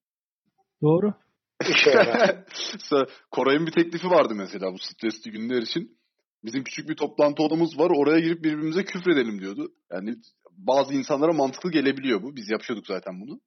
Doğru. 0.83 1.15
Koray'ın 3.31 3.67
bir 3.67 3.73
teklifi 3.73 4.07
vardı 4.07 4.35
mesela 4.35 4.73
bu 4.73 4.79
stresli 4.79 5.31
günler 5.31 5.63
için. 5.63 5.99
Bizim 6.45 6.65
küçük 6.65 6.89
bir 6.89 6.97
toplantı 6.97 7.43
odamız 7.43 7.79
var. 7.79 7.91
Oraya 7.97 8.21
girip 8.21 8.45
birbirimize 8.45 8.85
küfredelim 8.85 9.41
diyordu. 9.41 9.73
Yani 9.93 10.15
bazı 10.51 10.95
insanlara 10.95 11.33
mantıklı 11.33 11.71
gelebiliyor 11.71 12.23
bu. 12.23 12.37
Biz 12.37 12.51
yapıyorduk 12.51 12.87
zaten 12.87 13.21
bunu. 13.21 13.41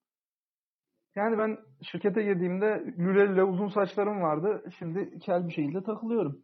Yani 1.18 1.38
ben 1.38 1.58
şirkete 1.92 2.24
girdiğimde 2.24 2.84
lüleli 3.00 3.44
uzun 3.44 3.68
saçlarım 3.68 4.22
vardı. 4.22 4.64
Şimdi 4.80 5.20
kel 5.20 5.48
bir 5.48 5.54
şekilde 5.54 5.84
takılıyorum. 5.84 6.42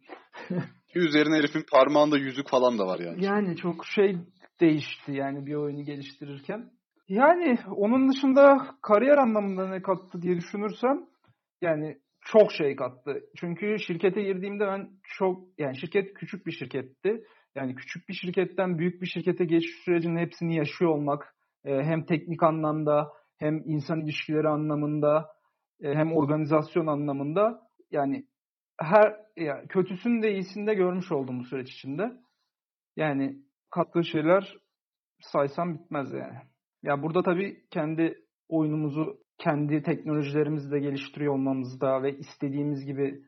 Üzerine 0.94 1.36
herifin 1.36 1.64
parmağında 1.72 2.18
yüzük 2.18 2.48
falan 2.48 2.78
da 2.78 2.86
var 2.86 2.98
yani. 2.98 3.24
Yani 3.24 3.56
çok 3.56 3.86
şey 3.86 4.16
değişti 4.60 5.12
yani 5.12 5.46
bir 5.46 5.54
oyunu 5.54 5.82
geliştirirken. 5.82 6.70
Yani 7.08 7.58
onun 7.76 8.12
dışında 8.12 8.66
kariyer 8.82 9.18
anlamında 9.18 9.68
ne 9.68 9.82
kattı 9.82 10.22
diye 10.22 10.36
düşünürsem 10.36 11.00
yani 11.60 11.98
çok 12.20 12.52
şey 12.52 12.76
kattı. 12.76 13.20
Çünkü 13.36 13.76
şirkete 13.86 14.22
girdiğimde 14.22 14.66
ben 14.66 14.88
çok 15.02 15.40
yani 15.58 15.80
şirket 15.80 16.14
küçük 16.14 16.46
bir 16.46 16.52
şirketti. 16.52 17.24
Yani 17.54 17.74
küçük 17.74 18.08
bir 18.08 18.14
şirketten 18.14 18.78
büyük 18.78 19.02
bir 19.02 19.06
şirkete 19.06 19.44
geçiş 19.44 19.84
sürecinin 19.84 20.18
hepsini 20.18 20.56
yaşıyor 20.56 20.90
olmak 20.90 21.34
e, 21.64 21.82
hem 21.82 22.04
teknik 22.04 22.42
anlamda 22.42 23.08
hem 23.44 23.62
insan 23.64 24.00
ilişkileri 24.00 24.48
anlamında 24.48 25.30
e, 25.80 25.94
hem 25.94 26.16
organizasyon 26.16 26.86
anlamında 26.86 27.60
yani 27.90 28.26
her 28.80 29.16
ya 29.36 29.66
kötüsünü 29.68 30.22
de 30.22 30.32
iyisini 30.32 30.66
de 30.66 30.74
görmüş 30.74 31.12
oldum 31.12 31.40
bu 31.40 31.44
süreç 31.44 31.72
içinde. 31.72 32.12
Yani 32.96 33.38
kattığı 33.70 34.04
şeyler 34.04 34.56
saysam 35.20 35.74
bitmez 35.74 36.12
yani. 36.12 36.38
Ya 36.82 37.02
burada 37.02 37.22
tabii 37.22 37.56
kendi 37.70 38.18
oyunumuzu 38.48 39.18
kendi 39.38 39.82
teknolojilerimizi 39.82 40.70
de 40.70 40.78
geliştiriyor 40.78 41.34
olmamızda 41.34 42.02
ve 42.02 42.18
istediğimiz 42.18 42.84
gibi 42.84 43.22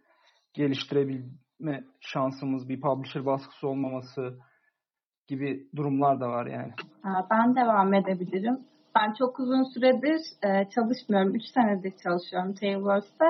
geliştirebilme 0.55 1.85
şansımız, 2.01 2.69
bir 2.69 2.81
publisher 2.81 3.27
baskısı 3.27 3.69
olmaması 3.69 4.39
gibi 5.29 5.69
durumlar 5.77 6.21
da 6.21 6.29
var 6.29 6.47
yani. 6.47 6.73
Ben 7.31 7.57
devam 7.57 7.95
edebilirim. 7.95 8.59
Ben 8.97 9.13
çok 9.13 9.41
uzun 9.41 9.63
süredir 9.63 10.21
e, 10.43 10.71
çalışmıyorum. 10.71 11.35
3 11.35 11.43
senedir 11.45 11.93
çalışıyorum 12.03 12.55
Tailwords'te. 12.55 13.25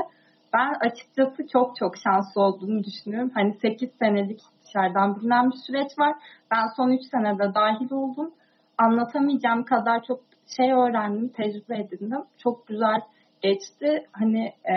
Ben 0.55 0.75
açıkçası 0.81 1.49
çok 1.53 1.77
çok 1.77 1.97
şanslı 1.97 2.43
olduğumu 2.43 2.85
düşünüyorum. 2.85 3.31
Hani 3.35 3.55
8 3.55 3.91
senelik 3.99 4.41
dışarıdan 4.65 5.17
bilinen 5.17 5.51
bir 5.51 5.57
süreç 5.57 5.99
var. 5.99 6.15
Ben 6.51 6.67
son 6.77 6.91
3 6.91 7.03
senede 7.11 7.55
dahil 7.55 7.93
oldum. 7.93 8.33
anlatamayacağım 8.79 9.65
kadar 9.65 10.03
çok 10.03 10.21
şey 10.57 10.73
öğrendim, 10.73 11.29
tecrübe 11.29 11.79
edindim. 11.79 12.23
Çok 12.39 12.67
güzel 12.67 13.01
geçti. 13.43 14.07
Hani 14.13 14.45
e, 14.45 14.75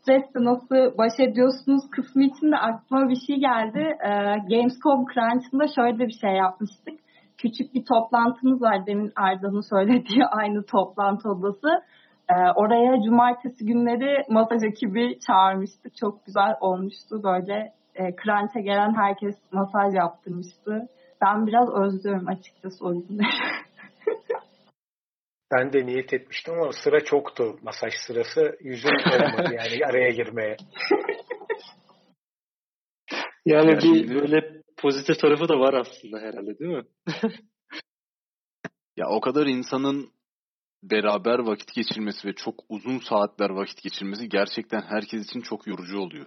stresle 0.00 0.44
nasıl 0.44 0.98
baş 0.98 1.12
ediyorsunuz 1.18 1.90
kısmı 1.90 2.24
için 2.24 2.52
de 2.52 2.56
aklıma 2.56 3.08
bir 3.08 3.20
şey 3.26 3.36
geldi. 3.36 3.96
E, 4.04 4.10
Gamescom 4.48 5.06
Crunch'ında 5.14 5.66
şöyle 5.76 5.98
bir 5.98 6.18
şey 6.20 6.30
yapmıştık. 6.30 7.04
Küçük 7.38 7.74
bir 7.74 7.84
toplantımız 7.84 8.62
var 8.62 8.86
demin 8.86 9.12
Arda'nın 9.16 9.70
söylediği 9.70 10.24
aynı 10.30 10.66
toplantı 10.66 11.28
odası. 11.28 11.68
E, 12.28 12.34
oraya 12.54 13.02
cumartesi 13.02 13.66
günleri 13.66 14.22
masaj 14.28 14.62
ekibi 14.62 15.18
çağırmıştık. 15.26 15.96
Çok 15.96 16.26
güzel 16.26 16.56
olmuştu 16.60 17.22
böyle. 17.22 17.72
E, 17.94 18.02
Crunch'a 18.02 18.60
gelen 18.60 18.94
herkes 18.94 19.34
masaj 19.52 19.94
yaptırmıştı. 19.94 20.88
Ben 21.22 21.46
biraz 21.46 21.68
özlüyorum 21.68 22.28
açıkçası 22.28 22.84
o 22.86 22.92
günleri. 22.92 23.26
Ben 25.52 25.72
de 25.72 25.86
niyet 25.86 26.12
etmiştim 26.12 26.54
ama 26.54 26.72
sıra 26.84 27.04
çoktu. 27.04 27.56
Masaj 27.62 27.92
sırası 28.06 28.56
yüzüm 28.60 28.90
olmadı 28.90 29.54
yani 29.54 29.86
araya 29.86 30.10
girmeye. 30.10 30.56
Yani 33.46 33.70
Ya 33.70 33.78
bir 33.78 34.14
böyle 34.14 34.63
pozitif 34.84 35.18
tarafı 35.18 35.48
da 35.48 35.58
var 35.58 35.74
aslında 35.74 36.18
herhalde 36.18 36.58
değil 36.58 36.70
mi? 36.70 36.84
Ya 38.96 39.08
o 39.08 39.20
kadar 39.20 39.46
insanın 39.46 40.12
beraber 40.82 41.38
vakit 41.38 41.74
geçirmesi 41.74 42.28
ve 42.28 42.32
çok 42.32 42.54
uzun 42.68 42.98
saatler 42.98 43.50
vakit 43.50 43.82
geçirmesi 43.82 44.28
gerçekten 44.28 44.82
herkes 44.82 45.26
için 45.26 45.40
çok 45.40 45.66
yorucu 45.66 45.98
oluyor. 45.98 46.26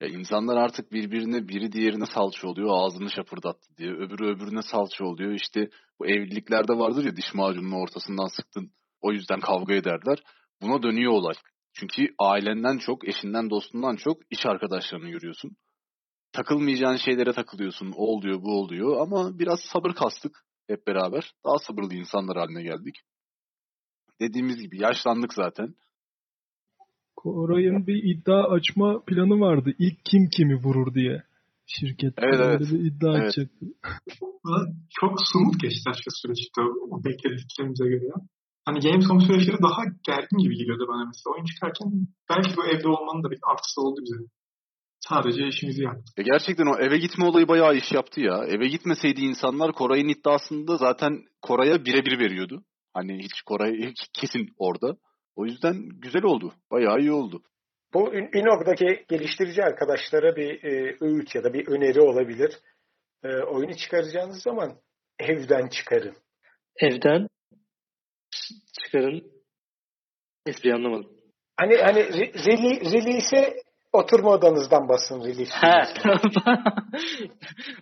Ya 0.00 0.08
insanlar 0.08 0.56
artık 0.56 0.92
birbirine 0.92 1.48
biri 1.48 1.72
diğerine 1.72 2.06
salça 2.06 2.48
oluyor 2.48 2.68
ağzını 2.72 3.10
şapırdattı 3.10 3.76
diye. 3.76 3.90
Öbürü 3.90 4.26
öbürüne 4.26 4.62
salça 4.62 5.04
oluyor. 5.04 5.32
İşte 5.32 5.68
bu 6.00 6.06
evliliklerde 6.06 6.72
vardır 6.72 7.04
ya 7.04 7.16
diş 7.16 7.34
macununu 7.34 7.76
ortasından 7.76 8.36
sıktın. 8.36 8.70
O 9.00 9.12
yüzden 9.12 9.40
kavga 9.40 9.74
ederler. 9.74 10.18
Buna 10.62 10.82
dönüyor 10.82 11.12
olay. 11.12 11.34
Çünkü 11.72 12.14
ailenden 12.18 12.78
çok, 12.78 13.08
eşinden, 13.08 13.50
dostundan 13.50 13.96
çok 13.96 14.18
iş 14.30 14.46
arkadaşlarını 14.46 15.10
görüyorsun. 15.10 15.56
Takılmayacağın 16.34 16.96
şeylere 16.96 17.32
takılıyorsun. 17.32 17.92
O 17.96 18.06
oluyor, 18.06 18.42
bu 18.42 18.60
oluyor. 18.60 19.00
Ama 19.00 19.38
biraz 19.38 19.60
sabır 19.72 19.94
kastık 19.94 20.44
hep 20.66 20.86
beraber. 20.86 21.32
Daha 21.44 21.58
sabırlı 21.58 21.94
insanlar 21.94 22.36
haline 22.36 22.62
geldik. 22.62 22.96
Dediğimiz 24.20 24.56
gibi 24.56 24.82
yaşlandık 24.82 25.34
zaten. 25.34 25.74
Koray'ın 27.16 27.86
bir 27.86 28.02
iddia 28.04 28.50
açma 28.50 29.04
planı 29.06 29.40
vardı. 29.40 29.74
İlk 29.78 30.04
kim 30.04 30.28
kimi 30.36 30.54
vurur 30.54 30.94
diye. 30.94 31.22
Şirket 31.66 32.14
Evet, 32.18 32.40
evet. 32.42 32.60
bir 32.60 32.78
iddia 32.78 33.16
Evet. 33.16 33.28
açacaktı. 33.28 33.66
Çok 35.00 35.12
somut 35.32 35.60
geçti 35.60 35.90
açıkçası 35.90 36.18
süreçte 36.22 36.60
o 36.90 37.04
beklediklerimize 37.04 37.84
göre. 37.84 38.12
Hani 38.64 38.80
Gamescom 38.80 39.20
süreçleri 39.20 39.62
daha 39.62 39.82
gergin 40.06 40.38
gibi 40.38 40.54
geliyordu 40.56 40.84
bana 40.88 41.04
mesela. 41.06 41.34
Oyun 41.34 41.44
çıkarken 41.44 41.88
belki 42.30 42.56
bu 42.56 42.66
evde 42.66 42.88
olmanın 42.88 43.22
da 43.24 43.30
bir 43.30 43.38
artısı 43.50 43.80
oldu 43.80 44.00
bize. 44.04 44.16
Sadece 45.08 45.46
işimizi 45.46 45.82
yaptık. 45.82 46.18
Ya 46.18 46.24
gerçekten 46.24 46.66
o 46.66 46.78
eve 46.78 46.98
gitme 46.98 47.24
olayı 47.24 47.48
bayağı 47.48 47.76
iş 47.76 47.92
yaptı 47.92 48.20
ya. 48.20 48.44
Eve 48.48 48.68
gitmeseydi 48.68 49.20
insanlar 49.20 49.72
Koray'ın 49.72 50.08
iddiasında 50.08 50.76
zaten 50.76 51.24
Koray'a 51.42 51.84
birebir 51.84 52.18
veriyordu. 52.18 52.64
Hani 52.94 53.18
hiç 53.18 53.42
Koray 53.42 53.72
hiç 53.72 53.98
kesin 54.20 54.48
orada. 54.58 54.96
O 55.36 55.44
yüzden 55.44 55.88
güzel 55.88 56.22
oldu. 56.22 56.54
Bayağı 56.70 57.00
iyi 57.00 57.12
oldu. 57.12 57.42
Bu 57.94 58.14
Inog'daki 58.14 59.04
geliştirici 59.08 59.62
arkadaşlara 59.62 60.36
bir 60.36 60.64
e, 60.64 60.96
öğüt 61.00 61.34
ya 61.34 61.44
da 61.44 61.52
bir 61.52 61.66
öneri 61.68 62.00
olabilir. 62.00 62.58
E, 63.24 63.28
oyunu 63.28 63.76
çıkaracağınız 63.76 64.42
zaman 64.42 64.80
evden 65.18 65.68
çıkarın. 65.68 66.16
Evden 66.80 67.28
çıkarın. 68.84 69.32
Espriyi 70.46 70.74
anlamadım. 70.74 71.10
Hani 71.56 71.76
hani 71.76 72.00
re- 72.00 72.32
rele- 72.32 72.92
release'e 72.92 73.63
oturma 73.94 74.30
odanızdan 74.30 74.88
basın 74.88 75.20
release. 75.20 75.54
He. 75.60 75.82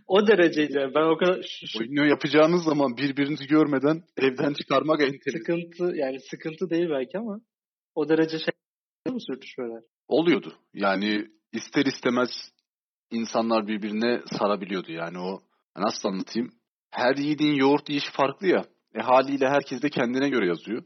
o 0.06 0.26
dereceydi. 0.26 0.72
yani. 0.78 0.94
Ben 0.94 1.02
o 1.14 1.16
kadar 1.16 1.42
şu- 1.42 1.66
şu 1.66 1.78
Oyunu 1.80 2.06
yapacağınız 2.06 2.64
zaman 2.64 2.96
birbirinizi 2.96 3.46
görmeden 3.46 4.02
evden 4.16 4.52
çıkarmak 4.52 5.00
enteresan. 5.00 5.38
sıkıntı 5.38 5.96
yani 5.96 6.20
sıkıntı 6.30 6.70
değil 6.70 6.88
belki 6.90 7.18
ama 7.18 7.40
o 7.94 8.08
derece 8.08 8.38
şey 8.38 9.14
mi 9.14 9.20
sürtüşmeler? 9.22 9.82
Oluyordu. 10.08 10.52
Yani 10.74 11.26
ister 11.52 11.86
istemez 11.86 12.30
insanlar 13.10 13.66
birbirine 13.68 14.20
sarabiliyordu. 14.38 14.92
Yani 14.92 15.18
o 15.18 15.40
nasıl 15.76 16.08
anlatayım? 16.08 16.50
Her 16.90 17.16
yiğidin 17.16 17.54
yoğurt 17.54 17.88
yiyişi 17.88 18.12
farklı 18.12 18.46
ya. 18.46 18.64
E 18.94 19.00
haliyle 19.00 19.48
herkes 19.48 19.82
de 19.82 19.90
kendine 19.90 20.28
göre 20.28 20.46
yazıyor. 20.46 20.82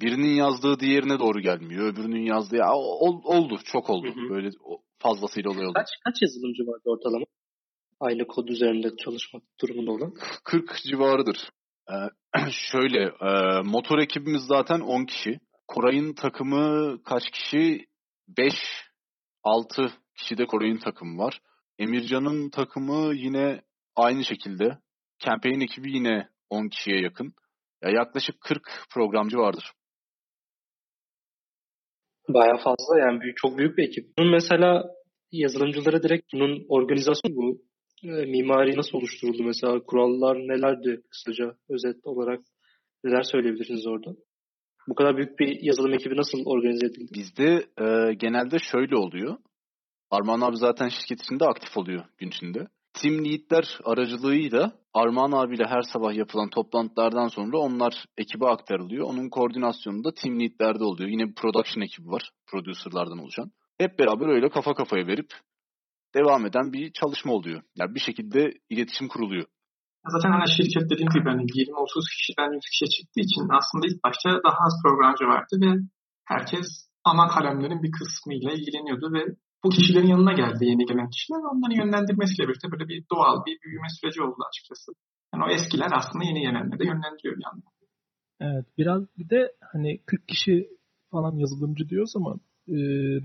Birinin 0.00 0.34
yazdığı 0.34 0.80
diğerine 0.80 1.18
doğru 1.18 1.40
gelmiyor. 1.40 1.92
Öbürünün 1.92 2.22
yazdığı 2.22 2.56
ya, 2.56 2.72
ol- 2.74 3.22
oldu. 3.24 3.58
Çok 3.64 3.90
oldu. 3.90 4.06
Hı 4.06 4.20
hı. 4.20 4.30
Böyle 4.30 4.50
fazlasıyla 4.98 5.50
olay 5.50 5.66
oldu. 5.66 5.72
Kaç 5.74 5.88
kaç 6.04 6.22
yazılımcı 6.22 6.62
vardı 6.62 6.82
ortalama? 6.84 7.24
Aynı 8.00 8.26
kod 8.26 8.48
üzerinde 8.48 8.96
çalışmak 9.04 9.42
durumunda 9.60 9.90
olan. 9.92 10.14
40 10.44 10.76
civarıdır. 10.90 11.36
Ee, 11.90 11.94
şöyle 12.50 13.02
e, 13.02 13.60
motor 13.64 13.98
ekibimiz 13.98 14.42
zaten 14.42 14.80
10 14.80 15.04
kişi. 15.04 15.40
Koray'ın 15.68 16.14
takımı 16.14 16.96
kaç 17.04 17.30
kişi? 17.30 17.86
5 18.38 18.52
6 19.42 19.92
kişi 20.16 20.38
de 20.38 20.46
Koray'ın 20.46 20.78
takımı 20.78 21.18
var. 21.22 21.40
Emircan'ın 21.78 22.50
takımı 22.50 23.14
yine 23.14 23.62
aynı 23.96 24.24
şekilde. 24.24 24.78
Campaign 25.18 25.60
ekibi 25.60 25.92
yine 25.92 26.28
10 26.50 26.68
kişiye 26.68 27.00
yakın. 27.00 27.34
Ya 27.82 27.90
yaklaşık 27.90 28.40
40 28.40 28.62
programcı 28.90 29.36
vardır. 29.36 29.72
Bayağı 32.28 32.56
fazla 32.56 32.98
yani 32.98 33.20
büyük, 33.20 33.36
çok 33.36 33.58
büyük 33.58 33.78
bir 33.78 33.88
ekip. 33.88 34.18
Bunun 34.18 34.30
mesela 34.30 34.84
yazılımcılara 35.32 36.02
direkt 36.02 36.32
bunun 36.32 36.66
organizasyonu 36.68 37.36
bu 37.36 37.62
e, 38.04 38.08
mimari 38.08 38.76
nasıl 38.76 38.98
oluşturuldu 38.98 39.44
mesela 39.44 39.80
kurallar 39.86 40.36
nelerdi 40.36 41.02
kısaca 41.10 41.56
özet 41.68 41.96
olarak 42.04 42.40
neler 43.04 43.22
söyleyebilirsiniz 43.22 43.86
orada? 43.86 44.10
Bu 44.88 44.94
kadar 44.94 45.16
büyük 45.16 45.38
bir 45.38 45.58
yazılım 45.62 45.94
ekibi 45.94 46.16
nasıl 46.16 46.38
organize 46.44 46.86
edildi? 46.86 47.12
Bizde 47.14 47.66
e, 47.80 48.14
genelde 48.14 48.56
şöyle 48.58 48.96
oluyor. 48.96 49.36
Armağan 50.10 50.40
abi 50.40 50.56
zaten 50.56 50.88
şirket 50.88 51.22
içinde 51.22 51.44
aktif 51.44 51.76
oluyor 51.76 52.04
gün 52.18 52.28
içinde. 52.28 52.66
Team 52.94 53.24
leadler 53.24 53.78
aracılığıyla 53.84 54.72
Armağan 54.94 55.32
abiyle 55.32 55.64
her 55.66 55.82
sabah 55.82 56.14
yapılan 56.14 56.50
toplantılardan 56.50 57.28
sonra 57.28 57.58
onlar 57.58 58.04
ekibe 58.16 58.46
aktarılıyor. 58.46 59.06
Onun 59.06 59.28
koordinasyonu 59.28 60.04
da 60.04 60.14
team 60.14 60.40
leadlerde 60.40 60.84
oluyor. 60.84 61.10
Yine 61.10 61.28
bir 61.28 61.34
production 61.34 61.82
ekibi 61.82 62.08
var. 62.08 62.30
Producerlardan 62.46 63.18
oluşan. 63.18 63.50
Hep 63.78 63.98
beraber 63.98 64.28
öyle 64.28 64.48
kafa 64.50 64.74
kafaya 64.74 65.06
verip 65.06 65.30
devam 66.14 66.46
eden 66.46 66.72
bir 66.72 66.92
çalışma 66.92 67.32
oluyor. 67.32 67.62
Yani 67.76 67.94
bir 67.94 68.00
şekilde 68.00 68.52
iletişim 68.70 69.08
kuruluyor. 69.08 69.46
Zaten 70.08 70.30
hani 70.30 70.48
şirket 70.56 70.90
dediğim 70.90 71.10
gibi 71.14 71.28
hani 71.32 71.42
20-30 71.42 72.16
kişiden 72.16 72.50
100 72.52 72.64
kişiye 72.70 72.88
çıktığı 72.96 73.20
için 73.20 73.42
aslında 73.58 73.84
ilk 73.86 74.04
başta 74.04 74.28
daha 74.46 74.58
az 74.66 74.74
programcı 74.82 75.24
vardı 75.24 75.54
ve 75.64 75.70
herkes 76.24 76.66
ana 77.04 77.26
kalemlerin 77.28 77.82
bir 77.82 77.92
kısmıyla 77.98 78.52
ilgileniyordu 78.52 79.06
ve 79.16 79.22
bu 79.64 79.68
kişilerin 79.70 80.06
yanına 80.06 80.32
geldi 80.32 80.64
yeni 80.64 80.84
gelen 80.84 81.10
kişiler 81.10 81.38
ve 81.38 81.46
onların 81.46 81.76
yönlendirmesiyle 81.82 82.48
birlikte 82.48 82.72
böyle 82.72 82.88
bir 82.88 83.04
doğal 83.12 83.44
bir 83.46 83.58
büyüme 83.64 83.88
süreci 84.00 84.22
oldu 84.22 84.36
açıkçası. 84.48 84.92
Yani 85.34 85.44
o 85.44 85.48
eskiler 85.48 85.90
aslında 85.92 86.24
yeni 86.24 86.40
gelenleri 86.40 86.78
de 86.78 86.84
yönlendiriyor 86.84 87.36
bir 87.36 87.44
yandan. 87.44 87.72
Evet 88.40 88.66
biraz 88.78 89.02
bir 89.18 89.28
de 89.30 89.52
hani 89.72 90.00
40 90.06 90.28
kişi 90.28 90.68
falan 91.10 91.36
yazılımcı 91.36 91.88
diyoruz 91.88 92.12
ama 92.16 92.34
e, 92.68 92.76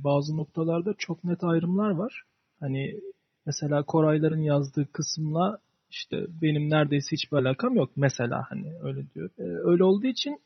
bazı 0.03 0.37
noktalarda 0.37 0.93
çok 0.97 1.23
net 1.23 1.43
ayrımlar 1.43 1.89
var. 1.89 2.23
Hani 2.59 2.99
mesela 3.45 3.83
Korayların 3.83 4.41
yazdığı 4.41 4.91
kısımla 4.91 5.59
işte 5.89 6.25
benim 6.41 6.69
neredeyse 6.69 7.11
hiçbir 7.11 7.37
alakam 7.37 7.75
yok 7.75 7.91
mesela 7.95 8.45
hani 8.49 8.73
öyle 8.83 9.13
diyor. 9.13 9.29
E, 9.37 9.43
öyle 9.43 9.83
olduğu 9.83 10.07
için 10.07 10.41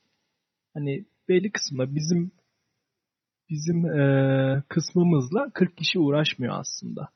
hani 0.73 1.05
belli 1.29 1.51
kısımda 1.51 1.95
bizim 1.95 2.31
bizim 3.53 3.85
e, 3.85 4.63
kısmımızla 4.69 5.49
40 5.53 5.77
kişi 5.77 5.99
uğraşmıyor 5.99 6.59
aslında. 6.59 7.09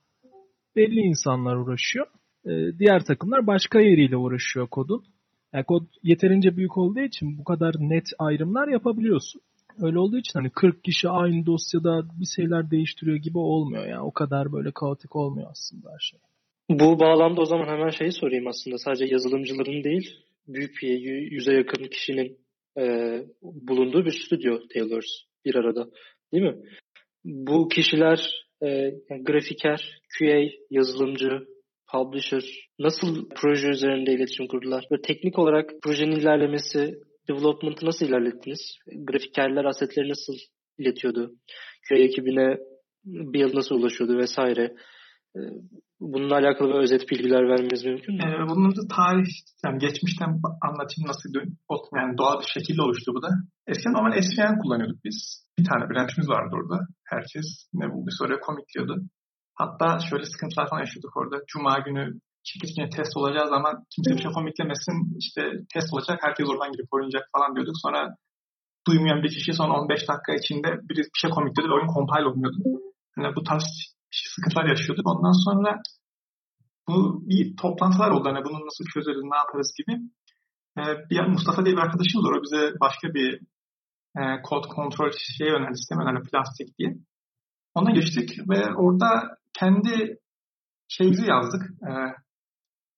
Belli 0.76 1.00
insanlar 1.00 1.56
uğraşıyor. 1.56 2.06
E, 2.46 2.80
diğer 2.80 3.06
takımlar 3.06 3.48
başka 3.48 3.80
yeriyle 3.80 4.18
uğraşıyor 4.18 4.68
kodun. 4.68 5.04
Yani 5.54 5.66
kod 5.66 5.84
yeterince 6.04 6.58
büyük 6.58 6.78
olduğu 6.78 7.00
için 7.00 7.38
bu 7.38 7.44
kadar 7.44 7.76
net 7.80 8.06
ayrımlar 8.20 8.68
yapabiliyorsun. 8.68 9.42
Öyle 9.82 10.00
olduğu 10.00 10.18
için 10.18 10.40
hani 10.40 10.50
40 10.50 10.84
kişi 10.84 11.10
aynı 11.10 11.46
dosyada 11.46 12.04
bir 12.20 12.26
şeyler 12.36 12.72
değiştiriyor 12.72 13.18
gibi 13.18 13.38
olmuyor 13.38 13.86
yani. 13.88 14.02
O 14.02 14.12
kadar 14.12 14.52
böyle 14.52 14.72
kaotik 14.72 15.16
olmuyor 15.16 15.48
aslında 15.52 15.90
her 15.92 16.00
şey. 16.00 16.20
Bu 16.70 17.00
bağlamda 17.00 17.42
o 17.42 17.46
zaman 17.46 17.68
hemen 17.68 17.90
şeyi 17.90 18.12
sorayım 18.12 18.48
aslında. 18.48 18.78
Sadece 18.78 19.06
yazılımcıların 19.06 19.84
değil, 19.84 20.16
büyük 20.48 20.72
bir 20.82 20.88
yü- 20.88 21.34
yüze 21.34 21.54
yakın 21.54 21.84
kişinin 21.84 22.38
e, 22.78 22.84
bulunduğu 23.42 24.06
bir 24.06 24.12
stüdyo 24.26 24.60
Taylors 24.74 25.08
bir 25.46 25.56
arada. 25.56 25.88
Değil 26.34 26.44
mi? 26.44 26.56
Bu 27.24 27.68
kişiler 27.68 28.48
e, 28.62 28.68
yani 29.10 29.24
grafiker, 29.24 30.02
QA, 30.20 30.44
yazılımcı, 30.70 31.30
publisher 31.92 32.70
nasıl 32.80 33.30
proje 33.36 33.68
üzerinde 33.68 34.14
iletişim 34.14 34.48
kurdular? 34.48 34.86
Ve 34.92 35.02
teknik 35.02 35.40
olarak 35.40 35.72
projenin 35.84 36.16
ilerlemesi, 36.16 36.94
development'ı 37.30 37.86
nasıl 37.86 38.06
ilerlettiniz? 38.06 38.78
Grafikerler 38.96 39.66
asetleri 39.66 40.10
nasıl 40.10 40.34
iletiyordu? 40.78 41.36
QA 41.90 41.98
ekibine 41.98 42.58
build 43.06 43.56
nasıl 43.56 43.76
ulaşıyordu 43.76 44.18
vesaire. 44.18 44.76
Bununla 46.00 46.36
alakalı 46.36 46.70
bir 46.70 46.80
özet 46.86 47.10
bilgiler 47.10 47.44
vermeniz 47.52 47.86
mümkün 47.86 48.16
mü? 48.16 48.22
Ee, 48.26 48.50
bunun 48.50 48.72
da 48.76 48.84
tarih, 48.96 49.32
yani 49.66 49.78
geçmişten 49.86 50.32
anlatayım 50.68 51.08
nasıl 51.12 51.30
yani 52.00 52.18
doğal 52.18 52.40
bir 52.42 52.52
şekilde 52.58 52.82
oluştu 52.82 53.12
bu 53.16 53.22
da. 53.22 53.30
Eskiden 53.68 53.94
normal 53.94 54.22
SVN 54.22 54.62
kullanıyorduk 54.62 55.00
biz. 55.06 55.18
Bir 55.58 55.66
tane 55.70 55.84
branch'imiz 55.90 56.30
vardı 56.30 56.52
orada. 56.60 56.78
Herkes 57.14 57.48
ne 57.74 57.86
bulduysa 57.92 58.26
oraya 58.26 58.40
commitliyordu. 58.46 58.96
Hatta 59.62 60.00
şöyle 60.10 60.26
sıkıntılar 60.26 60.70
falan 60.70 60.84
yaşıyorduk 60.86 61.18
orada. 61.18 61.38
Cuma 61.52 61.80
günü 61.88 62.04
şirket 62.48 62.92
test 62.96 63.18
olacağı 63.18 63.48
zaman 63.56 63.74
kimse 63.92 64.12
bir 64.16 64.24
şey 64.24 64.32
commitlemesin. 64.32 64.98
işte 65.24 65.42
test 65.74 65.90
olacak. 65.94 66.18
Herkes 66.26 66.48
oradan 66.50 66.72
girip 66.74 66.90
oynayacak 66.96 67.26
falan 67.34 67.56
diyorduk. 67.56 67.78
Sonra 67.84 68.02
duymayan 68.88 69.24
bir 69.24 69.32
kişi 69.36 69.54
son 69.54 69.70
15 69.70 70.10
dakika 70.10 70.32
içinde 70.42 70.70
bir, 70.88 70.98
bir 70.98 71.20
şey 71.22 71.32
commitliyordu 71.36 71.70
ve 71.72 71.78
oyun 71.78 71.94
compile 71.96 72.28
olmuyordu. 72.30 72.60
Yani 73.18 73.36
bu 73.36 73.44
tarz 73.44 73.66
sıkıntılar 74.12 74.66
yaşıyorduk. 74.66 75.08
Ondan 75.08 75.38
sonra 75.46 75.82
bu 76.88 77.22
bir 77.30 77.58
toplantılar 77.58 78.12
oldu. 78.12 78.30
Hani 78.30 78.46
bunu 78.46 78.66
nasıl 78.66 78.86
çözeriz, 78.94 79.24
ne 79.24 79.38
yaparız 79.38 79.74
gibi. 79.78 79.94
Ee, 80.78 81.10
bir 81.10 81.28
Mustafa 81.28 81.66
diye 81.66 81.76
bir 81.76 81.82
arkadaşımız 81.82 82.26
var. 82.26 82.38
O 82.38 82.44
bize 82.44 82.74
başka 82.82 83.08
bir 83.14 83.40
e, 84.18 84.42
kod 84.44 84.64
kontrol 84.76 85.12
şey 85.38 85.48
önerdi, 85.48 85.78
sistem 85.78 86.00
önerdi, 86.00 86.30
plastik 86.30 86.78
diye. 86.78 86.98
Ona 87.76 87.92
geçtik 87.92 88.30
ve 88.50 88.76
orada 88.76 89.38
kendi 89.60 90.18
şeyimizi 90.88 91.30
yazdık. 91.30 91.64
E, 91.90 91.92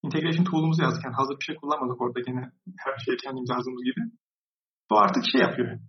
integration 0.03 0.45
tool'umuzu 0.45 0.83
yazdık. 0.83 1.03
Yani 1.05 1.15
hazır 1.15 1.35
bir 1.39 1.45
şey 1.45 1.55
kullanmadık 1.55 2.01
orada 2.01 2.19
yine 2.27 2.51
her 2.83 2.97
şeyi 3.05 3.17
kendimiz 3.17 3.49
yazdığımız 3.49 3.83
gibi. 3.83 4.01
Bu 4.89 4.99
artık 4.99 5.23
şey 5.31 5.41
yapıyor. 5.41 5.79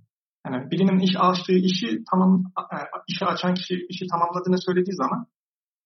Yani 0.47 0.71
birinin 0.71 0.99
iş 0.99 1.15
açtığı 1.19 1.53
işi 1.53 2.05
tamam 2.11 2.43
e, 2.73 2.77
işi 3.09 3.25
açan 3.25 3.55
kişi 3.55 3.75
işi 3.89 4.07
tamamladığını 4.07 4.59
söylediği 4.67 4.97
zaman 4.97 5.27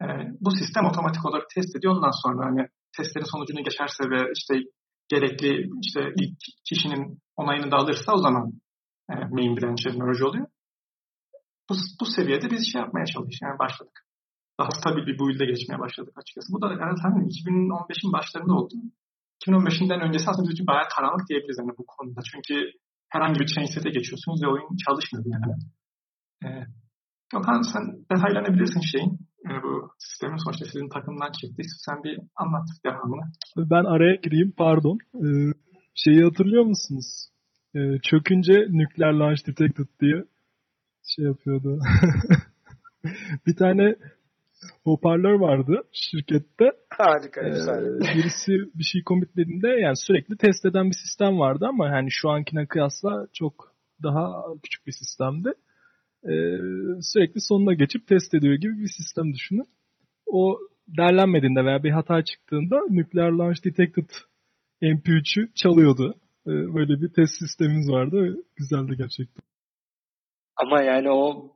e, 0.02 0.06
bu 0.40 0.50
sistem 0.50 0.84
otomatik 0.84 1.26
olarak 1.26 1.46
test 1.54 1.76
ediyor. 1.76 1.96
Ondan 1.96 2.22
sonra 2.22 2.46
hani 2.46 2.68
testlerin 2.96 3.30
sonucunu 3.32 3.64
geçerse 3.64 4.10
ve 4.10 4.32
işte 4.36 4.54
gerekli 5.08 5.70
işte 5.82 6.00
ilk 6.20 6.38
kişinin 6.68 7.22
onayını 7.36 7.70
da 7.70 7.76
alırsa 7.76 8.12
o 8.12 8.18
zaman 8.18 8.52
e, 9.10 9.14
main 9.14 9.56
branch'e 9.56 9.90
merge 9.90 10.24
oluyor. 10.24 10.46
Bu, 11.70 11.74
bu 12.00 12.06
seviyede 12.06 12.50
biz 12.50 12.72
şey 12.72 12.80
yapmaya 12.80 13.06
çalıştık. 13.06 13.42
Yani 13.42 13.58
başladık. 13.58 13.96
Daha 14.60 14.70
stabil 14.70 15.06
bir 15.06 15.18
build'e 15.18 15.44
geçmeye 15.44 15.78
başladık 15.78 16.14
açıkçası. 16.16 16.52
Bu 16.52 16.62
da 16.62 16.66
herhalde 16.68 17.00
hani 17.02 17.28
2015'in 17.28 18.12
başlarında 18.12 18.54
oldu. 18.54 18.74
2015'inden 19.46 20.00
öncesi 20.06 20.30
aslında 20.30 20.42
bizim 20.42 20.54
için 20.54 20.66
bayağı 20.66 20.88
karanlık 20.96 21.28
diyebiliriz 21.28 21.58
yani 21.58 21.72
bu 21.78 21.84
konuda. 21.86 22.20
Çünkü 22.32 22.54
herhangi 23.14 23.40
bir 23.40 23.46
chain 23.46 23.66
set'e 23.66 23.90
geçiyorsunuz 23.90 24.42
ve 24.42 24.48
oyun 24.48 24.76
çalışmıyor 24.84 25.24
yani. 25.34 25.54
Ee, 26.44 26.66
Gökhan 27.32 27.62
sen 27.72 27.84
detaylanabilirsin 28.10 28.80
şeyin. 28.92 29.18
Yani 29.44 29.62
bu 29.62 29.90
sistemin 29.98 30.36
sonuçta 30.44 30.64
sizin 30.64 30.88
takımdan 30.88 31.32
çıktı. 31.40 31.62
Sen 31.86 32.04
bir 32.04 32.18
anlat 32.36 32.66
devamını. 32.84 33.26
Ben 33.56 33.84
araya 33.84 34.14
gireyim 34.14 34.52
pardon. 34.56 34.98
Ee, 35.14 35.52
şeyi 35.94 36.24
hatırlıyor 36.24 36.64
musunuz? 36.64 37.28
Ee, 37.74 37.98
çökünce 38.02 38.66
nükleer 38.70 39.12
launch 39.12 39.46
detected 39.46 39.88
diye 40.00 40.24
şey 41.16 41.24
yapıyordu. 41.24 41.80
bir 43.46 43.56
tane 43.56 43.96
hoparlör 44.84 45.34
vardı 45.34 45.82
şirkette. 45.92 46.64
Harika, 46.90 47.40
ee, 47.40 48.16
birisi 48.16 48.52
bir 48.74 48.84
şey 48.84 49.02
commitlediğinde 49.06 49.68
yani 49.68 49.96
sürekli 49.96 50.36
test 50.36 50.66
eden 50.66 50.86
bir 50.86 50.96
sistem 51.04 51.38
vardı 51.38 51.66
ama 51.68 51.88
yani 51.88 52.08
şu 52.10 52.30
ankine 52.30 52.66
kıyasla 52.66 53.26
çok 53.32 53.74
daha 54.02 54.44
küçük 54.62 54.86
bir 54.86 54.92
sistemdi. 54.92 55.48
Ee, 56.24 56.58
sürekli 57.00 57.40
sonuna 57.40 57.74
geçip 57.74 58.06
test 58.06 58.34
ediyor 58.34 58.54
gibi 58.54 58.78
bir 58.82 58.92
sistem 58.98 59.32
düşünün. 59.32 59.66
O 60.26 60.58
derlenmediğinde 60.88 61.64
veya 61.64 61.82
bir 61.82 61.90
hata 61.90 62.24
çıktığında 62.24 62.76
Nuclear 62.90 63.30
Launch 63.30 63.64
Detected 63.64 64.10
MP3'ü 64.82 65.54
çalıyordu. 65.54 66.14
Ee, 66.46 66.50
böyle 66.50 67.00
bir 67.00 67.12
test 67.12 67.38
sistemimiz 67.38 67.90
vardı. 67.90 68.36
Güzeldi 68.56 68.94
gerçekten. 68.98 69.42
Ama 70.56 70.82
yani 70.82 71.10
o 71.10 71.52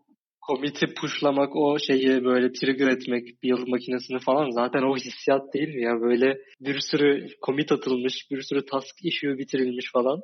commiti 0.48 0.86
pushlamak, 1.00 1.56
o 1.56 1.78
şeyi 1.78 2.24
böyle 2.24 2.52
trigger 2.52 2.88
etmek, 2.88 3.42
build 3.42 3.68
makinesini 3.68 4.18
falan 4.18 4.50
zaten 4.50 4.82
o 4.82 4.96
hissiyat 4.96 5.54
değil 5.54 5.74
mi 5.74 5.82
ya? 5.82 6.00
Böyle 6.00 6.38
bir 6.60 6.80
sürü 6.90 7.26
commit 7.46 7.72
atılmış, 7.72 8.14
bir 8.30 8.42
sürü 8.42 8.64
task 8.64 9.04
issue 9.04 9.38
bitirilmiş 9.38 9.92
falan. 9.92 10.20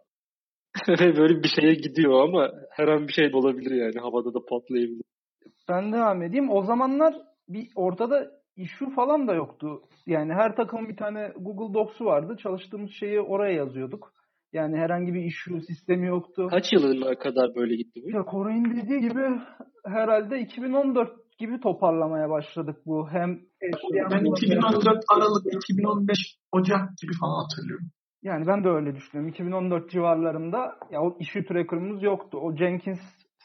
Ve 0.88 1.16
böyle 1.16 1.42
bir 1.42 1.48
şeye 1.60 1.74
gidiyor 1.74 2.22
ama 2.28 2.50
her 2.70 2.88
an 2.88 3.08
bir 3.08 3.12
şey 3.12 3.32
de 3.32 3.36
olabilir 3.36 3.70
yani. 3.70 3.98
Havada 4.00 4.34
da 4.34 4.38
patlayabilir. 4.48 5.04
Ben 5.68 5.92
devam 5.92 6.22
edeyim. 6.22 6.50
O 6.50 6.62
zamanlar 6.62 7.14
bir 7.48 7.68
ortada 7.74 8.30
issue 8.56 8.94
falan 8.94 9.28
da 9.28 9.34
yoktu. 9.34 9.82
Yani 10.06 10.32
her 10.32 10.56
takımın 10.56 10.88
bir 10.88 10.96
tane 10.96 11.32
Google 11.36 11.74
Docs'u 11.74 12.04
vardı. 12.04 12.36
Çalıştığımız 12.42 12.90
şeyi 12.90 13.20
oraya 13.20 13.54
yazıyorduk. 13.54 14.12
Yani 14.54 14.76
herhangi 14.76 15.14
bir 15.14 15.24
issue 15.24 15.60
sistemi 15.60 16.06
yoktu. 16.06 16.46
Kaç 16.50 16.72
yılına 16.72 17.18
kadar 17.18 17.54
böyle 17.54 17.76
gitti 17.76 18.00
bu? 18.04 18.10
Ya 18.16 18.24
Koray'ın 18.24 18.64
dediği 18.64 19.00
gibi 19.00 19.40
herhalde 19.86 20.40
2014 20.40 21.38
gibi 21.38 21.60
toparlamaya 21.60 22.30
başladık 22.30 22.76
bu. 22.86 23.08
Hem 23.10 23.40
ben 24.10 24.24
2014 24.24 25.04
Aralık, 25.08 25.54
2015 25.54 26.18
Ocak 26.52 26.98
gibi 27.02 27.12
falan 27.20 27.42
hatırlıyorum. 27.42 27.86
Yani 28.22 28.46
ben 28.46 28.64
de 28.64 28.68
öyle 28.68 28.94
düşünüyorum. 28.94 29.30
2014 29.30 29.90
civarlarında 29.90 30.78
ya 30.90 31.02
o 31.02 31.16
issue 31.18 31.44
tracker'ımız 31.44 32.02
yoktu. 32.02 32.38
O 32.38 32.56
Jenkins 32.56 33.00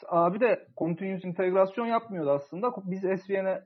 abi 0.08 0.40
de 0.40 0.66
continuous 0.78 1.24
integrasyon 1.24 1.86
yapmıyordu 1.86 2.30
aslında. 2.30 2.72
Biz 2.84 3.00
SVN'e 3.00 3.62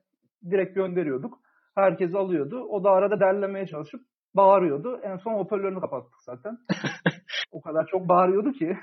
direkt 0.50 0.74
gönderiyorduk. 0.74 1.38
Herkes 1.74 2.14
alıyordu. 2.14 2.60
O 2.60 2.84
da 2.84 2.90
arada 2.90 3.20
derlemeye 3.20 3.66
çalışıp 3.66 4.00
bağırıyordu. 4.34 5.00
En 5.02 5.16
son 5.16 5.34
hoparlörünü 5.34 5.80
kapattık 5.80 6.20
zaten. 6.26 6.58
o 7.54 7.60
kadar 7.60 7.86
çok 7.86 8.08
bağırıyordu 8.08 8.52
ki. 8.52 8.76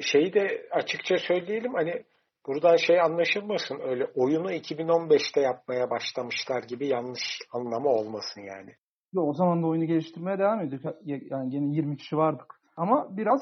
Şeyi 0.00 0.34
de 0.34 0.68
açıkça 0.70 1.16
söyleyelim 1.18 1.74
hani 1.74 2.04
buradan 2.46 2.76
şey 2.76 3.00
anlaşılmasın 3.00 3.80
öyle 3.80 4.06
oyunu 4.14 4.52
2015'te 4.52 5.40
yapmaya 5.40 5.90
başlamışlar 5.90 6.62
gibi 6.62 6.86
yanlış 6.86 7.38
anlamı 7.52 7.88
olmasın 7.88 8.40
yani. 8.40 8.74
Yo, 9.12 9.22
o 9.22 9.32
zaman 9.32 9.62
da 9.62 9.66
oyunu 9.66 9.84
geliştirmeye 9.84 10.38
devam 10.38 10.60
ediyorduk. 10.60 10.94
Yani 11.04 11.54
yine 11.54 11.76
20 11.76 11.96
kişi 11.96 12.16
vardık. 12.16 12.60
Ama 12.76 13.16
biraz 13.16 13.40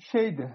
şeydi, 0.00 0.54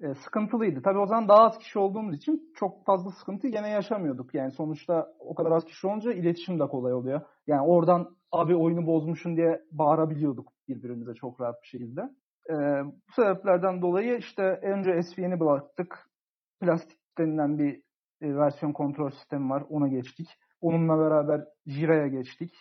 e, 0.00 0.14
sıkıntılıydı. 0.14 0.82
Tabii 0.82 0.98
o 0.98 1.06
zaman 1.06 1.28
daha 1.28 1.44
az 1.44 1.58
kişi 1.58 1.78
olduğumuz 1.78 2.16
için 2.16 2.52
çok 2.54 2.86
fazla 2.86 3.10
sıkıntı 3.10 3.48
gene 3.48 3.68
yaşamıyorduk. 3.68 4.34
Yani 4.34 4.50
sonuçta 4.52 5.12
o 5.18 5.34
kadar 5.34 5.50
az 5.50 5.64
kişi 5.64 5.86
olunca 5.86 6.12
iletişim 6.12 6.58
de 6.58 6.66
kolay 6.66 6.94
oluyor. 6.94 7.20
Yani 7.46 7.62
oradan 7.62 8.16
abi 8.32 8.56
oyunu 8.56 8.86
bozmuşsun 8.86 9.36
diye 9.36 9.62
bağırabiliyorduk 9.72 10.52
birbirimize 10.68 11.14
çok 11.14 11.40
rahat 11.40 11.62
bir 11.62 11.66
şekilde. 11.68 12.00
E, 12.50 12.54
bu 12.84 13.12
sebeplerden 13.16 13.82
dolayı 13.82 14.16
işte 14.18 14.42
önce 14.42 15.02
SVN'i 15.02 15.40
bıraktık. 15.40 16.08
Plastik 16.60 16.98
denilen 17.18 17.58
bir 17.58 17.82
e, 18.22 18.36
versiyon 18.36 18.72
kontrol 18.72 19.10
sistemi 19.10 19.50
var. 19.50 19.64
Ona 19.68 19.88
geçtik. 19.88 20.28
Onunla 20.60 20.98
beraber 20.98 21.44
Jira'ya 21.66 22.06
geçtik. 22.06 22.54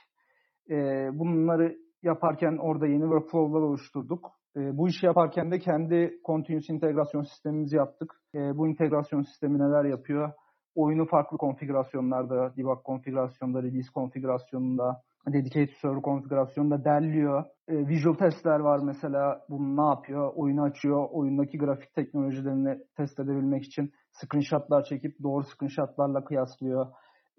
E, 0.69 0.75
bunları 1.13 1.77
yaparken 2.03 2.57
orada 2.57 2.87
yeni 2.87 3.01
workflow'lar 3.01 3.61
oluşturduk. 3.61 4.31
E, 4.57 4.77
bu 4.77 4.87
işi 4.87 5.05
yaparken 5.05 5.51
de 5.51 5.59
kendi 5.59 6.19
continuous 6.25 6.69
integrasyon 6.69 7.21
sistemimizi 7.21 7.75
yaptık. 7.75 8.21
E, 8.35 8.57
bu 8.57 8.67
integrasyon 8.67 9.21
sistemi 9.21 9.59
neler 9.59 9.85
yapıyor? 9.85 10.31
Oyunu 10.75 11.05
farklı 11.05 11.37
konfigürasyonlarda, 11.37 12.53
debug 12.57 12.83
konfigürasyonda, 12.83 13.63
release 13.63 13.91
konfigürasyonunda, 13.93 15.01
dedicated 15.33 15.75
server 15.81 16.01
konfigürasyonunda 16.01 16.85
derliyor. 16.85 17.43
E, 17.67 17.87
visual 17.87 18.13
testler 18.13 18.59
var 18.59 18.79
mesela. 18.79 19.41
Bunu 19.49 19.77
ne 19.77 19.89
yapıyor? 19.89 20.31
Oyunu 20.35 20.63
açıyor. 20.63 21.07
Oyundaki 21.11 21.57
grafik 21.57 21.93
teknolojilerini 21.93 22.77
test 22.97 23.19
edebilmek 23.19 23.63
için 23.63 23.91
screenshotlar 24.11 24.83
çekip 24.83 25.23
doğru 25.23 25.43
screenshotlarla 25.43 26.23
kıyaslıyor. 26.23 26.87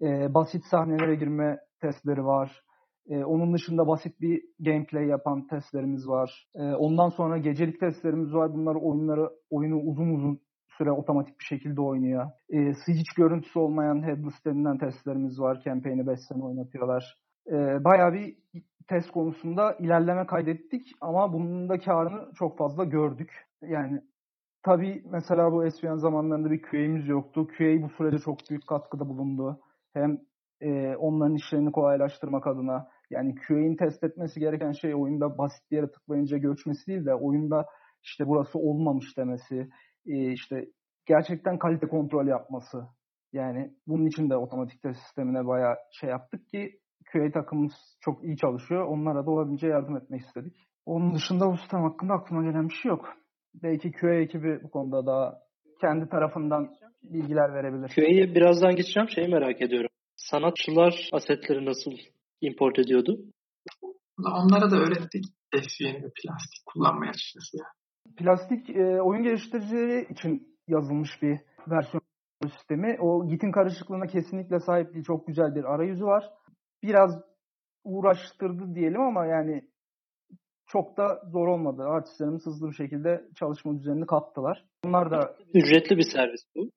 E, 0.01 0.33
basit 0.33 0.65
sahnelere 0.71 1.15
girme 1.15 1.57
testleri 1.81 2.25
var. 2.25 2.61
E, 3.09 3.23
onun 3.23 3.53
dışında 3.53 3.87
basit 3.87 4.21
bir 4.21 4.41
gameplay 4.59 5.05
yapan 5.05 5.47
testlerimiz 5.47 6.07
var. 6.07 6.47
E, 6.55 6.63
ondan 6.63 7.09
sonra 7.09 7.37
gecelik 7.37 7.79
testlerimiz 7.79 8.33
var. 8.33 8.53
Bunlar 8.53 8.75
oyunları 8.75 9.29
oyunu 9.49 9.79
uzun 9.79 10.15
uzun 10.15 10.39
süre 10.77 10.91
otomatik 10.91 11.39
bir 11.39 11.45
şekilde 11.45 11.81
oynuyor. 11.81 12.25
E, 12.53 12.57
hiç 12.87 13.13
görüntüsü 13.17 13.59
olmayan 13.59 14.03
headless 14.03 14.45
denilen 14.45 14.77
testlerimiz 14.77 15.39
var. 15.39 15.61
Campaign'i 15.65 16.07
5 16.07 16.19
sene 16.29 16.43
oynatıyorlar. 16.43 17.17
E, 17.51 17.83
bayağı 17.83 18.13
bir 18.13 18.35
test 18.87 19.11
konusunda 19.11 19.73
ilerleme 19.73 20.25
kaydettik 20.25 20.87
ama 21.01 21.33
bunun 21.33 21.69
da 21.69 21.79
karını 21.79 22.33
çok 22.33 22.57
fazla 22.57 22.83
gördük. 22.83 23.31
Yani 23.61 24.01
tabii 24.63 25.03
mesela 25.05 25.51
bu 25.51 25.71
SVN 25.71 25.95
zamanlarında 25.95 26.51
bir 26.51 26.61
QA'miz 26.61 27.07
yoktu. 27.07 27.47
QA 27.57 27.81
bu 27.81 27.89
sürede 27.89 28.17
çok 28.17 28.37
büyük 28.49 28.67
katkıda 28.67 29.09
bulundu. 29.09 29.59
Hem 29.93 30.17
e, 30.61 30.95
onların 30.95 31.35
işlerini 31.35 31.71
kolaylaştırmak 31.71 32.47
adına 32.47 32.87
Yani 33.09 33.35
QA'nin 33.35 33.75
test 33.75 34.03
etmesi 34.03 34.39
gereken 34.39 34.71
şey 34.71 34.95
oyunda 34.95 35.37
basit 35.37 35.71
bir 35.71 35.75
yere 35.75 35.91
tıklayınca 35.91 36.37
göçmesi 36.37 36.87
değil 36.87 37.05
de 37.05 37.15
oyunda 37.15 37.65
işte 38.03 38.27
burası 38.27 38.59
olmamış 38.59 39.17
demesi, 39.17 39.69
e, 40.05 40.31
işte 40.31 40.65
gerçekten 41.05 41.59
kalite 41.59 41.87
kontrol 41.87 42.27
yapması. 42.27 42.87
Yani 43.33 43.73
bunun 43.87 44.05
için 44.05 44.29
de 44.29 44.37
otomatik 44.37 44.81
test 44.81 44.99
sistemine 44.99 45.47
bayağı 45.47 45.75
şey 45.91 46.09
yaptık 46.09 46.47
ki 46.47 46.79
QA 47.11 47.31
takımımız 47.31 47.73
çok 48.01 48.23
iyi 48.23 48.37
çalışıyor. 48.37 48.85
Onlara 48.85 49.25
da 49.25 49.31
olabildiğince 49.31 49.67
yardım 49.67 49.97
etmek 49.97 50.21
istedik. 50.21 50.67
Onun 50.85 51.13
dışında 51.13 51.51
bu 51.51 51.57
sistem 51.57 51.81
hakkında 51.81 52.13
aklıma 52.13 52.43
gelen 52.43 52.69
bir 52.69 52.73
şey 52.73 52.89
yok. 52.89 53.13
Belki 53.63 53.91
QA 53.91 54.13
ekibi 54.13 54.63
bu 54.63 54.69
konuda 54.69 55.05
daha 55.05 55.33
kendi 55.81 56.09
tarafından 56.09 56.69
bilgiler 57.03 57.53
verebilir. 57.53 57.91
QA'ye 57.95 58.35
birazdan 58.35 58.75
geçeceğim. 58.75 59.09
Şeyi 59.09 59.27
merak 59.27 59.61
ediyorum. 59.61 59.89
Sanatçılar 60.15 61.09
asetleri 61.13 61.65
nasıl 61.65 61.91
import 62.41 62.79
ediyordu? 62.79 63.19
Onlara 64.25 64.71
da 64.71 64.75
öğrettik 64.75 65.25
SVN 65.53 66.03
ve 66.03 66.11
plastik 66.17 66.65
kullanmaya 66.65 67.09
açıkçası. 67.09 67.57
Plastik 68.17 68.69
e, 68.69 69.01
oyun 69.01 69.23
geliştiricileri 69.23 70.07
için 70.13 70.57
yazılmış 70.67 71.09
bir 71.21 71.39
versiyon 71.67 72.01
sistemi. 72.57 72.97
O 72.99 73.27
Git'in 73.27 73.51
karışıklığına 73.51 74.07
kesinlikle 74.07 74.59
sahip 74.59 74.93
değil. 74.93 75.05
Çok 75.05 75.27
güzel 75.27 75.55
bir 75.55 75.63
arayüzü 75.63 76.05
var. 76.05 76.23
Biraz 76.83 77.21
uğraştırdı 77.83 78.75
diyelim 78.75 79.01
ama 79.01 79.25
yani 79.25 79.61
çok 80.67 80.97
da 80.97 81.21
zor 81.31 81.47
olmadı. 81.47 81.83
Artistlerimiz 81.83 82.45
hızlı 82.45 82.67
bir 82.67 82.75
şekilde 82.75 83.21
çalışma 83.35 83.79
düzenini 83.79 84.05
kattılar. 84.05 84.63
Onlar 84.85 85.11
da 85.11 85.35
Ücretli 85.53 85.97
bir 85.97 86.07
servis 86.13 86.41
bu. 86.55 86.69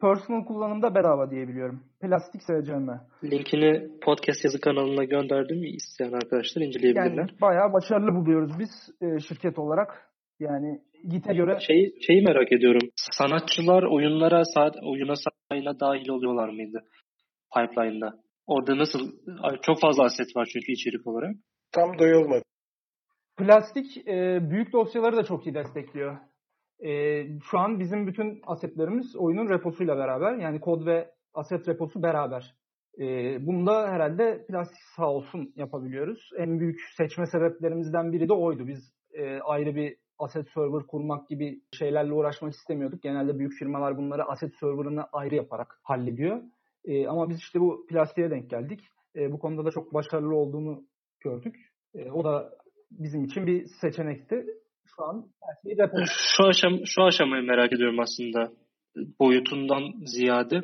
personal 0.00 0.44
kullanımda 0.44 0.94
bedava 0.94 1.30
diyebiliyorum. 1.30 1.84
Plastik 2.00 2.42
SCM. 2.42 2.88
Linkini 3.24 4.00
podcast 4.00 4.44
yazı 4.44 4.60
kanalına 4.60 5.04
gönderdim. 5.04 5.64
İsteyen 5.64 6.12
arkadaşlar 6.12 6.62
inceleyebilirler. 6.62 7.16
Yani 7.16 7.40
bayağı 7.40 7.72
başarılı 7.72 8.14
buluyoruz 8.14 8.52
biz 8.58 8.70
e, 9.00 9.20
şirket 9.20 9.58
olarak. 9.58 10.12
Yani 10.40 10.80
Git'e 11.08 11.34
göre 11.34 11.58
Şeyi, 11.60 11.94
şeyi 12.06 12.22
merak 12.22 12.52
ediyorum. 12.52 12.88
Sanatçılar 12.96 13.82
oyunlara 13.82 14.44
saat 14.44 14.76
oyuna 14.82 15.14
sayına 15.50 15.80
dahil 15.80 16.08
oluyorlar 16.08 16.48
mıydı? 16.48 16.84
Pipeline'da. 17.54 18.21
Orada 18.46 18.78
nasıl? 18.78 19.12
Çok 19.62 19.80
fazla 19.80 20.04
aset 20.04 20.36
var 20.36 20.48
çünkü 20.52 20.72
içerik 20.72 21.06
olarak. 21.06 21.34
Tam 21.72 21.98
doyulmadı. 21.98 22.42
Plastik 23.36 24.08
e, 24.08 24.50
büyük 24.50 24.72
dosyaları 24.72 25.16
da 25.16 25.24
çok 25.24 25.46
iyi 25.46 25.54
destekliyor. 25.54 26.16
E, 26.84 27.22
şu 27.50 27.58
an 27.58 27.80
bizim 27.80 28.06
bütün 28.06 28.40
asetlerimiz 28.46 29.16
oyunun 29.16 29.48
reposuyla 29.48 29.96
beraber. 29.96 30.36
Yani 30.36 30.60
kod 30.60 30.86
ve 30.86 31.10
aset 31.34 31.68
reposu 31.68 32.02
beraber. 32.02 32.54
E, 33.00 33.36
bunu 33.46 33.66
da 33.66 33.88
herhalde 33.88 34.46
plastik 34.48 34.82
sağ 34.96 35.10
olsun 35.10 35.52
yapabiliyoruz. 35.56 36.30
En 36.38 36.60
büyük 36.60 36.80
seçme 36.96 37.26
sebeplerimizden 37.26 38.12
biri 38.12 38.28
de 38.28 38.32
oydu. 38.32 38.66
Biz 38.66 38.92
e, 39.12 39.40
ayrı 39.40 39.74
bir 39.74 39.96
asset 40.18 40.48
server 40.54 40.86
kurmak 40.86 41.28
gibi 41.28 41.60
şeylerle 41.78 42.12
uğraşmak 42.12 42.52
istemiyorduk. 42.52 43.02
Genelde 43.02 43.38
büyük 43.38 43.52
firmalar 43.58 43.96
bunları 43.96 44.24
asset 44.24 44.54
server'ını 44.60 45.04
ayrı 45.12 45.34
yaparak 45.34 45.80
hallediyor. 45.82 46.42
E, 46.84 47.06
ama 47.06 47.28
biz 47.28 47.38
işte 47.38 47.60
bu 47.60 47.86
plastiğe 47.86 48.30
denk 48.30 48.50
geldik. 48.50 48.80
E, 49.16 49.32
bu 49.32 49.38
konuda 49.38 49.64
da 49.64 49.70
çok 49.70 49.94
başarılı 49.94 50.36
olduğunu 50.36 50.82
gördük. 51.20 51.56
E, 51.94 52.10
o 52.10 52.24
da 52.24 52.50
bizim 52.90 53.24
için 53.24 53.46
bir 53.46 53.64
seçenekti. 53.80 54.46
Şu 54.96 55.04
an 55.04 55.26
şeyi 55.62 55.78
repo. 55.78 55.96
Şu, 56.36 56.44
aşam 56.44 56.86
şu 56.86 57.02
aşamayı 57.02 57.42
merak 57.42 57.72
ediyorum 57.72 58.00
aslında. 58.00 58.52
Boyutundan 59.20 60.04
ziyade. 60.04 60.62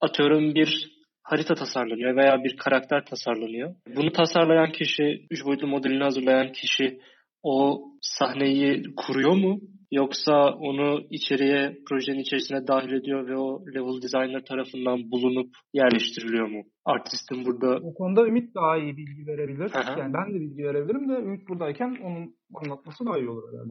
Atıyorum 0.00 0.54
bir 0.54 0.94
harita 1.22 1.54
tasarlanıyor 1.54 2.16
veya 2.16 2.44
bir 2.44 2.56
karakter 2.56 3.04
tasarlanıyor. 3.04 3.74
Bunu 3.96 4.12
tasarlayan 4.12 4.72
kişi, 4.72 5.26
üç 5.30 5.44
boyutlu 5.44 5.66
modelini 5.66 6.02
hazırlayan 6.02 6.52
kişi 6.52 7.00
o 7.42 7.84
sahneyi 8.00 8.82
kuruyor 8.96 9.32
mu? 9.32 9.60
Yoksa 10.00 10.34
onu 10.68 11.06
içeriye, 11.10 11.78
projenin 11.88 12.18
içerisine 12.18 12.66
dahil 12.66 12.92
ediyor 12.92 13.28
ve 13.28 13.36
o 13.36 13.66
level 13.74 14.02
designer 14.02 14.44
tarafından 14.44 15.10
bulunup 15.10 15.50
yerleştiriliyor 15.72 16.46
mu? 16.46 16.62
Artistin 16.84 17.44
burada... 17.44 17.76
O 17.76 17.94
konuda 17.94 18.26
Ümit 18.26 18.54
daha 18.54 18.76
iyi 18.76 18.96
bilgi 18.96 19.26
verebilir. 19.26 19.70
Aha. 19.74 20.00
Yani 20.00 20.14
ben 20.14 20.34
de 20.34 20.40
bilgi 20.40 20.64
verebilirim 20.64 21.08
de 21.08 21.12
Ümit 21.12 21.48
buradayken 21.48 21.96
onun 22.02 22.36
anlatması 22.54 23.06
daha 23.06 23.18
iyi 23.18 23.28
olur 23.28 23.52
herhalde. 23.52 23.70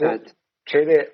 Evet. 0.00 0.34
Şeyde 0.64 1.12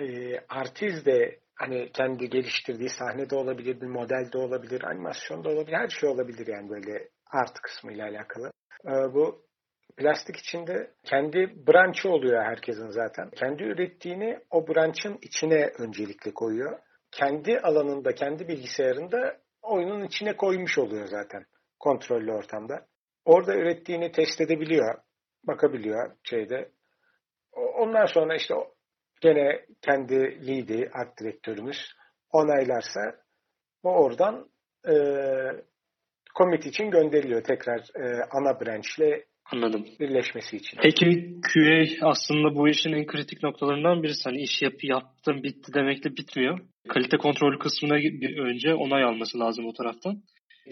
e, 0.00 0.04
artist 0.48 1.06
de 1.06 1.40
hani 1.54 1.90
kendi 1.92 2.28
geliştirdiği 2.28 2.88
sahnede 2.88 3.34
olabilir, 3.34 3.80
bir 3.80 3.86
modelde 3.86 4.38
olabilir, 4.38 4.82
animasyonda 4.84 5.48
olabilir, 5.48 5.76
her 5.76 5.88
şey 5.88 6.08
olabilir 6.08 6.46
yani 6.46 6.70
böyle 6.70 7.08
art 7.32 7.54
kısmıyla 7.62 8.06
alakalı. 8.08 8.50
E, 8.84 9.14
bu 9.14 9.45
plastik 9.96 10.36
içinde 10.36 10.94
kendi 11.04 11.66
branch'ı 11.66 12.10
oluyor 12.10 12.42
herkesin 12.42 12.88
zaten. 12.88 13.30
Kendi 13.30 13.62
ürettiğini 13.62 14.38
o 14.50 14.68
branch'ın 14.68 15.18
içine 15.22 15.70
öncelikle 15.78 16.34
koyuyor. 16.34 16.78
Kendi 17.10 17.60
alanında, 17.60 18.14
kendi 18.14 18.48
bilgisayarında 18.48 19.40
oyunun 19.62 20.04
içine 20.04 20.36
koymuş 20.36 20.78
oluyor 20.78 21.06
zaten 21.06 21.44
kontrollü 21.78 22.32
ortamda. 22.32 22.86
Orada 23.24 23.54
ürettiğini 23.54 24.12
test 24.12 24.40
edebiliyor, 24.40 24.94
bakabiliyor 25.44 26.12
şeyde. 26.22 26.70
Ondan 27.52 28.06
sonra 28.06 28.36
işte 28.36 28.54
gene 29.20 29.66
kendi 29.82 30.14
lead'i, 30.46 30.90
art 30.92 31.20
direktörümüz 31.20 31.92
onaylarsa 32.32 33.00
o 33.82 33.90
oradan 33.90 34.50
e, 34.88 34.94
commit 36.38 36.66
için 36.66 36.90
gönderiliyor 36.90 37.44
tekrar 37.44 37.78
e, 37.78 38.24
ana 38.30 38.60
branch'le 38.60 39.24
Anladım. 39.52 39.86
birleşmesi 40.00 40.56
için. 40.56 40.78
Peki 40.82 41.34
QA 41.52 42.08
aslında 42.08 42.54
bu 42.54 42.68
işin 42.68 42.92
en 42.92 43.06
kritik 43.06 43.42
noktalarından 43.42 44.02
birisi. 44.02 44.24
Hani 44.24 44.42
iş 44.42 44.62
yap, 44.62 44.84
yaptım 44.84 45.42
bitti 45.42 45.74
demekle 45.74 46.16
bitmiyor. 46.16 46.58
Kalite 46.88 47.16
kontrolü 47.16 47.58
kısmına 47.58 47.96
bir 47.96 48.38
önce 48.38 48.74
onay 48.74 49.04
alması 49.04 49.38
lazım 49.38 49.66
o 49.66 49.72
taraftan. 49.72 50.22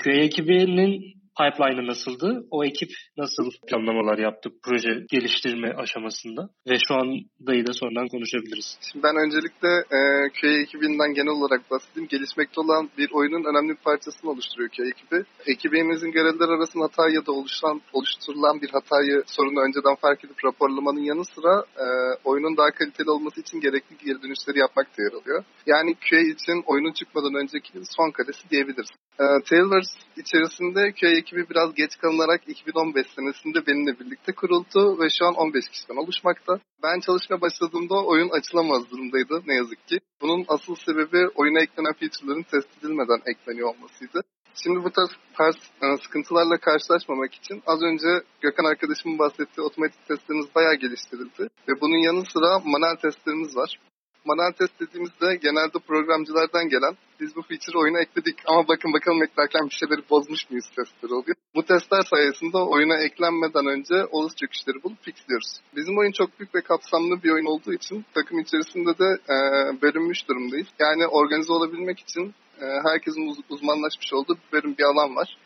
QA 0.05 0.13
ekibinin 0.13 1.15
pipeline'ı 1.39 1.87
nasıldı? 1.87 2.47
O 2.51 2.65
ekip 2.65 2.91
nasıl 3.17 3.51
planlamalar 3.69 4.19
yaptı 4.19 4.51
proje 4.65 4.93
geliştirme 5.11 5.75
aşamasında? 5.75 6.49
Ve 6.71 6.77
şu 6.89 6.95
an 6.95 7.09
dayı 7.47 7.67
da 7.67 7.73
sonradan 7.73 8.09
konuşabiliriz. 8.09 8.79
Şimdi 8.93 9.03
ben 9.03 9.17
öncelikle 9.25 9.71
e, 9.99 9.99
QA 10.41 10.51
ekibinden 10.65 11.15
genel 11.15 11.35
olarak 11.39 11.71
bahsedeyim. 11.71 12.09
Gelişmekte 12.09 12.61
olan 12.61 12.91
bir 12.99 13.11
oyunun 13.13 13.45
önemli 13.45 13.71
bir 13.77 13.85
parçasını 13.89 14.31
oluşturuyor 14.31 14.71
QA 14.77 14.87
ekibi. 14.87 15.25
Ekibimizin 15.47 16.11
görevler 16.11 16.49
arasında 16.49 16.85
hata 16.85 17.11
ya 17.11 17.27
da 17.27 17.33
oluşan, 17.33 17.81
oluşturulan 17.93 18.61
bir 18.63 18.71
hatayı 18.71 19.23
sorunu 19.27 19.61
önceden 19.61 19.95
fark 19.95 20.25
edip 20.25 20.45
raporlamanın 20.45 21.05
yanı 21.11 21.25
sıra 21.25 21.65
e, 21.85 21.87
oyunun 22.25 22.57
daha 22.57 22.71
kaliteli 22.71 23.11
olması 23.11 23.41
için 23.41 23.61
gerekli 23.61 23.97
geri 24.05 24.23
dönüşleri 24.23 24.59
yapmak 24.59 24.87
da 24.99 25.03
yer 25.03 25.13
alıyor. 25.13 25.45
Yani 25.67 25.95
QA 25.95 26.21
için 26.21 26.63
oyunun 26.67 26.93
çıkmadan 26.93 27.35
önceki 27.35 27.73
son 27.97 28.11
kadesi 28.11 28.51
diyebiliriz. 28.51 28.91
E, 29.21 29.25
Tailverse 29.49 29.99
içerisinde 30.17 30.93
QA 31.01 31.11
ekibi 31.11 31.51
biraz 31.51 31.75
geç 31.75 31.99
kalınarak 31.99 32.41
2015 32.49 33.07
senesinde 33.07 33.67
benimle 33.67 34.01
birlikte 34.01 34.33
kuruldu 34.33 35.01
ve 35.01 35.09
şu 35.19 35.27
an 35.27 35.35
15 35.35 35.69
kişiden 35.69 35.97
oluşmakta. 35.97 36.61
Ben 36.83 37.01
çalışmaya 37.01 37.41
başladığımda 37.41 38.05
oyun 38.05 38.31
açılamaz 38.31 38.91
durumdaydı 38.91 39.43
ne 39.47 39.55
yazık 39.55 39.89
ki. 39.89 39.99
Bunun 40.21 40.45
asıl 40.49 40.75
sebebi 40.75 41.29
oyuna 41.35 41.61
eklenen 41.61 41.93
feature'ların 41.93 42.43
test 42.43 42.69
edilmeden 42.79 43.21
ekleniyor 43.27 43.69
olmasıydı. 43.69 44.21
Şimdi 44.63 44.85
bu 44.85 44.91
tarz, 44.91 45.11
tarz 45.35 45.57
e, 45.83 45.87
sıkıntılarla 46.03 46.59
karşılaşmamak 46.59 47.35
için 47.35 47.63
az 47.67 47.83
önce 47.83 48.09
Gökhan 48.41 48.65
arkadaşımın 48.65 49.19
bahsettiği 49.19 49.67
otomatik 49.67 50.09
testlerimiz 50.09 50.55
bayağı 50.55 50.75
geliştirildi. 50.75 51.43
Ve 51.69 51.81
bunun 51.81 51.99
yanı 52.07 52.25
sıra 52.33 52.59
manuel 52.65 52.97
testlerimiz 52.97 53.57
var. 53.57 53.79
Manuel 54.25 54.53
test 54.53 54.81
dediğimizde 54.81 55.37
genelde 55.37 55.79
programcılardan 55.89 56.69
gelen 56.69 56.97
biz 57.21 57.37
bu 57.37 57.43
feature 57.43 57.79
oyuna 57.79 58.01
ekledik 58.01 58.37
ama 58.47 58.69
bakın 58.69 58.93
bakalım 58.93 59.23
eklerken 59.23 59.65
bir 59.69 59.75
şeyleri 59.75 60.11
bozmuş 60.11 60.51
muyuz 60.51 60.69
testleri 60.77 61.15
oluyor. 61.15 61.37
Bu 61.55 61.63
testler 61.63 62.03
sayesinde 62.11 62.59
oyuna 62.59 62.97
eklenmeden 62.97 63.67
önce 63.67 63.95
olası 64.11 64.37
çöküşleri 64.37 64.83
bulup 64.83 65.03
fixliyoruz. 65.03 65.61
Bizim 65.77 65.99
oyun 65.99 66.13
çok 66.13 66.39
büyük 66.39 66.55
ve 66.55 66.61
kapsamlı 66.61 67.23
bir 67.23 67.31
oyun 67.31 67.47
olduğu 67.47 67.73
için 67.73 68.05
takım 68.15 68.39
içerisinde 68.39 68.99
de 68.99 69.09
e, 69.35 69.37
bölünmüş 69.83 70.29
durumdayız. 70.29 70.69
Yani 70.79 71.07
organize 71.07 71.53
olabilmek 71.53 72.01
için 72.01 72.35
e, 72.61 72.65
herkesin 72.89 73.29
uz- 73.29 73.45
uzmanlaşmış 73.49 74.13
olduğu 74.13 74.35
bir 74.35 74.53
bölüm 74.53 74.77
bir 74.79 74.85
alan 74.85 75.17
var. 75.17 75.39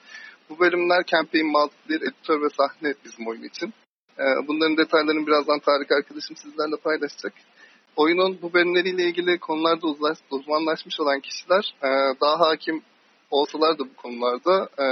Bu 0.51 0.59
bölümler 0.59 1.05
campaign, 1.07 1.47
multiplayer, 1.47 2.01
editör 2.01 2.43
ve 2.43 2.49
sahne 2.49 2.95
bizim 3.05 3.27
oyun 3.27 3.43
için. 3.43 3.75
E, 4.19 4.25
bunların 4.49 4.77
detaylarını 4.77 5.27
birazdan 5.27 5.59
Tarık 5.59 5.93
arkadaşım 5.93 6.37
sizlerle 6.37 6.77
paylaşacak 6.77 7.33
oyunun 7.99 8.39
bu 8.43 8.53
bölümleriyle 8.53 9.05
ilgili 9.05 9.39
konularda 9.39 9.87
uzmanlaşmış 10.31 11.01
olan 11.01 11.21
kişiler 11.21 11.75
e, 11.83 11.89
daha 12.21 12.41
hakim 12.41 12.83
olsalar 13.31 13.79
da 13.79 13.83
bu 13.91 13.95
konularda 13.97 14.69
e, 14.79 14.87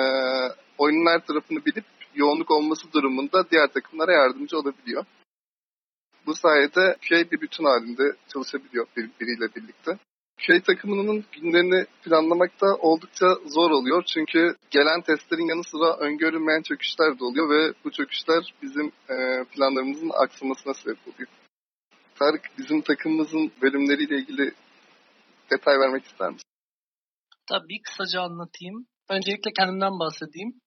oyunun 0.78 1.06
her 1.06 1.26
tarafını 1.26 1.64
bilip 1.66 1.84
yoğunluk 2.14 2.50
olması 2.50 2.92
durumunda 2.92 3.50
diğer 3.50 3.68
takımlara 3.68 4.12
yardımcı 4.12 4.58
olabiliyor. 4.58 5.04
Bu 6.26 6.34
sayede 6.34 6.96
QA 7.08 7.30
bir 7.30 7.40
bütün 7.40 7.64
halinde 7.64 8.16
çalışabiliyor 8.28 8.86
bir, 8.96 9.10
biriyle 9.20 9.54
birlikte. 9.56 9.98
köy 10.38 10.60
takımının 10.60 11.24
günlerini 11.32 11.86
planlamak 12.04 12.60
da 12.60 12.76
oldukça 12.76 13.26
zor 13.46 13.70
oluyor. 13.70 14.02
Çünkü 14.06 14.56
gelen 14.70 15.00
testlerin 15.00 15.48
yanı 15.48 15.64
sıra 15.64 15.96
öngörülmeyen 15.96 16.62
çöküşler 16.62 17.18
de 17.18 17.24
oluyor 17.24 17.50
ve 17.50 17.72
bu 17.84 17.90
çöküşler 17.90 18.54
bizim 18.62 18.86
e, 18.86 19.44
planlarımızın 19.44 20.10
aksamasına 20.14 20.74
sebep 20.74 20.98
oluyor. 21.08 21.28
Tarık 22.18 22.50
bizim 22.58 22.82
takımımızın 22.82 23.52
bölümleriyle 23.62 24.16
ilgili 24.18 24.54
detay 25.50 25.78
vermek 25.78 26.04
ister 26.04 26.30
misin? 26.30 26.48
Tabii 27.46 27.82
kısaca 27.82 28.20
anlatayım. 28.20 28.86
Öncelikle 29.08 29.52
kendimden 29.52 29.98
bahsedeyim. 29.98 30.60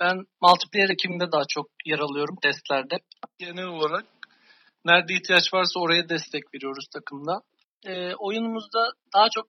Ben 0.00 0.16
multiplayer 0.42 0.90
ekibinde 0.90 1.32
daha 1.32 1.42
çok 1.48 1.66
yer 1.86 1.98
alıyorum 1.98 2.36
testlerde. 2.42 2.96
Genel 3.38 3.66
olarak 3.66 4.04
nerede 4.84 5.14
ihtiyaç 5.14 5.54
varsa 5.54 5.80
oraya 5.80 6.08
destek 6.08 6.42
veriyoruz 6.54 6.86
takımda. 6.94 7.40
E, 7.86 8.14
oyunumuzda 8.14 8.90
daha 9.14 9.28
çok 9.34 9.46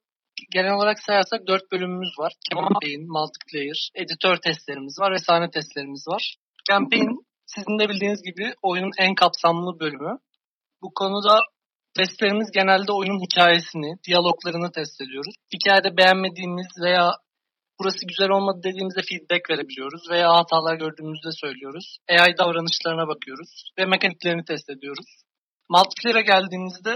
genel 0.51 0.74
olarak 0.74 0.99
sayarsak 0.99 1.47
dört 1.47 1.72
bölümümüz 1.72 2.20
var. 2.20 2.34
Campaign, 2.51 3.01
multiplayer, 3.08 3.89
editör 3.95 4.38
testlerimiz 4.38 4.99
var 4.99 5.12
ve 5.12 5.18
sahne 5.18 5.49
testlerimiz 5.49 6.06
var. 6.08 6.36
Campaign 6.70 7.10
sizin 7.45 7.80
de 7.80 7.89
bildiğiniz 7.89 8.22
gibi 8.24 8.53
oyunun 8.62 8.91
en 8.97 9.16
kapsamlı 9.16 9.80
bölümü. 9.80 10.20
Bu 10.86 10.93
konuda 10.93 11.39
testlerimiz 11.97 12.49
genelde 12.51 12.91
oyunun 12.91 13.21
hikayesini, 13.25 13.89
diyaloglarını 14.07 14.71
test 14.71 15.01
ediyoruz. 15.01 15.36
Hikayede 15.53 15.97
beğenmediğimiz 15.97 16.67
veya 16.83 17.11
burası 17.79 18.01
güzel 18.07 18.29
olmadı 18.29 18.59
dediğimizde 18.63 19.01
feedback 19.09 19.49
verebiliyoruz 19.49 20.03
veya 20.11 20.27
hatalar 20.39 20.75
gördüğümüzde 20.75 21.31
söylüyoruz. 21.41 21.97
AI 22.09 22.38
davranışlarına 22.38 23.07
bakıyoruz 23.07 23.51
ve 23.77 23.86
mekaniklerini 23.86 24.43
test 24.45 24.69
ediyoruz. 24.69 25.09
Multiplayer'a 25.69 26.21
geldiğimizde 26.31 26.93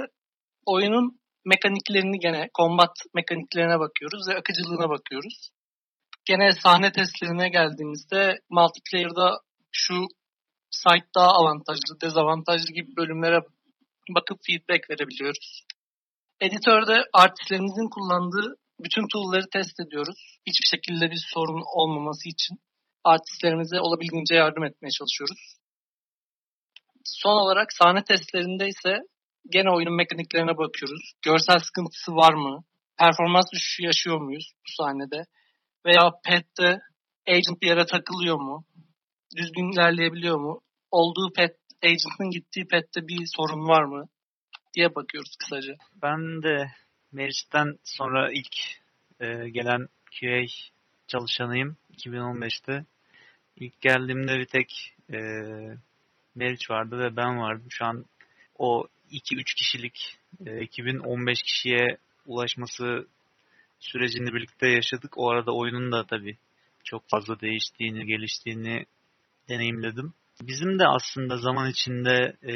oyunun 0.65 1.19
mekaniklerini 1.45 2.19
gene, 2.19 2.49
combat 2.57 2.95
mekaniklerine 3.13 3.79
bakıyoruz 3.79 4.21
ve 4.29 4.33
akıcılığına 4.39 4.89
bakıyoruz. 4.89 5.49
Gene 6.25 6.51
sahne 6.63 6.91
testlerine 6.91 7.49
geldiğimizde 7.49 8.39
multiplayer'da 8.49 9.27
şu 9.71 9.95
site 10.71 11.09
daha 11.15 11.31
avantajlı, 11.39 12.01
dezavantajlı 12.03 12.73
gibi 12.73 12.95
bölümlere 12.97 13.39
bakıp 14.16 14.39
feedback 14.47 14.89
verebiliyoruz. 14.89 15.64
Editörde 16.41 16.95
artistlerimizin 17.14 17.89
kullandığı 17.89 18.55
bütün 18.80 19.07
tool'ları 19.14 19.49
test 19.53 19.80
ediyoruz. 19.80 20.39
Hiçbir 20.47 20.68
şekilde 20.78 21.12
bir 21.12 21.24
sorun 21.34 21.64
olmaması 21.76 22.30
için 22.30 22.57
artistlerimize 23.03 23.80
olabildiğince 23.80 24.36
yardım 24.36 24.64
etmeye 24.64 24.91
çalışıyoruz. 24.99 25.55
Son 27.03 27.38
olarak 27.43 27.74
sahne 27.74 28.03
testlerinde 28.03 28.68
ise 28.68 28.97
gene 29.49 29.70
oyunun 29.72 29.95
mekaniklerine 29.95 30.57
bakıyoruz. 30.57 31.14
Görsel 31.22 31.60
sıkıntısı 31.60 32.12
var 32.12 32.34
mı? 32.34 32.64
Performans 32.97 33.45
düşüşü 33.53 33.84
yaşıyor 33.84 34.22
muyuz 34.22 34.51
bu 34.66 34.84
sahnede? 34.84 35.24
Veya 35.86 36.12
pet'te 36.26 36.80
agent 37.28 37.62
bir 37.62 37.68
yere 37.68 37.86
takılıyor 37.86 38.38
mu? 38.38 38.66
Düzgün 39.38 39.72
ilerleyebiliyor 39.74 40.38
mu? 40.39 40.62
Olduğu 40.91 41.34
pet, 41.36 41.55
agent'ın 41.84 42.30
gittiği 42.30 42.67
pet'te 42.67 43.07
bir 43.07 43.25
sorun 43.36 43.67
var 43.67 43.84
mı? 43.84 44.09
diye 44.73 44.95
bakıyoruz 44.95 45.36
kısaca. 45.39 45.73
Ben 46.01 46.43
de 46.43 46.71
Meriç'ten 47.11 47.80
sonra 47.84 48.32
ilk 48.32 48.55
e, 49.19 49.49
gelen 49.49 49.88
QA 50.19 50.45
çalışanıyım 51.07 51.77
2015'te. 51.97 52.86
İlk 53.55 53.82
geldiğimde 53.82 54.39
bir 54.39 54.45
tek 54.45 54.95
e, 55.09 55.17
Meriç 56.36 56.69
vardı 56.69 56.99
ve 56.99 57.15
ben 57.15 57.39
vardım. 57.39 57.67
Şu 57.69 57.86
an 57.86 58.05
o 58.57 58.88
2-3 59.11 59.55
kişilik 59.55 60.17
e, 60.45 60.51
ekibin 60.51 60.99
15 60.99 61.43
kişiye 61.43 61.97
ulaşması 62.25 63.07
sürecini 63.80 64.34
birlikte 64.34 64.67
yaşadık. 64.67 65.17
O 65.17 65.30
arada 65.30 65.51
oyunun 65.55 65.91
da 65.91 66.05
tabii 66.05 66.38
çok 66.84 67.09
fazla 67.09 67.39
değiştiğini, 67.39 68.05
geliştiğini 68.05 68.86
deneyimledim. 69.49 70.13
Bizim 70.41 70.79
de 70.79 70.87
aslında 70.87 71.37
zaman 71.37 71.69
içinde 71.69 72.33
e, 72.43 72.53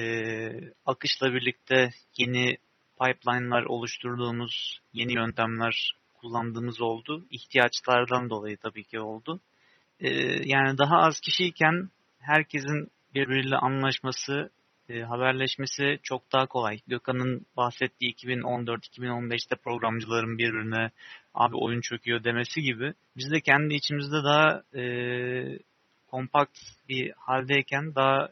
akışla 0.86 1.34
birlikte 1.34 1.90
yeni 2.18 2.58
pipeline'lar 3.00 3.64
oluşturduğumuz, 3.64 4.80
yeni 4.94 5.14
yöntemler 5.14 5.94
kullandığımız 6.14 6.82
oldu. 6.82 7.26
İhtiyaçlardan 7.30 8.30
dolayı 8.30 8.58
tabii 8.58 8.84
ki 8.84 9.00
oldu. 9.00 9.40
E, 10.00 10.10
yani 10.50 10.78
daha 10.78 10.98
az 10.98 11.20
kişiyken 11.20 11.90
herkesin 12.20 12.92
birbiriyle 13.16 13.56
anlaşması, 13.56 14.50
e, 14.90 15.02
haberleşmesi 15.02 16.00
çok 16.04 16.32
daha 16.32 16.46
kolay. 16.46 16.80
Gökhan'ın 16.88 17.46
bahsettiği 17.58 18.16
2014-2015'te 18.16 19.56
programcıların 19.56 20.38
birbirine 20.38 20.92
abi 21.34 21.56
oyun 21.56 21.82
çöküyor 21.82 22.24
demesi 22.24 22.62
gibi 22.62 22.94
biz 23.18 23.32
de 23.32 23.42
kendi 23.42 23.74
içimizde 23.74 24.24
daha 24.24 24.64
e, 24.80 24.84
kompakt 26.14 26.60
bir 26.90 27.12
haldeyken 27.18 27.96
daha 27.96 28.30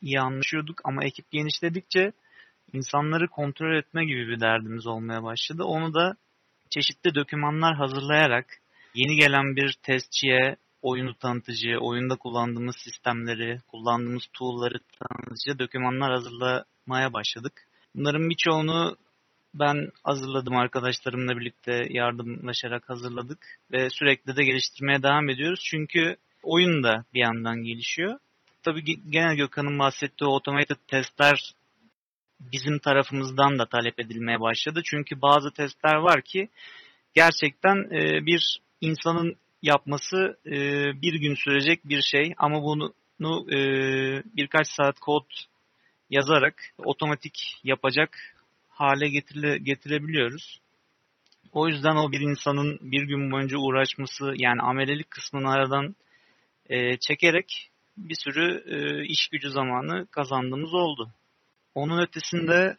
iyi 0.00 0.20
anlaşıyorduk 0.20 0.80
ama 0.84 1.04
ekip 1.04 1.30
genişledikçe 1.30 2.12
insanları 2.72 3.28
kontrol 3.28 3.76
etme 3.76 4.04
gibi 4.04 4.28
bir 4.28 4.40
derdimiz 4.40 4.86
olmaya 4.86 5.22
başladı. 5.22 5.64
Onu 5.64 5.94
da 5.94 6.16
çeşitli 6.70 7.14
dokümanlar 7.14 7.76
hazırlayarak 7.76 8.46
yeni 8.94 9.16
gelen 9.16 9.56
bir 9.56 9.76
testçiye 9.82 10.56
oyunu 10.82 11.14
tanıtıcı, 11.14 11.78
oyunda 11.80 12.16
kullandığımız 12.16 12.76
sistemleri, 12.84 13.60
kullandığımız 13.68 14.26
tool'ları 14.32 14.80
tanıtıcı 14.98 15.58
dokümanlar 15.58 16.12
hazırlamaya 16.12 17.12
başladık. 17.12 17.52
Bunların 17.94 18.30
birçoğunu 18.30 18.96
ben 19.54 19.90
hazırladım 20.04 20.56
arkadaşlarımla 20.56 21.36
birlikte 21.36 21.86
yardımlaşarak 21.90 22.88
hazırladık 22.88 23.58
ve 23.70 23.90
sürekli 23.90 24.36
de 24.36 24.44
geliştirmeye 24.44 25.02
devam 25.02 25.28
ediyoruz. 25.28 25.60
Çünkü 25.70 26.16
oyun 26.42 26.82
da 26.82 27.04
bir 27.14 27.20
yandan 27.20 27.64
gelişiyor. 27.64 28.18
Tabii 28.62 29.10
genel 29.10 29.36
Gökhan'ın 29.36 29.78
bahsettiği 29.78 30.28
automated 30.28 30.76
testler 30.88 31.54
bizim 32.40 32.78
tarafımızdan 32.78 33.58
da 33.58 33.66
talep 33.66 34.00
edilmeye 34.00 34.40
başladı. 34.40 34.80
Çünkü 34.84 35.22
bazı 35.22 35.50
testler 35.50 35.94
var 35.94 36.22
ki 36.22 36.48
gerçekten 37.14 37.90
bir 38.26 38.60
insanın 38.80 39.36
yapması 39.62 40.38
bir 41.02 41.14
gün 41.14 41.34
sürecek 41.34 41.80
bir 41.84 42.02
şey 42.02 42.34
ama 42.38 42.62
bunu 42.62 42.94
birkaç 44.36 44.68
saat 44.68 45.00
kod 45.00 45.24
yazarak 46.10 46.74
otomatik 46.78 47.60
yapacak 47.64 48.36
hale 48.68 49.08
getire, 49.08 49.58
getirebiliyoruz. 49.58 50.60
O 51.52 51.68
yüzden 51.68 51.96
o 51.96 52.12
bir 52.12 52.20
insanın 52.20 52.78
bir 52.82 53.02
gün 53.02 53.32
boyunca 53.32 53.58
uğraşması 53.58 54.32
yani 54.36 54.62
amelelik 54.62 55.10
kısmını 55.10 55.50
aradan 55.50 55.96
e, 56.70 56.96
çekerek 56.96 57.70
bir 57.96 58.16
sürü 58.24 58.64
e, 58.66 59.06
iş 59.06 59.28
gücü 59.28 59.50
zamanı 59.50 60.06
kazandığımız 60.06 60.74
oldu. 60.74 61.10
Onun 61.74 62.02
ötesinde 62.02 62.76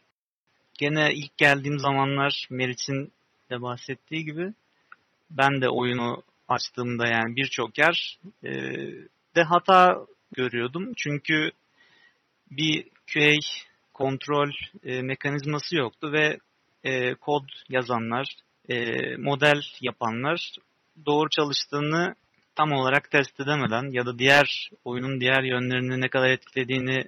gene 0.74 1.14
ilk 1.14 1.36
geldiğim 1.36 1.78
zamanlar 1.78 2.46
Meriç'in 2.50 3.12
de 3.50 3.62
bahsettiği 3.62 4.24
gibi 4.24 4.52
ben 5.30 5.60
de 5.60 5.68
oyunu 5.68 6.22
açtığımda 6.48 7.06
yani 7.06 7.36
birçok 7.36 7.78
yer 7.78 8.18
e, 8.44 8.52
de 9.36 9.42
hata 9.42 10.06
görüyordum. 10.32 10.92
Çünkü 10.96 11.50
bir 12.50 12.84
QA 13.14 13.32
kontrol 13.92 14.50
e, 14.84 15.02
mekanizması 15.02 15.76
yoktu 15.76 16.12
ve 16.12 16.38
e, 16.84 17.14
kod 17.14 17.44
yazanlar, 17.68 18.26
e, 18.68 18.76
model 19.16 19.62
yapanlar 19.80 20.56
doğru 21.06 21.28
çalıştığını 21.28 22.14
tam 22.56 22.72
olarak 22.72 23.10
test 23.10 23.40
edemeden 23.40 23.92
ya 23.92 24.06
da 24.06 24.18
diğer 24.18 24.70
oyunun 24.84 25.20
diğer 25.20 25.42
yönlerini 25.42 26.00
ne 26.00 26.08
kadar 26.08 26.30
etkilediğini 26.30 27.04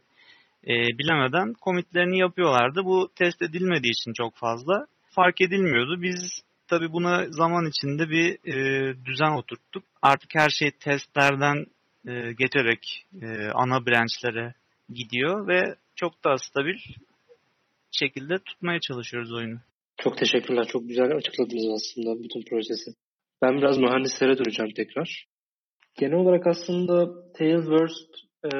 e, 0.66 0.98
bilemeden 0.98 1.52
komitlerini 1.52 2.18
yapıyorlardı. 2.18 2.84
Bu 2.84 3.10
test 3.14 3.42
edilmediği 3.42 3.92
için 3.92 4.12
çok 4.12 4.34
fazla 4.34 4.86
fark 5.10 5.40
edilmiyordu. 5.40 6.02
Biz 6.02 6.42
tabii 6.68 6.92
buna 6.92 7.26
zaman 7.30 7.66
içinde 7.66 8.10
bir 8.10 8.54
e, 8.54 8.94
düzen 9.04 9.36
oturttuk. 9.38 9.84
Artık 10.02 10.34
her 10.34 10.48
şey 10.48 10.70
testlerden 10.70 11.66
e, 12.08 12.32
geçerek 12.32 13.06
e, 13.22 13.26
ana 13.54 13.86
branch'lere 13.86 14.54
gidiyor 14.88 15.48
ve 15.48 15.74
çok 15.96 16.24
daha 16.24 16.38
stabil 16.38 16.78
şekilde 17.90 18.38
tutmaya 18.38 18.80
çalışıyoruz 18.80 19.32
oyunu. 19.32 19.58
Çok 19.98 20.18
teşekkürler. 20.18 20.66
Çok 20.68 20.88
güzel 20.88 21.16
açıkladınız 21.16 21.66
aslında 21.74 22.22
bütün 22.24 22.42
prosesi. 22.42 22.90
Ben 23.42 23.56
biraz 23.58 23.78
mühendislere 23.78 24.38
döneceğim 24.38 24.72
tekrar. 24.74 25.26
Genel 25.96 26.14
olarak 26.14 26.46
aslında 26.46 27.08
Tailverse 27.32 28.04
e, 28.44 28.50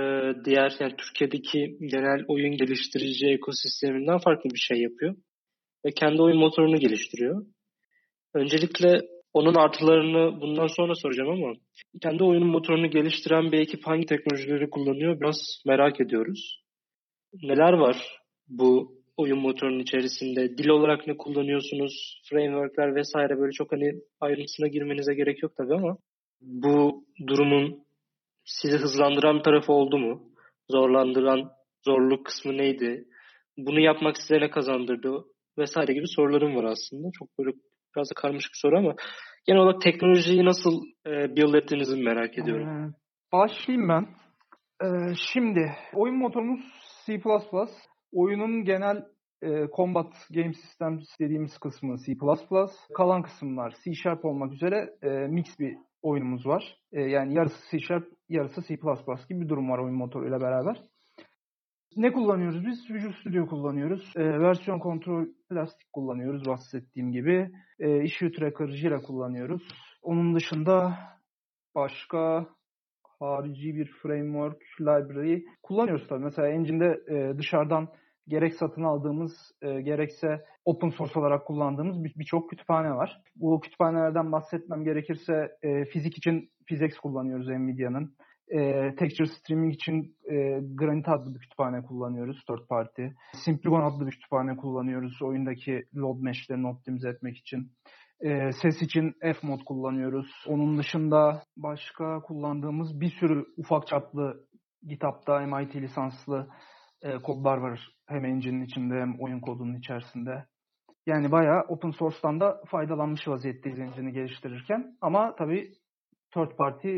diğer 0.45 0.77
yani 0.81 0.95
Türkiye'deki 0.97 1.77
genel 1.81 2.25
oyun 2.29 2.57
geliştirici 2.57 3.27
ekosisteminden 3.27 4.19
farklı 4.19 4.51
bir 4.51 4.59
şey 4.59 4.79
yapıyor. 4.79 5.17
Ve 5.85 5.91
kendi 5.91 6.23
oyun 6.23 6.39
motorunu 6.39 6.77
geliştiriyor. 6.77 7.47
Öncelikle 8.35 9.01
onun 9.33 9.55
artılarını 9.55 10.41
bundan 10.41 10.67
sonra 10.67 10.95
soracağım 10.95 11.31
ama 11.31 11.55
kendi 12.03 12.25
oyunun 12.25 12.49
motorunu 12.49 12.91
geliştiren 12.91 13.53
bir 13.53 13.59
ekip 13.59 13.87
hangi 13.87 14.07
teknolojileri 14.07 14.71
kullanıyor 14.71 15.21
biraz 15.21 15.37
merak 15.67 16.01
ediyoruz. 16.01 16.63
Neler 17.43 17.73
var 17.73 18.19
bu 18.49 19.01
oyun 19.17 19.39
motorunun 19.39 19.79
içerisinde? 19.79 20.59
Dil 20.59 20.69
olarak 20.69 21.07
ne 21.07 21.17
kullanıyorsunuz? 21.17 22.23
Frameworkler 22.31 22.95
vesaire 22.95 23.39
böyle 23.39 23.53
çok 23.53 23.73
hani 23.73 23.93
ayrıntısına 24.21 24.69
girmenize 24.69 25.15
gerek 25.15 25.43
yok 25.43 25.53
tabii 25.57 25.75
ama 25.75 25.99
bu 26.41 27.05
durumun 27.27 27.85
sizi 28.45 28.79
hızlandıran 28.79 29.43
tarafı 29.43 29.73
oldu 29.73 29.99
mu? 29.99 30.23
Zorlandıran 30.71 31.51
zorluk 31.85 32.27
kısmı 32.27 32.57
neydi? 32.57 33.05
Bunu 33.57 33.81
yapmak 33.81 34.17
size 34.17 34.41
ne 34.41 34.51
kazandırdı? 34.51 35.25
Vesaire 35.59 35.93
gibi 35.93 36.09
sorularım 36.17 36.57
var 36.57 36.65
aslında. 36.65 37.09
Çok 37.19 37.29
böyle 37.39 37.51
biraz 37.97 38.11
da 38.11 38.15
karmaşık 38.15 38.53
bir 38.53 38.59
soru 38.59 38.79
ama 38.79 38.95
genel 39.47 39.61
olarak 39.61 39.83
teknolojiyi 39.83 40.45
nasıl 40.45 40.83
e, 41.07 41.37
build 41.37 41.55
ettiğinizi 41.55 42.03
merak 42.03 42.39
ediyorum. 42.39 42.69
Ee, 42.69 42.93
başlayayım 43.33 43.89
ben. 43.89 44.07
Ee, 44.85 45.15
şimdi 45.33 45.73
oyun 45.95 46.17
motorumuz 46.17 46.61
C++. 47.07 47.21
Oyunun 48.13 48.65
genel 48.65 49.05
e, 49.43 49.49
Combat 49.77 50.13
Game 50.31 50.53
Systems 50.53 51.05
dediğimiz 51.21 51.59
kısmı 51.59 51.97
C++. 52.07 52.13
Kalan 52.97 53.23
kısımlar 53.23 53.75
C 53.85 53.95
Sharp 53.95 54.25
olmak 54.25 54.53
üzere 54.53 54.91
e, 55.03 55.09
mix 55.09 55.47
bir 55.59 55.77
oyunumuz 56.07 56.47
var. 56.47 56.79
E, 56.93 57.01
yani 57.01 57.35
yarısı 57.35 57.71
C 57.71 57.79
Sharp, 57.79 58.07
yarısı 58.29 58.63
C++ 58.63 58.75
gibi 59.29 59.41
bir 59.41 59.49
durum 59.49 59.71
var 59.71 59.79
oyun 59.79 59.97
motoruyla 59.97 60.41
beraber. 60.41 60.77
Ne 61.97 62.13
kullanıyoruz 62.13 62.67
biz? 62.67 62.91
Visual 62.91 63.13
Studio 63.13 63.47
kullanıyoruz. 63.47 64.13
E, 64.17 64.23
versiyon 64.23 64.79
kontrol 64.79 65.27
plastik 65.51 65.93
kullanıyoruz 65.93 66.47
bahsettiğim 66.47 67.13
gibi. 67.13 67.51
E, 67.79 68.03
issue 68.03 68.33
tracker 68.33 68.69
Jira 68.69 69.01
kullanıyoruz. 69.01 69.63
Onun 70.03 70.35
dışında 70.35 70.99
başka 71.75 72.47
harici 73.19 73.75
bir 73.75 73.93
framework, 74.03 74.63
library 74.81 75.43
kullanıyoruz 75.63 76.09
tabii. 76.09 76.25
Mesela 76.25 76.49
engine'de 76.49 77.15
e, 77.15 77.39
dışarıdan 77.39 77.89
gerek 78.29 78.55
satın 78.55 78.83
aldığımız 78.83 79.33
e, 79.63 79.81
gerekse 79.81 80.45
open 80.65 80.89
source 80.89 81.21
olarak 81.21 81.47
kullandığımız 81.47 82.05
birçok 82.05 82.45
bir 82.45 82.57
kütüphane 82.57 82.91
var. 82.91 83.23
Bu 83.37 83.61
kütüphanelerden 83.61 84.33
bahsetmem 84.33 84.85
gerekirse 84.85 85.49
e, 85.63 85.85
fizik 85.85 86.19
için 86.19 86.51
PhysX 86.67 86.99
kullanıyoruz 86.99 87.49
Nvidia'nın. 87.49 88.15
E, 88.49 88.95
texture 88.95 89.29
streaming 89.29 89.75
için 89.75 90.17
e, 90.31 90.35
Granite 90.75 91.11
adlı 91.11 91.35
bir 91.35 91.41
kütüphane 91.41 91.83
kullanıyoruz 91.83 92.45
third 92.45 92.67
party. 92.69 93.03
Simpligon 93.45 93.83
adlı 93.83 94.07
bir 94.07 94.11
kütüphane 94.11 94.57
kullanıyoruz 94.57 95.23
oyundaki 95.23 95.85
load 95.97 96.21
meshlerini 96.21 96.69
optimize 96.69 97.09
etmek 97.09 97.37
için. 97.37 97.73
E, 98.21 98.53
ses 98.63 98.83
için 98.83 99.15
F-mod 99.21 99.61
kullanıyoruz. 99.67 100.27
Onun 100.49 100.79
dışında 100.79 101.43
başka 101.57 102.21
kullandığımız 102.21 103.01
bir 103.01 103.11
sürü 103.11 103.45
ufak 103.57 103.87
çaplı 103.87 104.47
GitHub'da 104.83 105.41
MIT 105.41 105.77
lisanslı 105.77 106.49
e, 107.03 107.19
kodlar 107.19 107.59
var. 107.59 107.89
Hem 108.07 108.25
engine'in 108.25 108.65
içinde 108.65 108.95
hem 108.95 109.21
oyun 109.21 109.41
kodunun 109.41 109.75
içerisinde. 109.75 110.47
Yani 111.07 111.33
bayağı 111.33 111.63
open 111.69 111.91
source'tan 111.91 112.41
da 112.41 112.61
faydalanmış 112.67 113.29
vaziyetteyiz 113.29 113.79
engine'i 113.79 114.13
geliştirirken. 114.13 114.97
Ama 115.01 115.37
tabii 115.37 115.73
third 116.35 116.57
party 116.57 116.97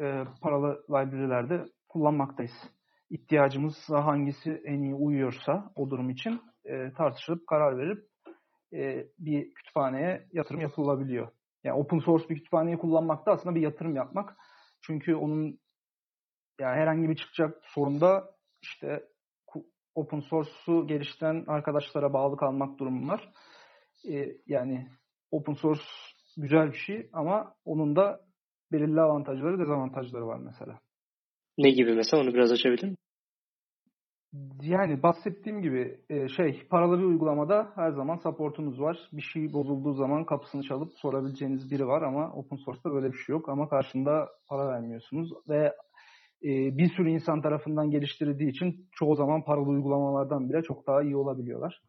e, 0.00 0.24
paralı 0.42 0.84
library'lerde 0.90 1.64
kullanmaktayız. 1.88 2.52
İhtiyacımızsa 3.10 4.04
hangisi 4.04 4.62
en 4.64 4.82
iyi 4.82 4.94
uyuyorsa 4.94 5.72
o 5.76 5.90
durum 5.90 6.10
için 6.10 6.40
e, 6.64 6.92
tartışılıp 6.92 7.46
karar 7.46 7.78
verip 7.78 7.98
e, 8.72 9.06
bir 9.18 9.54
kütüphaneye 9.54 10.28
yatırım 10.32 10.60
yapılabiliyor. 10.60 11.28
Yani 11.64 11.78
open 11.78 11.98
source 11.98 12.28
bir 12.28 12.34
kütüphaneyi 12.34 12.78
kullanmak 12.78 13.26
da 13.26 13.32
aslında 13.32 13.54
bir 13.54 13.60
yatırım 13.60 13.96
yapmak. 13.96 14.36
Çünkü 14.82 15.14
onun 15.14 15.58
yani 16.60 16.76
herhangi 16.80 17.08
bir 17.08 17.16
çıkacak 17.16 17.58
sorunda 17.62 18.30
işte 18.62 19.02
open 19.94 20.20
source'u 20.20 20.86
geliştiren 20.86 21.44
arkadaşlara 21.46 22.12
bağlı 22.12 22.36
kalmak 22.36 22.78
durumu 22.78 23.08
var. 23.08 23.32
E, 24.08 24.36
yani 24.46 24.88
open 25.30 25.54
source 25.54 25.82
güzel 26.36 26.72
bir 26.72 26.78
şey 26.78 27.10
ama 27.12 27.54
onun 27.64 27.96
da 27.96 28.20
belirli 28.72 29.00
avantajları, 29.00 29.58
dezavantajları 29.58 30.26
var 30.26 30.38
mesela. 30.38 30.80
Ne 31.58 31.70
gibi 31.70 31.94
mesela 31.94 32.22
onu 32.22 32.34
biraz 32.34 32.52
açabilir 32.52 32.84
misin? 32.84 32.96
Yani 34.62 35.02
bahsettiğim 35.02 35.62
gibi 35.62 36.00
e, 36.08 36.28
şey 36.28 36.66
paralı 36.70 36.98
bir 36.98 37.04
uygulamada 37.04 37.72
her 37.74 37.90
zaman 37.90 38.16
supportunuz 38.16 38.80
var. 38.80 39.08
Bir 39.12 39.22
şey 39.22 39.52
bozulduğu 39.52 39.92
zaman 39.92 40.24
kapısını 40.24 40.62
çalıp 40.62 40.92
sorabileceğiniz 40.96 41.70
biri 41.70 41.86
var 41.86 42.02
ama 42.02 42.32
open 42.32 42.56
source'ta 42.56 42.92
böyle 42.92 43.12
bir 43.12 43.18
şey 43.18 43.32
yok 43.32 43.48
ama 43.48 43.68
karşında 43.68 44.28
para 44.48 44.68
vermiyorsunuz 44.68 45.32
ve 45.48 45.72
bir 46.42 46.90
sürü 46.96 47.10
insan 47.10 47.42
tarafından 47.42 47.90
geliştirildiği 47.90 48.50
için 48.50 48.86
çoğu 48.92 49.14
zaman 49.14 49.44
paralı 49.44 49.68
uygulamalardan 49.68 50.48
bile 50.48 50.62
çok 50.62 50.86
daha 50.86 51.02
iyi 51.02 51.16
olabiliyorlar. 51.16 51.80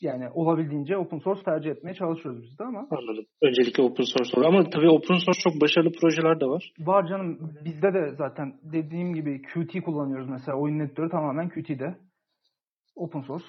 Yani 0.00 0.28
olabildiğince 0.34 0.96
open 0.96 1.18
source 1.18 1.42
tercih 1.42 1.70
etmeye 1.70 1.94
çalışıyoruz 1.94 2.42
biz 2.42 2.58
de 2.58 2.64
ama. 2.64 2.88
Anladım. 2.90 3.24
Öncelikle 3.42 3.82
open 3.82 4.04
source 4.04 4.36
olur 4.36 4.46
ama 4.46 4.70
tabii 4.70 4.88
open 4.88 5.18
source 5.18 5.40
çok 5.44 5.60
başarılı 5.60 5.92
projeler 6.00 6.40
de 6.40 6.46
var. 6.46 6.72
Var 6.78 7.08
canım. 7.08 7.52
Bizde 7.64 7.94
de 7.94 8.14
zaten 8.18 8.54
dediğim 8.62 9.14
gibi 9.14 9.42
Qt 9.42 9.84
kullanıyoruz 9.84 10.28
mesela. 10.28 10.58
Oyun 10.58 10.80
editörü 10.80 11.10
tamamen 11.10 11.48
Qt'de. 11.48 11.94
Open 12.96 13.20
source. 13.20 13.46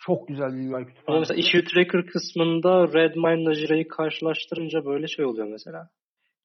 Çok 0.00 0.28
güzel 0.28 0.48
bir 0.48 0.72
UI 0.72 0.84
kütüphanesi. 0.86 1.10
Ama 1.10 1.18
mesela 1.18 1.40
issue 1.40 1.64
tracker 1.64 2.06
kısmında 2.06 2.88
Redmine 2.92 3.42
ile 3.42 3.54
Jira'yı 3.54 3.88
karşılaştırınca 3.88 4.84
böyle 4.84 5.06
şey 5.06 5.24
oluyor 5.24 5.48
mesela. 5.48 5.88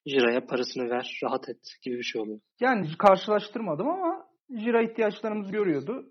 Jira'ya 0.06 0.45
parasını 0.45 0.89
ver, 0.89 1.20
rahat 1.24 1.49
et 1.49 1.62
gibi 1.84 1.97
bir 1.97 2.04
şey 2.04 2.22
oluyor. 2.22 2.39
Yani 2.60 2.88
karşılaştırmadım 2.97 3.88
ama 3.88 4.26
Jira 4.49 4.82
ihtiyaçlarımızı 4.82 5.51
görüyordu. 5.51 6.06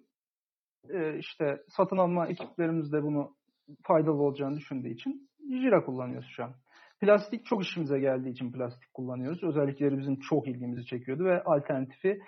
Ee, 0.91 1.19
işte 1.19 1.63
satın 1.69 1.97
alma 1.97 2.27
ekiplerimiz 2.27 2.93
de 2.93 3.03
bunu 3.03 3.37
faydalı 3.83 4.23
olacağını 4.23 4.57
düşündüğü 4.57 4.89
için 4.89 5.31
Jira 5.49 5.85
kullanıyoruz 5.85 6.29
şu 6.37 6.45
an. 6.45 6.55
Plastik 7.01 7.47
çok 7.47 7.65
işimize 7.65 7.99
geldiği 7.99 8.31
için 8.31 8.53
plastik 8.53 8.95
kullanıyoruz. 8.95 9.45
Özellikleri 9.45 9.99
bizim 9.99 10.21
çok 10.21 10.49
ilgimizi 10.49 10.87
çekiyordu 10.87 11.25
ve 11.25 11.43
alternatifi 11.43 12.21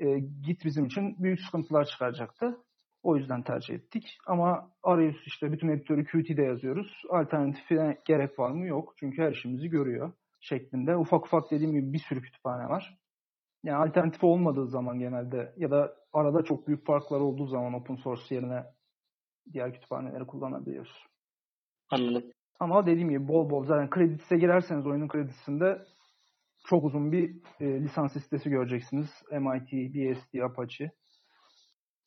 e, 0.00 0.18
Git 0.18 0.64
bizim 0.64 0.84
için 0.84 1.16
büyük 1.22 1.40
sıkıntılar 1.40 1.84
çıkaracaktı. 1.84 2.56
O 3.02 3.16
yüzden 3.16 3.42
tercih 3.42 3.74
ettik. 3.74 4.18
Ama 4.26 4.70
arayüz 4.82 5.16
işte 5.26 5.52
bütün 5.52 5.68
editörü 5.68 6.04
Qt'de 6.04 6.42
yazıyoruz. 6.42 7.02
Alternatifine 7.10 7.98
gerek 8.06 8.38
var 8.38 8.50
mı? 8.50 8.66
Yok. 8.66 8.94
Çünkü 9.00 9.22
her 9.22 9.32
işimizi 9.32 9.68
görüyor 9.68 10.12
şeklinde. 10.42 10.96
Ufak 10.96 11.26
ufak 11.26 11.50
dediğim 11.50 11.72
gibi 11.72 11.92
bir 11.92 11.98
sürü 11.98 12.22
kütüphane 12.22 12.68
var. 12.68 12.98
Yani 13.64 13.76
alternatif 13.76 14.24
olmadığı 14.24 14.66
zaman 14.66 14.98
genelde 14.98 15.54
ya 15.56 15.70
da 15.70 15.96
arada 16.12 16.44
çok 16.44 16.66
büyük 16.66 16.86
farklar 16.86 17.20
olduğu 17.20 17.46
zaman 17.46 17.74
open 17.74 17.94
source 17.94 18.34
yerine 18.34 18.64
diğer 19.52 19.72
kütüphaneleri 19.72 20.26
kullanabiliyoruz. 20.26 21.06
Anladım. 21.90 22.30
Ama 22.60 22.86
dediğim 22.86 23.08
gibi 23.10 23.28
bol 23.28 23.50
bol 23.50 23.64
zaten 23.64 23.90
kreditise 23.90 24.36
girerseniz 24.36 24.86
oyunun 24.86 25.08
kredisinde 25.08 25.82
çok 26.66 26.84
uzun 26.84 27.12
bir 27.12 27.36
e, 27.60 27.82
lisans 27.82 28.16
listesi 28.16 28.50
göreceksiniz. 28.50 29.22
MIT, 29.32 29.94
BSD, 29.94 30.38
Apache. 30.38 30.92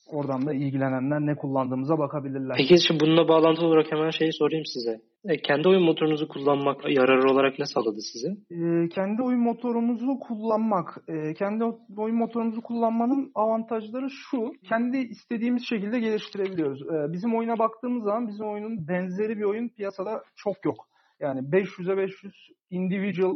Oradan 0.08 0.46
da 0.46 0.54
ilgilenenler 0.54 1.20
ne 1.20 1.36
kullandığımıza 1.36 1.98
bakabilirler. 1.98 2.56
Peki 2.58 2.76
şimdi 2.88 3.00
bununla 3.00 3.28
bağlantılı 3.28 3.68
olarak 3.68 3.92
hemen 3.92 4.10
şeyi 4.10 4.34
sorayım 4.34 4.66
size. 4.66 5.02
E, 5.26 5.38
kendi 5.38 5.68
oyun 5.68 5.84
motorunuzu 5.84 6.28
kullanmak 6.28 6.90
yararı 6.90 7.32
olarak 7.32 7.60
ne 7.60 7.66
sağladı 7.66 8.00
size? 8.02 8.30
E, 8.52 8.90
kendi 8.90 9.22
oyun 9.22 9.40
motorumuzu 9.40 10.20
kullanmak, 10.20 10.98
e, 11.08 11.34
kendi 11.34 11.64
oyun 11.98 12.18
motorumuzu 12.18 12.62
kullanmanın 12.62 13.32
avantajları 13.36 14.10
şu. 14.10 14.52
Kendi 14.70 14.98
istediğimiz 14.98 15.64
şekilde 15.70 16.00
geliştirebiliyoruz. 16.00 16.82
E, 16.82 17.14
bizim 17.14 17.36
oyuna 17.36 17.60
baktığımız 17.60 18.04
zaman 18.04 18.28
bizim 18.28 18.48
oyunun 18.48 18.88
benzeri 18.88 19.38
bir 19.38 19.44
oyun 19.44 19.70
piyasada 19.70 20.24
çok 20.36 20.66
yok. 20.66 20.88
Yani 21.20 21.40
500'e 21.40 21.98
500 21.98 22.34
individual 22.70 23.36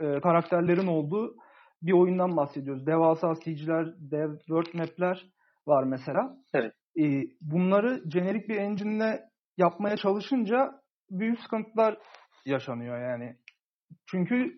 e, 0.00 0.20
karakterlerin 0.20 0.86
olduğu 0.86 1.36
bir 1.82 1.92
oyundan 1.92 2.36
bahsediyoruz. 2.36 2.86
Devasa 2.86 3.34
CG'ler, 3.34 3.86
dev 3.98 4.38
world 4.38 4.74
map'ler 4.74 5.33
var 5.66 5.84
mesela. 5.84 6.36
Evet. 6.54 6.72
E, 6.98 7.02
bunları 7.40 8.02
jenerik 8.10 8.48
bir 8.48 8.56
engine'le 8.56 9.20
yapmaya 9.56 9.96
çalışınca 9.96 10.80
büyük 11.10 11.40
sıkıntılar 11.40 11.98
yaşanıyor 12.46 13.10
yani. 13.10 13.36
Çünkü 14.06 14.56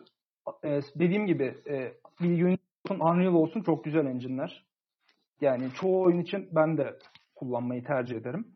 e, 0.64 0.80
dediğim 0.94 1.26
gibi 1.26 1.54
e, 1.70 1.92
Bilgi 2.22 2.44
olsun, 2.44 3.00
Unreal 3.00 3.34
olsun 3.34 3.62
çok 3.62 3.84
güzel 3.84 4.06
engine'ler. 4.06 4.66
Yani 5.40 5.70
çoğu 5.80 6.02
oyun 6.02 6.20
için 6.20 6.48
ben 6.52 6.78
de 6.78 6.98
kullanmayı 7.34 7.84
tercih 7.84 8.16
ederim. 8.16 8.46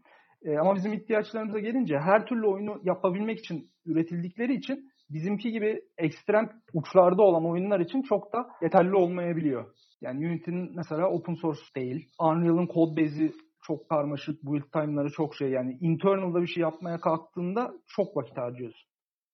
E, 0.42 0.58
ama 0.58 0.74
bizim 0.74 0.92
ihtiyaçlarımıza 0.92 1.58
gelince 1.58 1.98
her 1.98 2.26
türlü 2.26 2.46
oyunu 2.46 2.80
yapabilmek 2.84 3.38
için 3.38 3.70
üretildikleri 3.86 4.54
için 4.54 4.90
bizimki 5.10 5.50
gibi 5.52 5.80
ekstrem 5.98 6.50
uçlarda 6.74 7.22
olan 7.22 7.50
oyunlar 7.50 7.80
için 7.80 8.02
çok 8.02 8.32
da 8.32 8.48
yeterli 8.62 8.94
olmayabiliyor. 8.94 9.74
Yani 10.00 10.26
Unity'nin 10.26 10.76
mesela 10.76 11.10
open 11.10 11.34
source 11.34 11.60
değil. 11.76 12.08
Unreal'ın 12.20 12.66
code 12.66 13.02
base'i 13.02 13.32
çok 13.62 13.88
karmaşık, 13.88 14.42
build 14.42 14.70
time'ları 14.72 15.10
çok 15.10 15.34
şey 15.34 15.50
yani 15.50 15.78
internal'da 15.80 16.42
bir 16.42 16.46
şey 16.46 16.60
yapmaya 16.60 17.00
kalktığında 17.00 17.72
çok 17.86 18.16
vakit 18.16 18.36
harcıyorsun. 18.36 18.90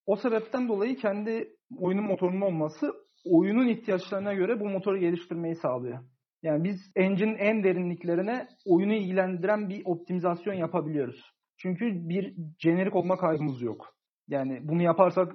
O 0.07 0.17
sebepten 0.17 0.69
dolayı 0.69 0.97
kendi 0.97 1.49
oyunun 1.79 2.05
motorunun 2.05 2.41
olması 2.41 2.93
oyunun 3.25 3.69
ihtiyaçlarına 3.69 4.35
göre 4.35 4.61
bu 4.61 4.69
motoru 4.69 4.99
geliştirmeyi 4.99 5.55
sağlıyor. 5.55 5.99
Yani 6.43 6.65
biz 6.65 6.93
engine'in 6.97 7.37
en 7.37 7.65
derinliklerine 7.65 8.49
oyunu 8.67 8.93
ilgilendiren 8.95 9.69
bir 9.69 9.83
optimizasyon 9.85 10.55
yapabiliyoruz. 10.55 11.33
Çünkü 11.57 12.09
bir 12.09 12.35
jenerik 12.59 12.97
olma 12.97 13.17
kaygımız 13.17 13.63
yok. 13.63 13.87
Yani 14.29 14.61
bunu 14.63 14.83
yaparsak 14.83 15.33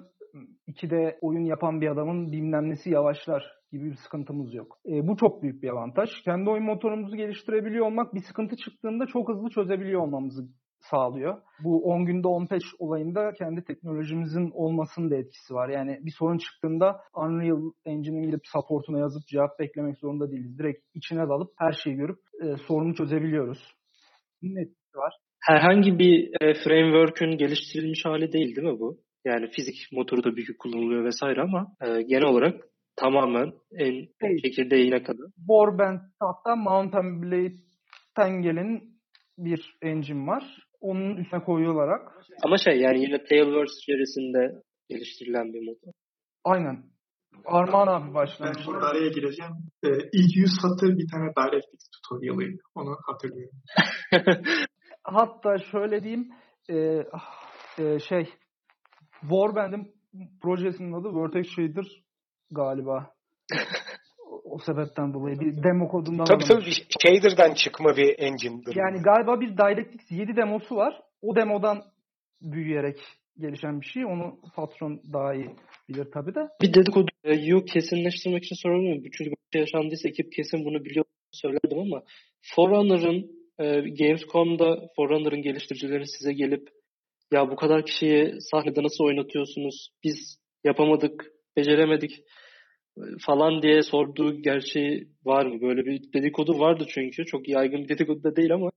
2D 0.68 1.18
oyun 1.22 1.46
yapan 1.46 1.82
bir 1.82 1.88
adamın 1.88 2.32
bilmem 2.32 2.70
nesi 2.70 2.90
yavaşlar 2.90 3.61
gibi 3.72 3.92
bir 3.92 3.96
sıkıntımız 3.96 4.54
yok. 4.54 4.78
E, 4.86 5.08
bu 5.08 5.18
çok 5.18 5.44
büyük 5.44 5.64
bir 5.64 5.70
avantaj. 5.70 6.10
Kendi 6.24 6.50
oyun 6.50 6.66
motorumuzu 6.66 7.16
geliştirebiliyor 7.16 7.86
olmak 7.86 8.14
bir 8.14 8.22
sıkıntı 8.22 8.56
çıktığında 8.56 9.06
çok 9.06 9.30
hızlı 9.30 9.50
çözebiliyor 9.50 10.02
olmamızı 10.02 10.48
sağlıyor. 10.90 11.42
Bu 11.64 11.84
10 11.84 12.06
günde 12.06 12.28
10 12.28 12.46
patch 12.46 12.66
olayında 12.80 13.34
kendi 13.34 13.64
teknolojimizin 13.64 14.52
olmasının 14.54 15.12
da 15.12 15.16
etkisi 15.16 15.54
var. 15.54 15.70
Yani 15.70 16.00
bir 16.02 16.14
sorun 16.20 16.38
çıktığında 16.38 17.02
Unreal 17.16 17.72
Engine'in 17.86 18.24
gidip 18.24 18.42
supportuna 18.44 19.00
yazıp 19.00 19.28
cevap 19.28 19.60
beklemek 19.60 19.98
zorunda 19.98 20.32
değiliz. 20.32 20.60
Direkt 20.60 20.86
içine 20.94 21.30
dalıp 21.30 21.54
her 21.58 21.72
şeyi 21.72 21.96
görüp 21.96 22.20
e, 22.44 22.56
sorunu 22.68 22.96
çözebiliyoruz. 22.96 23.76
Bunun 24.42 24.56
etkisi 24.56 24.98
var. 24.98 25.14
Herhangi 25.40 26.00
bir 26.00 26.30
e, 26.42 26.54
framework'ün 26.54 27.38
geliştirilmiş 27.38 28.06
hali 28.06 28.34
değil 28.34 28.56
değil 28.56 28.68
mi 28.68 28.80
bu? 28.80 28.98
Yani 29.26 29.48
fizik 29.48 29.76
motoru 29.92 30.24
da 30.24 30.36
büyük 30.36 30.60
kullanılıyor 30.60 31.06
vesaire 31.06 31.42
ama 31.42 31.68
e, 31.82 32.02
genel 32.02 32.24
olarak 32.24 32.71
tamamen 32.96 33.52
en 33.80 33.92
Şey, 34.22 34.38
çekirdeğine 34.44 35.04
kadar. 35.04 35.28
Warband 35.38 36.00
hatta 36.20 36.56
Mountain 36.56 37.22
Blade'den 37.22 38.42
gelen 38.42 38.82
bir 39.38 39.78
engine 39.82 40.28
var. 40.28 40.44
Onun 40.82 41.18
üstüne 41.18 41.44
koyularak 41.44 42.02
Ama 42.44 42.58
şey 42.58 42.80
yani 42.80 43.02
yine 43.02 43.24
Tailverse 43.24 43.74
içerisinde 43.82 44.62
geliştirilen 44.90 45.54
bir 45.54 45.68
motor. 45.68 45.92
aynen 46.44 46.84
Armağan 47.46 47.88
abi 47.88 48.06
Ben 48.08 48.14
başlamış. 48.14 48.68
burada 48.68 48.86
araya 48.86 49.08
gireceğim. 49.10 49.52
Ee, 49.84 49.88
ilk 50.14 50.36
100 50.36 50.50
satır 50.62 50.98
bir 50.98 51.08
tane 51.12 51.32
DirectX 51.38 51.90
tutorial'ıydı. 51.94 52.62
Onu 52.76 52.98
hatırlıyorum. 53.06 53.58
Hatta 55.04 55.58
şöyle 55.58 56.04
diyeyim 56.04 56.30
e, 56.70 56.76
e, 57.80 58.00
şey 58.00 58.30
Warband'in 59.22 59.92
projesinin 60.42 60.94
adı 60.94 61.16
Vertex 61.16 61.48
Shader 61.56 61.86
galiba. 62.52 63.14
o, 64.44 64.60
sebepten 64.60 65.14
dolayı 65.14 65.40
bir 65.40 65.64
demo 65.64 65.88
kodundan 65.88 66.26
Tabii 66.26 66.44
tabii 66.44 66.72
Shader'dan 67.04 67.54
çıkma 67.54 67.90
bir 67.98 68.20
engine'dir. 68.20 68.76
Yani 68.76 69.02
galiba 69.02 69.42
bir 69.42 69.58
DirectX 69.58 70.12
7 70.12 70.36
demosu 70.36 70.76
var. 70.76 71.02
O 71.22 71.36
demodan 71.36 71.84
büyüyerek 72.42 73.00
gelişen 73.40 73.82
bir 73.82 73.86
şey. 73.86 74.06
Onu 74.06 74.40
patron 74.56 75.02
daha 75.14 75.34
iyi 75.34 75.50
bilir 75.90 76.08
tabii 76.14 76.36
de. 76.36 76.40
Bir 76.62 76.74
dedikodu 76.74 77.12
e, 77.24 77.34
yok 77.34 77.68
kesinleştirmek 77.68 78.44
için 78.44 78.56
soramıyorum. 78.56 79.04
Çünkü 79.18 79.32
bir 79.32 79.36
şey 79.54 79.62
yaşandıysa 79.62 80.10
ekip 80.10 80.32
kesin 80.34 80.66
bunu 80.66 80.86
biliyor 80.86 81.06
söylerdim 81.32 81.80
ama 81.80 82.04
Forerunner'ın 82.56 83.32
e, 83.60 83.66
Gamescom'da 83.90 84.88
Forerunner'ın 84.96 85.42
geliştiricileri 85.42 86.08
size 86.08 86.34
gelip 86.34 86.70
ya 87.34 87.52
bu 87.52 87.56
kadar 87.56 87.86
kişiyi 87.86 88.34
sahnede 88.52 88.84
nasıl 88.84 89.04
oynatıyorsunuz? 89.04 89.90
Biz 90.04 90.38
yapamadık, 90.64 91.26
beceremedik 91.58 92.12
falan 93.20 93.62
diye 93.62 93.82
sorduğu 93.82 94.42
gerçeği 94.42 95.08
var 95.26 95.46
mı? 95.46 95.62
Böyle 95.62 95.86
bir 95.86 96.14
dedikodu 96.14 96.60
vardı 96.60 96.86
çünkü. 96.90 97.26
Çok 97.26 97.50
yaygın 97.50 97.84
bir 97.84 97.90
dedikodu 97.90 98.24
da 98.24 98.36
değil 98.36 98.54
ama 98.54 98.72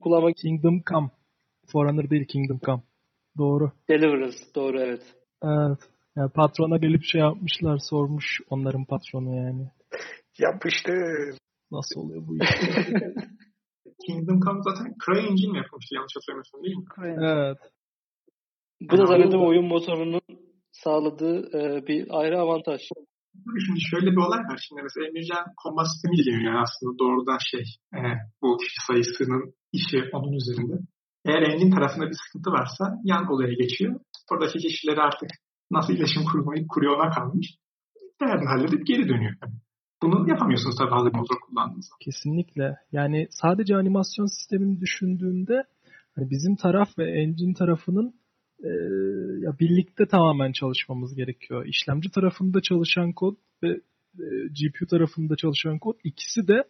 kulağıma 0.00 0.32
Kingdom 0.32 0.82
Come. 0.90 1.10
Forerunner 1.72 2.10
değil 2.10 2.26
Kingdom 2.26 2.58
Come. 2.66 2.82
Doğru. 3.38 3.72
Deliverance. 3.88 4.38
Doğru 4.54 4.80
evet. 4.80 5.02
Evet. 5.42 5.78
Yani 6.16 6.30
patrona 6.30 6.76
gelip 6.76 7.04
şey 7.04 7.20
yapmışlar 7.20 7.78
sormuş 7.78 8.40
onların 8.50 8.84
patronu 8.84 9.36
yani. 9.36 9.70
Yapıştı. 10.38 10.92
Nasıl 11.72 12.00
oluyor 12.00 12.22
bu 12.26 12.36
iş? 12.36 12.50
Kingdom 14.06 14.40
Come 14.40 14.60
zaten 14.62 14.94
CryEngine 15.04 15.52
mi 15.52 15.58
yapılmıştı 15.58 15.94
yanlış 15.94 16.12
hatırlamıyorsam 16.16 16.62
değil 16.64 16.76
mi? 16.76 16.84
evet. 17.26 17.58
Bu 18.80 18.98
da 18.98 19.06
zannediyorum 19.06 19.48
oyun 19.48 19.64
motorunun 19.64 20.20
sağladığı 20.72 21.58
e, 21.58 21.86
bir 21.86 22.06
ayrı 22.20 22.40
avantaj. 22.40 22.80
Şimdi 23.66 23.80
şöyle 23.90 24.10
bir 24.14 24.22
olay 24.26 24.42
var. 24.50 24.58
Şimdi 24.68 24.82
mesela 24.82 25.06
Emircan 25.08 25.44
combat 25.62 25.86
sistemi 25.92 26.16
ilgileniyor 26.16 26.52
yani 26.52 26.64
aslında 26.66 26.98
doğrudan 26.98 27.38
şey 27.50 27.64
e, 27.96 28.00
bu 28.42 28.56
kişi 28.56 28.80
sayısının 28.86 29.54
işi 29.72 29.98
onun 30.12 30.32
üzerinde. 30.32 30.76
Eğer 31.24 31.42
engine 31.42 31.74
tarafında 31.74 32.06
bir 32.10 32.18
sıkıntı 32.24 32.50
varsa 32.50 32.84
yan 33.04 33.26
olaya 33.32 33.54
geçiyor. 33.54 34.00
Oradaki 34.30 34.58
kişileri 34.58 35.00
artık 35.00 35.30
nasıl 35.70 35.92
iletişim 35.92 36.24
kurmayı 36.24 36.66
kuruyor 36.66 36.96
ona 36.96 37.10
kalmış. 37.10 37.46
Değerini 38.20 38.48
halledip 38.52 38.86
geri 38.86 39.08
dönüyor. 39.08 39.34
Bunu 40.02 40.28
yapamıyorsunuz 40.28 40.76
tabii 40.78 40.90
hazır 40.90 41.14
motor 41.14 41.40
kullandığınızda. 41.40 41.94
Kesinlikle. 42.00 42.76
Yani 42.92 43.26
sadece 43.30 43.76
animasyon 43.76 44.26
sistemini 44.26 44.80
düşündüğünde 44.80 45.64
hani 46.14 46.30
bizim 46.30 46.56
taraf 46.56 46.98
ve 46.98 47.20
engine 47.22 47.54
tarafının 47.54 48.14
e, 48.62 48.70
ya 49.40 49.58
birlikte 49.60 50.06
tamamen 50.06 50.52
çalışmamız 50.52 51.14
gerekiyor. 51.14 51.66
İşlemci 51.66 52.10
tarafında 52.10 52.60
çalışan 52.60 53.12
kod 53.12 53.36
ve 53.62 53.68
e, 54.18 54.26
GPU 54.48 54.86
tarafında 54.86 55.36
çalışan 55.36 55.78
kod 55.78 55.96
ikisi 56.04 56.48
de 56.48 56.64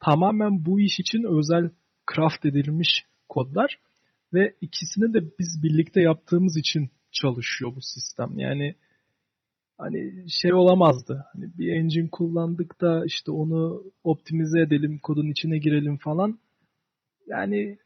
tamamen 0.00 0.64
bu 0.64 0.80
iş 0.80 1.00
için 1.00 1.38
özel 1.38 1.70
craft 2.14 2.44
edilmiş 2.44 3.04
kodlar 3.28 3.78
ve 4.32 4.54
ikisini 4.60 5.14
de 5.14 5.20
biz 5.38 5.62
birlikte 5.62 6.00
yaptığımız 6.00 6.56
için 6.56 6.90
çalışıyor 7.12 7.72
bu 7.76 7.80
sistem. 7.80 8.38
Yani 8.38 8.74
hani 9.78 10.30
şey 10.30 10.54
olamazdı. 10.54 11.24
Hani 11.32 11.58
bir 11.58 11.72
engine 11.72 12.08
kullandık 12.12 12.80
da 12.80 13.04
işte 13.06 13.30
onu 13.30 13.84
optimize 14.04 14.60
edelim, 14.60 14.98
kodun 14.98 15.30
içine 15.30 15.58
girelim 15.58 15.96
falan. 15.96 16.38
Yani 17.26 17.78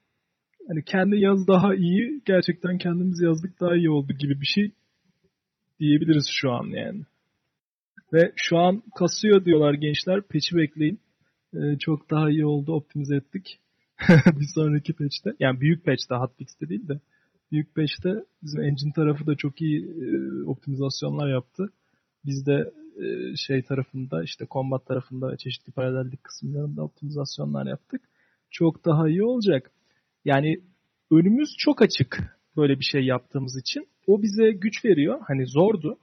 hani 0.68 0.84
kendi 0.84 1.16
yaz 1.16 1.48
daha 1.48 1.74
iyi, 1.74 2.22
gerçekten 2.24 2.78
kendimiz 2.78 3.20
yazdık 3.20 3.60
daha 3.60 3.76
iyi 3.76 3.90
oldu 3.90 4.12
gibi 4.12 4.40
bir 4.40 4.46
şey 4.46 4.72
diyebiliriz 5.80 6.26
şu 6.30 6.52
an 6.52 6.64
yani. 6.64 7.02
Ve 8.12 8.32
şu 8.36 8.58
an 8.58 8.82
kasıyor 8.98 9.44
diyorlar 9.44 9.74
gençler. 9.74 10.22
Patch'i 10.22 10.56
bekleyin. 10.56 11.00
Ee, 11.54 11.78
çok 11.78 12.10
daha 12.10 12.30
iyi 12.30 12.46
oldu. 12.46 12.72
Optimize 12.72 13.16
ettik. 13.16 13.58
bir 14.26 14.46
sonraki 14.54 14.92
patch'te. 14.92 15.30
Yani 15.40 15.60
büyük 15.60 15.84
patch'te 15.84 16.14
hotfix'te 16.14 16.68
değil 16.68 16.88
de 16.88 17.00
büyük 17.52 17.74
patch'te 17.74 18.24
bizim 18.42 18.62
engine 18.62 18.92
tarafı 18.92 19.26
da 19.26 19.34
çok 19.34 19.60
iyi 19.60 19.84
e, 19.84 20.42
optimizasyonlar 20.44 21.28
yaptı. 21.28 21.72
Biz 22.24 22.46
de 22.46 22.72
e, 22.96 23.36
şey 23.36 23.62
tarafında 23.62 24.22
işte 24.22 24.46
combat 24.50 24.86
tarafında 24.86 25.36
çeşitli 25.36 25.72
paralellik 25.72 26.24
kısımlarında 26.24 26.82
optimizasyonlar 26.82 27.66
yaptık. 27.66 28.00
Çok 28.50 28.84
daha 28.84 29.08
iyi 29.08 29.24
olacak. 29.24 29.70
Yani 30.26 30.56
önümüz 31.10 31.48
çok 31.58 31.82
açık 31.82 32.38
böyle 32.56 32.78
bir 32.78 32.84
şey 32.84 33.04
yaptığımız 33.04 33.56
için. 33.56 33.88
O 34.06 34.22
bize 34.22 34.50
güç 34.50 34.84
veriyor. 34.84 35.20
Hani 35.26 35.46
zordu. 35.46 35.98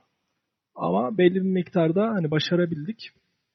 Ama 0.75 1.17
belli 1.17 1.35
bir 1.35 1.41
miktarda 1.41 2.07
hani 2.07 2.31
başarabildik. 2.31 3.09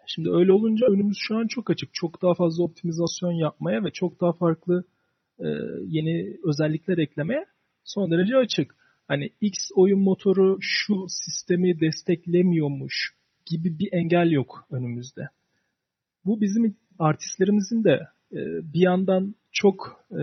Şimdi 0.06 0.30
öyle 0.30 0.52
olunca 0.52 0.86
önümüz 0.86 1.16
şu 1.20 1.36
an 1.36 1.46
çok 1.46 1.70
açık. 1.70 1.90
Çok 1.92 2.22
daha 2.22 2.34
fazla 2.34 2.64
optimizasyon 2.64 3.32
yapmaya 3.32 3.84
ve 3.84 3.90
çok 3.90 4.20
daha 4.20 4.32
farklı 4.32 4.84
e, 5.38 5.46
yeni 5.86 6.36
özellikler 6.44 6.98
eklemeye 6.98 7.46
son 7.84 8.10
derece 8.10 8.36
açık. 8.36 8.76
Hani 9.08 9.30
X 9.40 9.54
oyun 9.74 10.00
motoru 10.00 10.58
şu 10.60 11.06
sistemi 11.08 11.80
desteklemiyormuş 11.80 13.14
gibi 13.46 13.78
bir 13.78 13.92
engel 13.92 14.30
yok 14.30 14.66
önümüzde. 14.70 15.28
Bu 16.24 16.40
bizim 16.40 16.76
artistlerimizin 16.98 17.84
de 17.84 18.08
e, 18.32 18.38
bir 18.72 18.80
yandan 18.80 19.34
çok 19.52 20.04
e, 20.10 20.22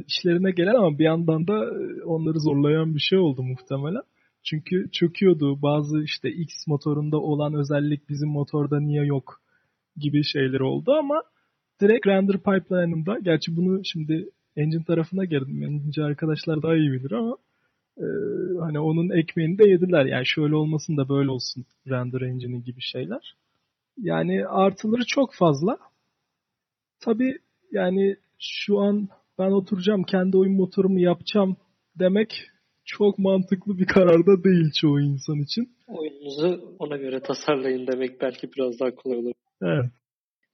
işlerine 0.00 0.50
gelen 0.50 0.74
ama 0.74 0.98
bir 0.98 1.04
yandan 1.04 1.46
da 1.46 1.64
e, 1.64 2.02
onları 2.04 2.40
zorlayan 2.40 2.94
bir 2.94 3.00
şey 3.00 3.18
oldu 3.18 3.42
muhtemelen. 3.42 4.02
Çünkü 4.42 4.90
çöküyordu 4.92 5.62
bazı 5.62 6.02
işte 6.02 6.28
X 6.30 6.66
motorunda 6.66 7.20
olan 7.20 7.54
özellik 7.54 8.08
bizim 8.08 8.28
motorda 8.28 8.80
niye 8.80 9.04
yok 9.04 9.40
gibi 9.96 10.24
şeyler 10.24 10.60
oldu 10.60 10.92
ama 10.92 11.22
direkt 11.80 12.06
render 12.06 12.36
pipeline'ında 12.36 13.18
gerçi 13.18 13.56
bunu 13.56 13.80
şimdi 13.84 14.28
engine 14.56 14.84
tarafına 14.84 15.24
girdim. 15.24 15.62
Engine 15.62 16.04
arkadaşlar 16.04 16.62
daha 16.62 16.76
iyi 16.76 16.92
bilir 16.92 17.12
ama 17.12 17.36
e, 17.98 18.06
hani 18.60 18.78
onun 18.80 19.10
ekmeğini 19.10 19.58
de 19.58 19.68
yediler. 19.68 20.04
Yani 20.04 20.26
şöyle 20.26 20.54
olmasın 20.54 20.96
da 20.96 21.08
böyle 21.08 21.30
olsun 21.30 21.64
render 21.88 22.20
engine'i 22.20 22.64
gibi 22.64 22.80
şeyler. 22.80 23.34
Yani 23.98 24.46
artıları 24.46 25.02
çok 25.06 25.34
fazla. 25.34 25.78
Tabi 27.00 27.38
yani 27.72 28.16
şu 28.38 28.78
an 28.78 29.08
ben 29.38 29.50
oturacağım 29.50 30.02
kendi 30.02 30.36
oyun 30.36 30.56
motorumu 30.56 31.00
yapacağım 31.00 31.56
demek 31.98 32.30
çok 32.84 33.18
mantıklı 33.18 33.78
bir 33.78 33.86
karar 33.86 34.26
da 34.26 34.44
değil 34.44 34.70
çoğu 34.80 35.00
insan 35.00 35.38
için. 35.38 35.68
Oyununuzu 35.86 36.76
ona 36.78 36.96
göre 36.96 37.20
tasarlayın 37.20 37.86
demek 37.86 38.20
belki 38.20 38.48
biraz 38.56 38.80
daha 38.80 38.94
kolay 38.94 39.18
olur. 39.18 39.32
Evet. 39.62 39.90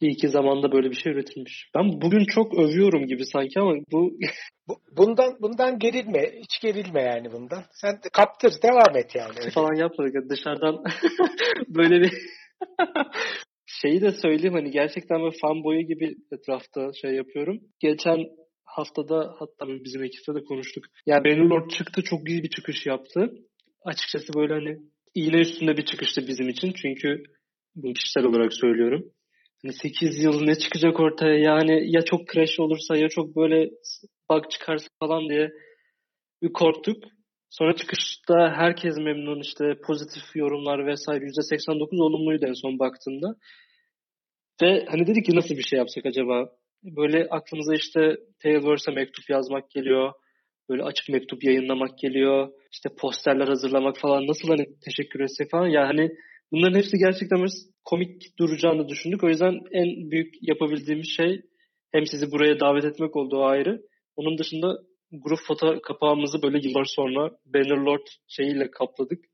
İyi 0.01 0.16
ki 0.16 0.28
zamanda 0.28 0.72
böyle 0.72 0.91
bir 0.91 0.95
şey 0.95 1.12
üretilmiş. 1.12 1.70
Ben 1.74 2.01
bugün 2.03 2.24
çok 2.24 2.59
övüyorum 2.59 3.07
gibi 3.07 3.26
sanki 3.26 3.61
ama 3.61 3.74
bu 3.93 4.12
bundan 4.97 5.37
bundan 5.41 5.78
gerilme. 5.78 6.33
Hiç 6.43 6.61
gerilme 6.62 7.03
yani 7.03 7.33
bundan. 7.33 7.62
Sen 7.72 8.01
kaptır. 8.12 8.53
Devam 8.62 8.97
et 8.97 9.14
yani. 9.14 9.51
falan 9.55 9.74
yapmadık. 9.74 10.31
Dışarıdan 10.31 10.85
böyle 11.68 12.01
bir 12.01 12.12
şeyi 13.83 14.01
de 14.01 14.12
söyleyeyim 14.12 14.55
hani 14.55 14.71
gerçekten 14.71 15.25
ben 15.25 15.33
fan 15.43 15.64
boyu 15.64 15.81
gibi 15.81 16.14
etrafta 16.33 16.91
şey 17.03 17.14
yapıyorum. 17.14 17.61
Geçen 17.81 18.27
haftada 18.64 19.35
hatta 19.39 19.68
bizim 19.85 20.05
ekipte 20.05 20.35
de 20.35 20.45
konuştuk. 20.45 20.85
Yani 21.07 21.25
Bannerlord 21.25 21.71
çıktı 21.71 22.03
çok 22.03 22.29
iyi 22.29 22.43
bir 22.43 22.51
çıkış 22.51 22.87
yaptı. 22.87 23.33
Açıkçası 23.85 24.35
böyle 24.35 24.55
hani 24.55 24.79
iğne 25.14 25.41
üstünde 25.41 25.77
bir 25.77 25.85
çıkıştı 25.85 26.29
bizim 26.29 26.49
için. 26.49 26.73
Çünkü 26.73 27.23
bunu 27.75 27.93
kişisel 27.93 28.25
olarak 28.25 28.55
söylüyorum. 28.55 29.12
Hani 29.62 29.73
8 29.73 30.23
yıl 30.23 30.43
ne 30.43 30.55
çıkacak 30.55 31.01
ortaya 31.01 31.39
yani 31.39 31.93
ya 31.93 32.03
çok 32.03 32.29
crash 32.29 32.61
olursa 32.61 32.97
ya 32.97 33.09
çok 33.09 33.37
böyle 33.37 33.71
bug 34.31 34.51
çıkarsa 34.51 34.89
falan 35.01 35.29
diye 35.29 35.51
bir 36.43 36.53
korktuk. 36.53 37.05
Sonra 37.51 37.76
çıkışta 37.76 38.53
herkes 38.57 38.96
memnun 38.96 39.40
işte 39.40 39.64
pozitif 39.86 40.36
yorumlar 40.36 40.86
vesaire 40.86 41.24
%89 41.24 42.03
olumluydu 42.03 42.46
en 42.46 42.53
son 42.53 42.78
baktığımda. 42.78 43.34
Ve 44.62 44.84
hani 44.88 45.07
dedik 45.07 45.26
ki 45.26 45.36
nasıl 45.36 45.55
bir 45.55 45.62
şey 45.62 45.78
yapsak 45.78 46.07
acaba? 46.07 46.48
Böyle 46.84 47.26
aklımıza 47.30 47.74
işte 47.74 48.16
Tailverse'e 48.42 48.94
mektup 48.94 49.30
yazmak 49.30 49.70
geliyor. 49.70 50.12
Böyle 50.68 50.82
açık 50.82 51.09
mektup 51.09 51.44
yayınlamak 51.44 51.98
geliyor. 51.98 52.48
İşte 52.72 52.88
posterler 52.98 53.48
hazırlamak 53.48 53.98
falan. 53.98 54.26
Nasıl 54.26 54.48
hani 54.48 54.66
teşekkür 54.84 55.20
etsek 55.20 55.51
falan. 55.51 55.66
Yani 55.66 56.11
bunların 56.53 56.78
hepsi 56.78 56.98
gerçekten 56.98 57.46
komik 57.84 58.38
duracağını 58.38 58.88
düşündük. 58.88 59.24
O 59.24 59.28
yüzden 59.28 59.55
en 59.72 60.11
büyük 60.11 60.34
yapabildiğimiz 60.40 61.09
şey 61.16 61.42
hem 61.92 62.07
sizi 62.07 62.32
buraya 62.32 62.61
davet 62.61 62.84
etmek 62.84 63.16
olduğu 63.16 63.44
ayrı. 63.44 63.82
Onun 64.16 64.38
dışında 64.38 64.78
grup 65.13 65.39
foto 65.47 65.81
kapağımızı 65.83 66.43
böyle 66.43 66.69
yıllar 66.69 66.85
sonra 66.85 67.31
Bannerlord 67.47 68.07
şeyiyle 68.29 68.71
kapladık. 68.71 69.25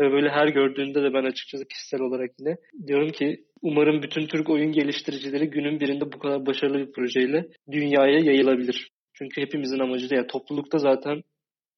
Ve 0.00 0.12
böyle 0.12 0.28
her 0.28 0.48
gördüğünde 0.48 1.02
de 1.02 1.14
ben 1.14 1.24
açıkçası 1.24 1.68
kişisel 1.68 2.00
olarak 2.00 2.30
yine 2.40 2.56
diyorum 2.86 3.08
ki 3.08 3.44
umarım 3.62 4.02
bütün 4.02 4.26
Türk 4.26 4.50
oyun 4.50 4.72
geliştiricileri 4.72 5.50
günün 5.50 5.80
birinde 5.80 6.12
bu 6.12 6.18
kadar 6.18 6.46
başarılı 6.46 6.78
bir 6.78 6.92
projeyle 6.92 7.48
dünyaya 7.72 8.18
yayılabilir. 8.18 8.90
Çünkü 9.12 9.40
hepimizin 9.40 9.78
amacı 9.78 10.10
da 10.10 10.14
yani 10.14 10.26
toplulukta 10.26 10.78
zaten 10.78 11.22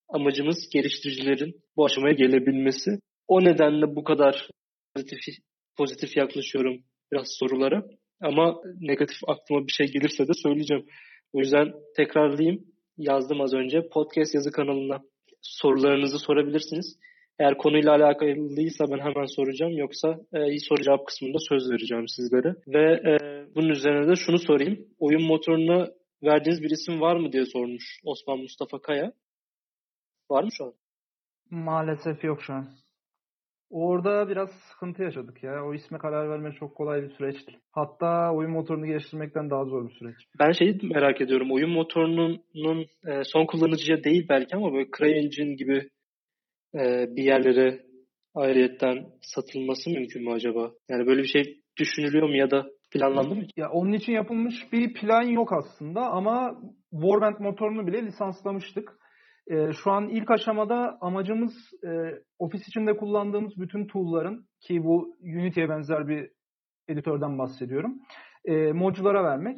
amacımız 0.08 0.68
geliştiricilerin 0.72 1.54
bu 1.76 1.84
aşamaya 1.84 2.14
gelebilmesi. 2.14 2.90
O 3.28 3.44
nedenle 3.44 3.96
bu 3.96 4.04
kadar 4.04 4.48
pozitif, 4.94 5.34
pozitif 5.76 6.16
yaklaşıyorum 6.16 6.84
biraz 7.12 7.26
sorulara. 7.38 7.82
Ama 8.20 8.60
negatif 8.80 9.18
aklıma 9.26 9.66
bir 9.66 9.72
şey 9.72 9.86
gelirse 9.86 10.28
de 10.28 10.32
söyleyeceğim. 10.42 10.86
O 11.32 11.38
yüzden 11.38 11.72
tekrarlayayım 11.96 12.64
yazdım 12.96 13.40
az 13.40 13.54
önce. 13.54 13.88
Podcast 13.88 14.34
yazı 14.34 14.50
kanalına 14.50 15.02
sorularınızı 15.40 16.18
sorabilirsiniz. 16.18 16.98
Eğer 17.38 17.58
konuyla 17.58 17.92
alakalıysa 17.92 18.84
ben 18.90 18.98
hemen 18.98 19.36
soracağım. 19.36 19.72
Yoksa 19.72 20.08
e, 20.32 20.58
soru 20.58 20.82
cevap 20.82 21.06
kısmında 21.06 21.38
söz 21.48 21.70
vereceğim 21.70 22.08
sizlere. 22.08 22.54
Ve 22.66 23.10
e, 23.10 23.14
bunun 23.54 23.68
üzerine 23.68 24.08
de 24.08 24.16
şunu 24.16 24.38
sorayım. 24.38 24.86
Oyun 24.98 25.22
motoruna 25.22 25.88
verdiğiniz 26.22 26.62
bir 26.62 26.70
isim 26.70 27.00
var 27.00 27.16
mı 27.16 27.32
diye 27.32 27.46
sormuş 27.46 28.00
Osman 28.04 28.38
Mustafa 28.38 28.78
Kaya. 28.82 29.12
Var 30.30 30.44
mı 30.44 30.50
şu 30.52 30.64
an? 30.64 30.72
Maalesef 31.50 32.24
yok 32.24 32.42
şu 32.42 32.52
an. 32.52 32.83
Orada 33.74 34.28
biraz 34.28 34.50
sıkıntı 34.50 35.02
yaşadık 35.02 35.42
ya. 35.42 35.64
O 35.64 35.74
isme 35.74 35.98
karar 35.98 36.30
verme 36.30 36.52
çok 36.52 36.76
kolay 36.76 37.02
bir 37.02 37.10
süreçti. 37.10 37.52
Hatta 37.72 38.32
oyun 38.34 38.50
motorunu 38.50 38.86
geliştirmekten 38.86 39.50
daha 39.50 39.64
zor 39.64 39.88
bir 39.88 39.94
süreç. 39.94 40.16
Ben 40.38 40.52
şeyi 40.52 40.78
merak 40.82 41.20
ediyorum. 41.20 41.52
Oyun 41.52 41.70
motorunun 41.70 42.86
e, 43.06 43.22
son 43.24 43.46
kullanıcıya 43.46 44.04
değil 44.04 44.26
belki 44.28 44.56
ama 44.56 44.72
böyle 44.72 44.88
CryEngine 44.98 45.54
gibi 45.54 45.88
e, 46.74 47.06
bir 47.16 47.22
yerlere 47.22 47.80
ayrıyetten 48.34 49.06
satılması 49.22 49.90
mümkün 49.90 50.24
mü 50.24 50.32
acaba? 50.32 50.70
Yani 50.90 51.06
böyle 51.06 51.22
bir 51.22 51.28
şey 51.28 51.60
düşünülüyor 51.78 52.28
mu 52.28 52.36
ya 52.36 52.50
da 52.50 52.66
planlandı 52.90 53.34
mı? 53.34 53.42
Ya 53.56 53.70
onun 53.70 53.92
için 53.92 54.12
yapılmış 54.12 54.54
bir 54.72 54.94
plan 54.94 55.22
yok 55.22 55.52
aslında 55.52 56.00
ama 56.00 56.60
Warband 56.90 57.40
motorunu 57.40 57.86
bile 57.86 58.06
lisanslamıştık. 58.06 59.03
E, 59.50 59.72
şu 59.72 59.90
an 59.90 60.08
ilk 60.08 60.30
aşamada 60.30 60.98
amacımız 61.00 61.52
e, 61.84 61.88
ofis 62.38 62.68
içinde 62.68 62.96
kullandığımız 62.96 63.52
bütün 63.56 63.86
tool'ların 63.86 64.46
ki 64.60 64.84
bu 64.84 65.14
Unity'ye 65.22 65.68
benzer 65.68 66.08
bir 66.08 66.30
editörden 66.88 67.38
bahsediyorum. 67.38 67.94
E, 68.44 68.72
modculara 68.72 69.24
vermek. 69.24 69.56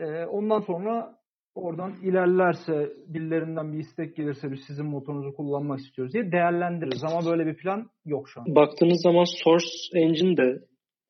E, 0.00 0.24
ondan 0.24 0.60
sonra 0.60 1.14
oradan 1.54 1.92
ilerlerse 2.02 2.92
birilerinden 3.06 3.72
bir 3.72 3.78
istek 3.78 4.16
gelirse 4.16 4.52
biz 4.52 4.60
sizin 4.66 4.86
motorunuzu 4.86 5.36
kullanmak 5.36 5.78
istiyoruz 5.78 6.14
diye 6.14 6.32
değerlendiririz. 6.32 7.04
Ama 7.04 7.30
böyle 7.30 7.46
bir 7.46 7.56
plan 7.56 7.90
yok 8.04 8.28
şu 8.28 8.40
an. 8.40 8.54
Baktığınız 8.54 9.02
zaman 9.02 9.24
Source 9.44 9.66
Engine 9.94 10.36
de 10.36 10.58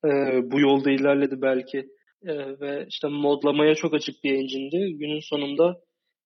e, 0.05 0.11
bu 0.51 0.61
yolda 0.61 0.91
ilerledi 0.91 1.43
belki. 1.43 1.78
E, 2.26 2.61
ve 2.61 2.87
işte 2.89 3.09
modlamaya 3.09 3.74
çok 3.74 3.95
açık 3.95 4.14
bir 4.24 4.33
engine'di. 4.33 4.99
Günün 4.99 5.20
sonunda 5.30 5.76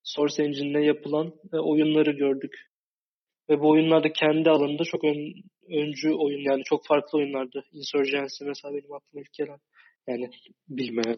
Source 0.07 0.43
Engine'le 0.43 0.85
yapılan 0.85 1.33
e, 1.53 1.57
oyunları 1.57 2.11
gördük. 2.11 2.53
Ve 3.49 3.59
bu 3.59 3.69
oyunlarda 3.69 4.13
kendi 4.13 4.49
alanında 4.49 4.83
çok 4.83 5.03
ön, 5.03 5.33
öncü 5.69 6.13
oyun 6.13 6.39
yani 6.39 6.63
çok 6.63 6.85
farklı 6.87 7.17
oyunlardı. 7.17 7.63
Insurgency 7.73 8.45
mesela 8.45 8.73
benim 8.73 8.93
aklıma 8.93 9.21
ilk 9.21 9.33
gelen. 9.33 9.59
Yani 10.07 10.29
bilmem. 10.69 11.15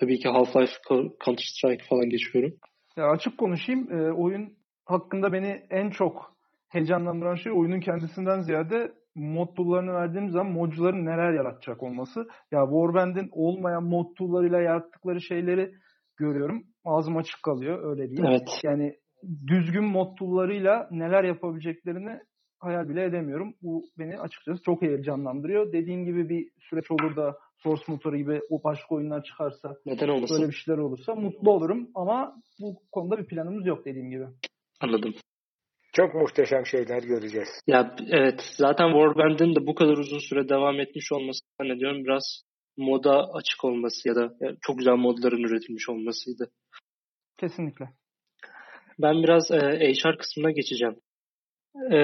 Tabii 0.00 0.18
ki 0.18 0.28
Half-Life, 0.28 0.76
Counter 1.24 1.44
Strike 1.44 1.84
falan 1.88 2.10
geçiyorum. 2.10 2.54
Ya 2.96 3.10
açık 3.10 3.38
konuşayım. 3.38 3.92
E, 3.92 4.12
oyun 4.12 4.56
hakkında 4.84 5.32
beni 5.32 5.62
en 5.70 5.90
çok 5.90 6.36
heyecanlandıran 6.68 7.34
şey 7.34 7.52
oyunun 7.52 7.80
kendisinden 7.80 8.40
ziyade 8.40 8.92
mod 9.14 9.56
tool'larını 9.56 9.92
verdiğim 9.92 10.30
zaman 10.30 10.52
modcuların 10.52 11.06
neler 11.06 11.32
yaratacak 11.32 11.82
olması. 11.82 12.20
Ya 12.52 12.60
Warband'in 12.64 13.28
olmayan 13.32 13.84
mod 13.84 14.16
tool'larıyla 14.16 14.60
yarattıkları 14.60 15.20
şeyleri 15.20 15.72
görüyorum. 16.20 16.64
Ağzım 16.84 17.16
açık 17.16 17.42
kalıyor 17.42 17.90
öyle 17.90 18.10
değil. 18.10 18.22
Evet. 18.28 18.48
Yani 18.64 18.94
düzgün 19.46 19.84
mod 19.84 20.16
tool'larıyla 20.18 20.88
neler 20.90 21.24
yapabileceklerini 21.24 22.18
hayal 22.58 22.88
bile 22.88 23.04
edemiyorum. 23.04 23.54
Bu 23.62 23.82
beni 23.98 24.18
açıkçası 24.20 24.62
çok 24.62 24.82
heyecanlandırıyor. 24.82 25.72
Dediğim 25.72 26.04
gibi 26.04 26.28
bir 26.28 26.48
süreç 26.70 26.90
olur 26.90 27.16
da 27.16 27.36
Source 27.62 27.82
motoru 27.88 28.16
gibi 28.16 28.40
o 28.50 28.64
başka 28.64 28.94
oyunlar 28.94 29.22
çıkarsa 29.22 29.76
Neden 29.86 30.08
olmasın? 30.08 30.36
böyle 30.38 30.50
bir 30.50 30.56
şeyler 30.56 30.78
olursa 30.78 31.14
mutlu 31.14 31.52
olurum 31.52 31.88
ama 31.94 32.34
bu 32.60 32.74
konuda 32.92 33.18
bir 33.18 33.26
planımız 33.26 33.66
yok 33.66 33.84
dediğim 33.84 34.10
gibi. 34.10 34.24
Anladım. 34.80 35.14
Çok 35.92 36.14
muhteşem 36.14 36.66
şeyler 36.66 37.02
göreceğiz. 37.02 37.48
Ya 37.66 37.96
evet 38.10 38.40
zaten 38.56 38.92
Warband'in 38.92 39.54
de 39.54 39.66
bu 39.66 39.74
kadar 39.74 39.96
uzun 39.96 40.18
süre 40.28 40.48
devam 40.48 40.80
etmiş 40.80 41.12
olması 41.12 41.40
zannediyorum 41.60 42.04
biraz 42.04 42.42
moda 42.76 43.32
açık 43.32 43.64
olması 43.64 44.08
ya 44.08 44.14
da 44.14 44.32
çok 44.60 44.78
güzel 44.78 44.96
modların 44.96 45.42
üretilmiş 45.42 45.88
olmasıydı. 45.88 46.50
Kesinlikle. 47.38 47.88
Ben 48.98 49.22
biraz 49.22 49.50
e, 49.50 49.92
HR 49.92 50.18
kısmına 50.18 50.50
geçeceğim. 50.50 50.96
E, 51.92 51.98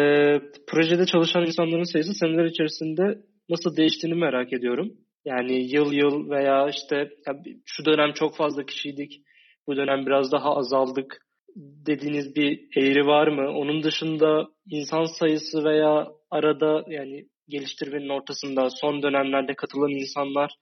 projede 0.66 1.06
çalışan 1.06 1.46
insanların 1.46 1.92
sayısı 1.92 2.14
seneler 2.14 2.44
içerisinde 2.44 3.18
nasıl 3.48 3.76
değiştiğini 3.76 4.18
merak 4.18 4.52
ediyorum. 4.52 4.92
Yani 5.24 5.74
yıl 5.74 5.92
yıl 5.92 6.30
veya 6.30 6.68
işte 6.68 6.96
ya 6.96 7.34
şu 7.66 7.84
dönem 7.84 8.12
çok 8.12 8.36
fazla 8.36 8.66
kişiydik, 8.66 9.22
bu 9.66 9.76
dönem 9.76 10.06
biraz 10.06 10.32
daha 10.32 10.56
azaldık 10.56 11.18
dediğiniz 11.56 12.36
bir 12.36 12.68
eğri 12.76 13.06
var 13.06 13.28
mı? 13.28 13.50
Onun 13.50 13.82
dışında 13.82 14.48
insan 14.70 15.04
sayısı 15.18 15.64
veya 15.64 16.08
arada 16.30 16.84
yani 16.88 17.26
geliştirmenin 17.49 18.09
ortasında 18.09 18.70
son 18.70 19.03
dönemlerde 19.03 19.55
katılan 19.55 19.90
insanlar 19.90 20.59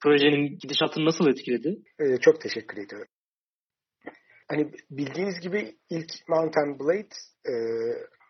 projenin 0.00 0.58
gidişatını 0.58 1.04
nasıl 1.04 1.28
etkiledi? 1.28 1.82
Ee, 2.00 2.16
çok 2.20 2.40
teşekkür 2.40 2.76
ediyorum. 2.76 3.08
Hani 4.48 4.72
bildiğiniz 4.90 5.40
gibi 5.40 5.76
ilk 5.90 6.12
Mountain 6.28 6.78
Blade 6.78 7.14
e, 7.48 7.54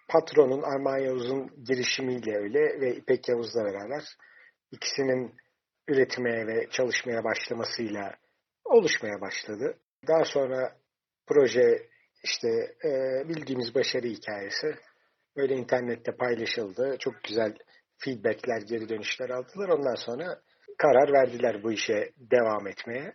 patronun 0.08 0.62
Armağan 0.62 0.98
Yavuz'un 0.98 1.64
girişimiyle 1.64 2.36
öyle 2.36 2.80
ve 2.80 2.96
İpek 2.96 3.28
Yavuz'la 3.28 3.64
beraber 3.64 4.04
ikisinin 4.72 5.34
üretmeye 5.88 6.46
ve 6.46 6.68
çalışmaya 6.70 7.24
başlamasıyla 7.24 8.14
oluşmaya 8.64 9.20
başladı. 9.20 9.78
Daha 10.08 10.24
sonra 10.24 10.76
proje 11.26 11.88
işte 12.24 12.48
e, 12.84 12.90
bildiğimiz 13.28 13.74
başarı 13.74 14.06
hikayesi 14.06 14.74
böyle 15.36 15.54
internette 15.54 16.12
paylaşıldı. 16.12 16.96
Çok 16.98 17.14
güzel 17.24 17.54
feedbackler, 17.98 18.62
geri 18.62 18.88
dönüşler 18.88 19.30
aldılar. 19.30 19.68
Ondan 19.68 19.94
sonra 19.94 20.40
karar 20.78 21.12
verdiler 21.12 21.62
bu 21.62 21.72
işe 21.72 22.12
devam 22.16 22.66
etmeye. 22.66 23.14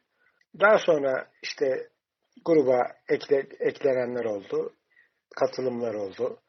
Daha 0.59 0.77
sonra 0.77 1.31
işte 1.41 1.89
gruba 2.45 2.87
ekle, 3.09 3.47
eklenenler 3.59 4.25
oldu. 4.25 4.73
Katılımlar 5.35 5.93
oldu. 5.93 6.39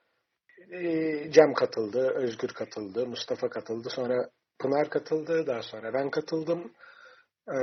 E, 0.73 1.31
Cem 1.31 1.55
katıldı, 1.55 2.11
Özgür 2.15 2.49
katıldı, 2.49 3.07
Mustafa 3.07 3.49
katıldı. 3.49 3.89
Sonra 3.91 4.31
Pınar 4.59 4.91
katıldı. 4.91 5.47
Daha 5.47 5.63
sonra 5.63 5.95
ben 5.95 6.11
katıldım. 6.11 6.73
E, 7.49 7.57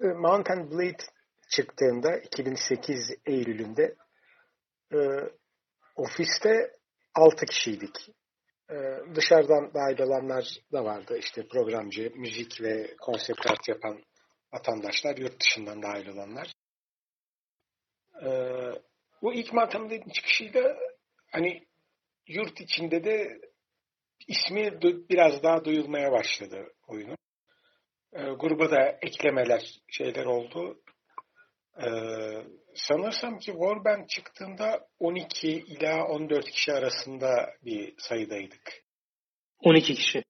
Mountain 0.00 0.70
Blade 0.70 1.04
çıktığında 1.50 2.16
2008 2.16 3.14
Eylül'ünde 3.26 3.94
e, 4.92 4.98
ofiste 5.96 6.76
6 7.14 7.46
kişiydik. 7.46 8.10
Ee, 8.70 8.74
dışarıdan 9.14 9.74
dahil 9.74 10.00
olanlar 10.00 10.44
da 10.72 10.84
vardı. 10.84 11.18
İşte 11.18 11.48
programcı, 11.48 12.12
müzik 12.14 12.60
ve 12.60 12.96
konsept 13.00 13.50
art 13.50 13.68
yapan 13.68 14.02
vatandaşlar, 14.52 15.16
yurt 15.16 15.40
dışından 15.40 15.82
dahil 15.82 16.08
olanlar. 16.08 16.52
Ee, 18.22 18.80
bu 19.22 19.34
ilk 19.34 19.52
Maltepe'nin 19.52 20.10
çıkışıyla 20.10 20.76
hani 21.32 21.66
yurt 22.26 22.60
içinde 22.60 23.04
de 23.04 23.40
ismi 24.28 24.82
biraz 24.82 25.42
daha 25.42 25.64
duyulmaya 25.64 26.12
başladı 26.12 26.72
oyunun. 26.86 27.16
Ee, 28.12 28.22
gruba 28.22 28.70
da 28.70 28.98
eklemeler 29.02 29.80
şeyler 29.88 30.24
oldu. 30.24 30.82
Ee, 31.82 31.86
sanırsam 32.76 33.38
ki 33.38 33.52
Warband 33.52 34.06
çıktığında 34.08 34.88
12 34.98 35.48
ila 35.48 36.04
14 36.06 36.50
kişi 36.50 36.72
arasında 36.72 37.50
bir 37.64 37.94
sayıdaydık. 37.98 38.84
12 39.60 39.94
kişi. 39.94 40.22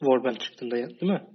Warband 0.00 0.36
çıktığında 0.36 0.76
değil 0.76 1.12
mi? 1.12 1.26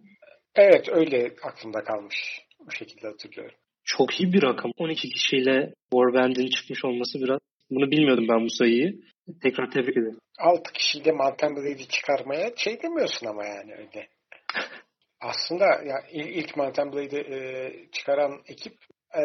Evet 0.55 0.89
öyle 0.89 1.35
aklımda 1.43 1.83
kalmış. 1.83 2.41
O 2.67 2.71
şekilde 2.71 3.07
hatırlıyorum. 3.07 3.55
Çok 3.83 4.21
iyi 4.21 4.33
bir 4.33 4.43
rakam. 4.43 4.71
12 4.77 5.09
kişiyle 5.09 5.73
Warband'in 5.93 6.47
çıkmış 6.47 6.85
olması 6.85 7.19
biraz. 7.19 7.39
Bunu 7.69 7.91
bilmiyordum 7.91 8.25
ben 8.29 8.45
bu 8.45 8.49
sayıyı. 8.49 9.01
Tekrar 9.41 9.71
tebrik 9.71 9.97
ederim. 9.97 10.19
6 10.39 10.73
kişiyle 10.73 11.11
Mountain 11.11 11.55
Blade'i 11.55 11.87
çıkarmaya 11.87 12.49
şey 12.55 12.81
demiyorsun 12.81 13.27
ama 13.27 13.45
yani 13.45 13.73
öyle. 13.73 14.07
Aslında 15.21 15.65
ya 15.65 15.95
ilk 16.11 16.57
Mountain 16.57 16.93
Blade'i 16.93 17.35
e, 17.35 17.71
çıkaran 17.91 18.41
ekip 18.47 18.73
e, 19.15 19.23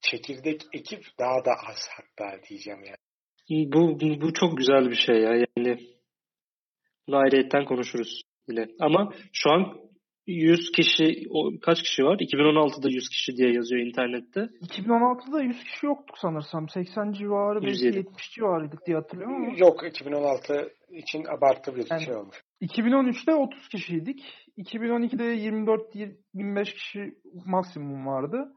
çekirdek 0.00 0.62
ekip 0.72 1.04
daha 1.18 1.44
da 1.44 1.50
az 1.50 1.88
hatta 1.96 2.42
diyeceğim 2.48 2.80
yani. 2.84 3.72
Bu, 3.72 4.00
bu, 4.00 4.20
bu 4.20 4.32
çok 4.32 4.58
güzel 4.58 4.90
bir 4.90 4.96
şey 4.96 5.16
ya. 5.16 5.34
Yani 5.34 5.78
ayrıyetten 7.12 7.64
konuşuruz 7.64 8.22
yine. 8.48 8.68
Ama 8.80 9.12
şu 9.32 9.50
an 9.50 9.88
100 10.26 10.72
kişi, 10.72 11.24
kaç 11.62 11.82
kişi 11.82 12.04
var? 12.04 12.16
2016'da 12.18 12.88
100 12.90 13.08
kişi 13.08 13.36
diye 13.36 13.52
yazıyor 13.52 13.86
internette. 13.86 14.40
2016'da 14.40 15.42
100 15.42 15.64
kişi 15.64 15.86
yoktuk 15.86 16.18
sanırsam. 16.18 16.68
80 16.68 17.12
civarı, 17.12 17.62
belki 17.62 17.84
70 17.84 18.30
civarıydık 18.30 18.86
diye 18.86 18.96
hatırlıyorum 18.96 19.36
ama. 19.36 19.58
Yok 19.58 19.86
2016 19.86 20.72
için 20.90 21.24
abartı 21.24 21.76
bir 21.76 21.86
yani, 21.90 22.04
şey 22.04 22.14
olmuş. 22.14 22.36
2013'te 22.62 23.34
30 23.34 23.68
kişiydik. 23.68 24.24
2012'de 24.58 25.24
24-25 26.34 26.64
kişi 26.64 27.14
maksimum 27.46 28.06
vardı. 28.06 28.52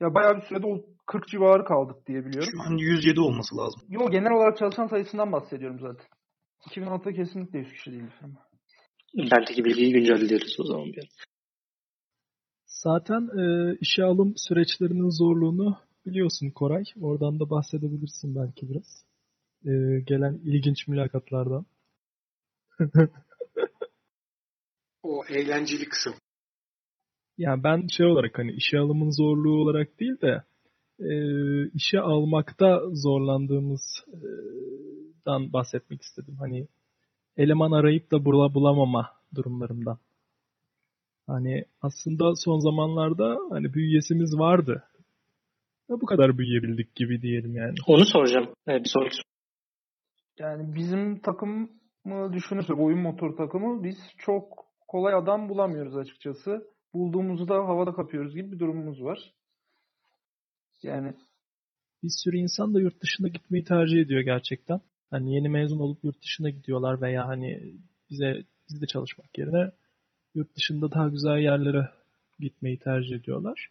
Ya 0.00 0.14
bayağı 0.14 0.36
bir 0.36 0.42
sürede 0.42 0.66
o 0.66 0.84
40 1.06 1.28
civarı 1.28 1.64
kaldık 1.64 2.06
diye 2.06 2.24
biliyorum. 2.24 2.48
Şu 2.52 2.62
an 2.62 2.76
107 2.76 3.20
olması 3.20 3.56
lazım. 3.56 3.82
Yok 3.88 4.12
genel 4.12 4.32
olarak 4.32 4.58
çalışan 4.58 4.86
sayısından 4.86 5.32
bahsediyorum 5.32 5.78
zaten. 5.80 6.06
2016'da 6.70 7.12
kesinlikle 7.12 7.58
100 7.58 7.72
kişi 7.72 7.92
değil 7.92 8.04
firma. 8.18 8.46
Bendeki 9.14 9.64
bilgiyi 9.64 9.92
güncelliyoruz 9.92 10.56
o 10.60 10.64
zaman 10.64 10.84
bir. 10.84 11.08
Zaten 12.66 13.28
e, 13.38 13.76
işe 13.80 14.04
alım 14.04 14.34
süreçlerinin 14.36 15.10
zorluğunu 15.10 15.78
biliyorsun 16.06 16.50
Koray. 16.50 16.84
Oradan 17.00 17.40
da 17.40 17.50
bahsedebilirsin 17.50 18.34
belki 18.34 18.68
biraz. 18.68 19.04
E, 19.64 20.00
gelen 20.00 20.40
ilginç 20.44 20.88
mülakatlardan. 20.88 21.66
o 25.02 25.24
eğlenceli 25.28 25.88
kısım. 25.88 26.14
Yani 27.38 27.64
ben 27.64 27.86
şey 27.96 28.06
olarak 28.06 28.38
hani 28.38 28.52
işe 28.52 28.78
alımın 28.78 29.10
zorluğu 29.10 29.62
olarak 29.62 30.00
değil 30.00 30.20
de 30.20 30.42
e, 31.00 31.10
işe 31.68 32.00
almakta 32.00 32.80
zorlandığımızdan 32.92 35.52
bahsetmek 35.52 36.02
istedim. 36.02 36.36
Hani 36.38 36.68
eleman 37.36 37.72
arayıp 37.72 38.12
da 38.12 38.24
bulamama 38.24 39.08
durumlarından. 39.34 39.98
Hani 41.26 41.64
aslında 41.82 42.32
son 42.44 42.58
zamanlarda 42.58 43.38
hani 43.50 43.74
büyüyesimiz 43.74 44.38
vardı. 44.38 44.84
Bu 45.88 46.06
kadar 46.06 46.38
büyüyebildik 46.38 46.94
gibi 46.94 47.22
diyelim 47.22 47.54
yani. 47.54 47.74
Onu 47.86 48.04
soracağım. 48.04 48.48
Evet, 48.66 48.84
bir 48.84 48.88
sonraki 48.88 49.16
Yani 50.38 50.74
bizim 50.74 51.18
takımı 51.18 51.68
düşünürsek 52.32 52.78
oyun 52.78 52.98
motor 52.98 53.36
takımı 53.36 53.84
biz 53.84 53.96
çok 54.18 54.66
kolay 54.88 55.14
adam 55.14 55.48
bulamıyoruz 55.48 55.96
açıkçası. 55.96 56.75
Bulduğumuzu 56.96 57.48
da 57.48 57.54
havada 57.54 57.92
kapıyoruz 57.92 58.34
gibi 58.34 58.52
bir 58.52 58.58
durumumuz 58.58 59.02
var. 59.02 59.32
Yani 60.82 61.14
bir 62.02 62.10
sürü 62.24 62.36
insan 62.36 62.74
da 62.74 62.80
yurt 62.80 63.02
dışına 63.02 63.28
gitmeyi 63.28 63.64
tercih 63.64 64.00
ediyor 64.00 64.20
gerçekten. 64.20 64.80
Hani 65.10 65.34
yeni 65.34 65.48
mezun 65.48 65.78
olup 65.78 66.04
yurt 66.04 66.22
dışına 66.22 66.50
gidiyorlar 66.50 67.00
veya 67.00 67.26
hani 67.28 67.74
bize 68.10 68.44
bizde 68.68 68.86
çalışmak 68.86 69.38
yerine 69.38 69.70
yurt 70.34 70.56
dışında 70.56 70.92
daha 70.92 71.08
güzel 71.08 71.38
yerlere 71.38 71.88
gitmeyi 72.38 72.78
tercih 72.78 73.16
ediyorlar. 73.16 73.68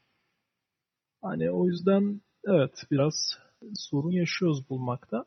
Hani 1.22 1.52
o 1.52 1.68
yüzden 1.68 2.22
evet 2.48 2.84
biraz 2.92 3.38
sorun 3.74 4.12
yaşıyoruz 4.12 4.70
bulmakta. 4.70 5.26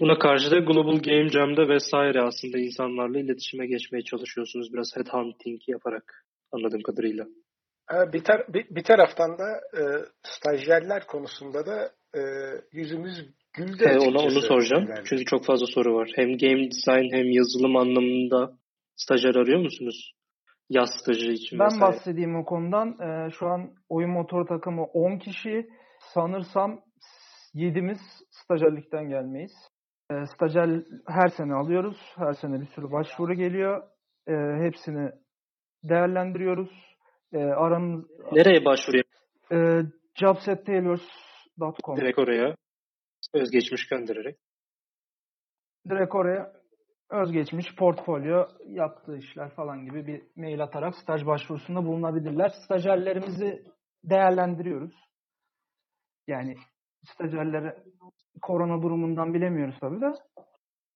Buna 0.00 0.18
karşı 0.18 0.50
da 0.50 0.58
Global 0.58 0.98
Game 0.98 1.28
Jam'da 1.28 1.68
vesaire 1.68 2.22
aslında 2.22 2.58
insanlarla 2.58 3.18
iletişime 3.18 3.66
geçmeye 3.66 4.02
çalışıyorsunuz 4.02 4.72
biraz 4.72 4.96
headhunting 4.96 5.60
yaparak 5.68 6.23
anladığım 6.54 6.82
kadarıyla. 6.82 7.24
Bir, 8.12 8.24
tar 8.24 8.54
bir, 8.54 8.66
bir 8.70 8.84
taraftan 8.84 9.38
da 9.38 9.48
e, 9.78 9.82
stajyerler 10.22 11.06
konusunda 11.06 11.66
da 11.66 11.90
e, 12.14 12.20
yüzümüz 12.72 13.28
güldü. 13.56 13.84
E, 13.84 13.98
ona 13.98 14.18
onu 14.22 14.40
soracağım. 14.40 14.86
Yani. 14.88 15.04
Çünkü 15.04 15.24
çok 15.24 15.44
fazla 15.44 15.66
soru 15.66 15.94
var. 15.94 16.10
Hem 16.16 16.28
game 16.28 16.70
design 16.70 17.16
hem 17.16 17.30
yazılım 17.30 17.76
anlamında 17.76 18.52
stajyer 18.96 19.34
arıyor 19.34 19.60
musunuz? 19.60 20.14
Yaz 20.70 20.90
stajı 21.02 21.26
için 21.30 21.58
Ben 21.58 21.66
vesaire. 21.66 21.82
bahsedeyim 21.82 22.36
o 22.36 22.44
konudan. 22.44 22.88
Ee, 22.88 23.30
şu 23.30 23.46
an 23.46 23.70
oyun 23.88 24.10
motor 24.10 24.46
takımı 24.46 24.84
10 24.84 25.18
kişi. 25.18 25.68
Sanırsam 26.14 26.80
7'miz 27.54 27.98
stajyerlikten 28.30 29.08
gelmeyiz. 29.08 29.52
Ee, 30.10 30.14
stajyer 30.34 30.82
her 31.08 31.28
sene 31.28 31.54
alıyoruz. 31.54 31.96
Her 32.16 32.32
sene 32.32 32.60
bir 32.60 32.66
sürü 32.66 32.92
başvuru 32.92 33.34
geliyor. 33.34 33.82
Ee, 34.28 34.64
hepsini 34.64 35.10
değerlendiriyoruz. 35.84 36.70
Ee, 37.32 37.38
aramız... 37.38 38.04
Nereye 38.32 38.64
başvuruyor? 38.64 39.04
Ee, 39.52 39.82
jobs.tailors.com 40.14 41.96
Direkt 41.96 42.18
oraya 42.18 42.56
özgeçmiş 43.34 43.86
göndererek. 43.88 44.36
Direkt 45.90 46.14
oraya 46.14 46.52
özgeçmiş, 47.10 47.76
portfolyo, 47.78 48.48
yaptığı 48.66 49.16
işler 49.16 49.50
falan 49.50 49.84
gibi 49.84 50.06
bir 50.06 50.22
mail 50.36 50.62
atarak 50.62 50.94
staj 50.94 51.26
başvurusunda 51.26 51.86
bulunabilirler. 51.86 52.48
Stajyerlerimizi 52.48 53.64
değerlendiriyoruz. 54.04 54.94
Yani 56.26 56.54
stajyerleri 57.14 57.74
korona 58.42 58.82
durumundan 58.82 59.34
bilemiyoruz 59.34 59.76
tabii 59.80 60.00
de. 60.00 60.12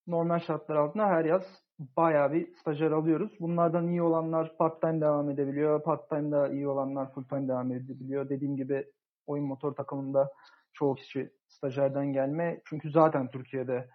Normal 0.06 0.38
şartlar 0.38 0.76
altında 0.76 1.06
her 1.06 1.24
yaz 1.24 1.42
bayağı 1.78 2.32
bir 2.32 2.54
stajyer 2.60 2.90
alıyoruz. 2.90 3.32
Bunlardan 3.40 3.88
iyi 3.88 4.02
olanlar 4.02 4.56
part-time 4.56 5.00
devam 5.00 5.30
edebiliyor. 5.30 5.82
Part-time 5.82 6.30
da 6.30 6.48
iyi 6.48 6.68
olanlar 6.68 7.12
full-time 7.12 7.48
devam 7.48 7.72
edebiliyor. 7.72 8.28
Dediğim 8.28 8.56
gibi 8.56 8.86
oyun 9.26 9.46
motor 9.46 9.74
takımında 9.74 10.32
çoğu 10.72 10.94
kişi 10.94 11.30
stajyerden 11.48 12.12
gelme. 12.12 12.60
Çünkü 12.64 12.90
zaten 12.90 13.30
Türkiye'de 13.30 13.88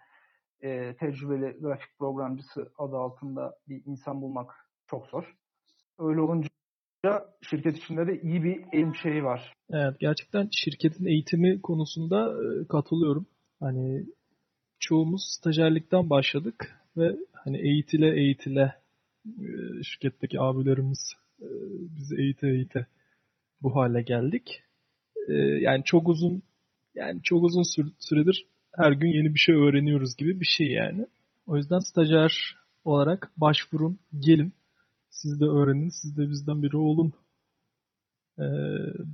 e, 0.60 0.96
tecrübeli 0.96 1.60
grafik 1.60 1.98
programcısı 1.98 2.72
adı 2.78 2.96
altında 2.96 3.54
bir 3.68 3.82
insan 3.86 4.22
bulmak 4.22 4.50
çok 4.86 5.06
zor. 5.06 5.36
Öyle 5.98 6.20
olunca 6.20 6.48
şirket 7.42 7.76
içinde 7.76 8.06
de 8.06 8.20
iyi 8.20 8.44
bir 8.44 8.64
eğitim 8.72 8.94
şeyi 8.94 9.24
var. 9.24 9.52
Evet 9.70 10.00
gerçekten 10.00 10.48
şirketin 10.52 11.06
eğitimi 11.06 11.62
konusunda 11.62 12.32
e, 12.32 12.66
katılıyorum. 12.68 13.26
Hani 13.60 14.04
çoğumuz 14.80 15.22
stajyerlikten 15.38 16.10
başladık 16.10 16.80
ve 16.96 17.16
hani 17.44 17.58
eğitile 17.58 18.16
eğitile 18.16 18.74
e, 19.26 19.46
şirketteki 19.82 20.40
abilerimiz 20.40 21.12
e, 21.40 21.48
bizi 21.96 22.16
eğite 22.16 22.48
eğite 22.48 22.86
bu 23.62 23.76
hale 23.76 24.02
geldik. 24.02 24.62
E, 25.28 25.32
yani 25.34 25.84
çok 25.84 26.08
uzun 26.08 26.42
yani 26.94 27.22
çok 27.22 27.44
uzun 27.44 27.62
süredir 28.00 28.46
her 28.76 28.92
gün 28.92 29.08
yeni 29.08 29.34
bir 29.34 29.38
şey 29.38 29.54
öğreniyoruz 29.54 30.16
gibi 30.16 30.40
bir 30.40 30.46
şey 30.46 30.66
yani. 30.66 31.06
O 31.46 31.56
yüzden 31.56 31.78
stajyer 31.78 32.56
olarak 32.84 33.30
başvurun, 33.36 33.98
gelin. 34.18 34.52
Siz 35.10 35.40
de 35.40 35.44
öğrenin, 35.44 35.88
siz 35.88 36.16
de 36.16 36.30
bizden 36.30 36.62
biri 36.62 36.76
olun. 36.76 37.12
Ee, 38.38 38.42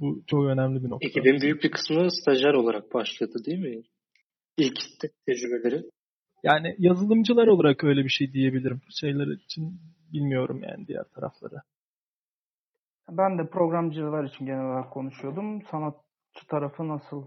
bu 0.00 0.22
çok 0.26 0.44
önemli 0.44 0.84
bir 0.84 0.90
nokta. 0.90 1.08
Ekibin 1.08 1.40
büyük 1.40 1.64
bir 1.64 1.70
kısmı 1.70 2.10
stajyer 2.10 2.54
olarak 2.54 2.94
başladı 2.94 3.44
değil 3.44 3.58
mi? 3.58 3.82
İlk 4.56 4.78
tecrübeleri. 5.26 5.84
Yani 6.42 6.74
yazılımcılar 6.78 7.46
olarak 7.46 7.84
öyle 7.84 8.04
bir 8.04 8.08
şey 8.08 8.32
diyebilirim. 8.32 8.80
Şeyler 9.00 9.26
için 9.26 9.80
bilmiyorum 10.12 10.62
yani 10.62 10.86
diğer 10.86 11.04
tarafları. 11.04 11.62
Ben 13.10 13.38
de 13.38 13.50
programcılar 13.50 14.24
için 14.24 14.46
genel 14.46 14.64
olarak 14.64 14.92
konuşuyordum. 14.92 15.62
Sanatçı 15.70 16.46
tarafı 16.48 16.88
nasıl 16.88 17.26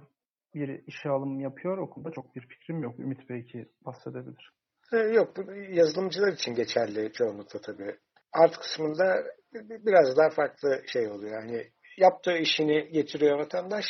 bir 0.56 0.84
işe 0.88 1.10
alım 1.10 1.40
yapıyor. 1.40 1.78
O 1.78 1.90
konuda 1.90 2.12
çok 2.12 2.36
bir 2.36 2.42
fikrim 2.42 2.84
yok. 2.84 3.00
Ümit 3.00 3.30
belki 3.30 3.66
bahsedebilir. 3.86 4.52
Ee, 4.94 4.98
yok 4.98 5.34
yazılımcılar 5.70 6.34
için 6.34 6.56
geçerli 6.56 7.12
çoğunlukla 7.14 7.62
tabii. 7.62 7.96
Art 8.34 8.58
kısmında 8.58 9.24
biraz 9.54 10.18
daha 10.18 10.30
farklı 10.30 10.82
şey 10.88 11.08
oluyor. 11.08 11.42
Yani 11.42 11.68
yaptığı 11.98 12.38
işini 12.38 12.90
getiriyor 12.92 13.40
vatandaş 13.40 13.86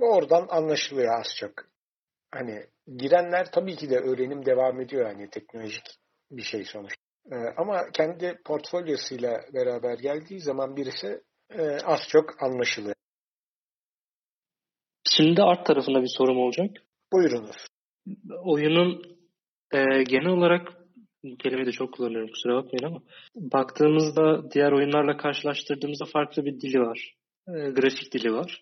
ve 0.00 0.04
oradan 0.04 0.46
anlaşılıyor 0.50 1.20
az 1.20 1.26
çok. 1.40 1.71
Hani 2.32 2.66
girenler 2.96 3.52
tabii 3.52 3.76
ki 3.76 3.90
de 3.90 3.98
öğrenim 3.98 4.46
devam 4.46 4.80
ediyor 4.80 5.08
yani 5.08 5.30
teknolojik 5.30 5.84
bir 6.30 6.42
şey 6.42 6.64
sonuç. 6.64 6.94
Ee, 7.32 7.36
ama 7.56 7.90
kendi 7.92 8.38
portfolyosuyla 8.44 9.40
beraber 9.54 9.98
geldiği 9.98 10.40
zaman 10.40 10.76
birisi 10.76 11.22
e, 11.50 11.62
az 11.84 12.00
çok 12.08 12.42
anlaşılıyor. 12.42 12.94
Şimdi 15.08 15.42
art 15.42 15.66
tarafında 15.66 16.02
bir 16.02 16.12
sorum 16.16 16.38
olacak. 16.38 16.70
Buyurunuz. 17.12 17.66
Oyunun 18.44 19.02
e, 19.72 20.02
genel 20.02 20.32
olarak 20.32 20.68
bu 21.24 21.36
kelimeyi 21.36 21.66
de 21.66 21.72
çok 21.72 21.94
kullanıyorum 21.94 22.28
kusura 22.28 22.54
bakmayın 22.54 22.84
ama 22.84 23.02
baktığımızda 23.36 24.50
diğer 24.50 24.72
oyunlarla 24.72 25.16
karşılaştırdığımızda 25.16 26.04
farklı 26.04 26.44
bir 26.44 26.60
dili 26.60 26.80
var. 26.80 27.14
E, 27.48 27.52
grafik 27.52 28.12
dili 28.12 28.32
var. 28.32 28.60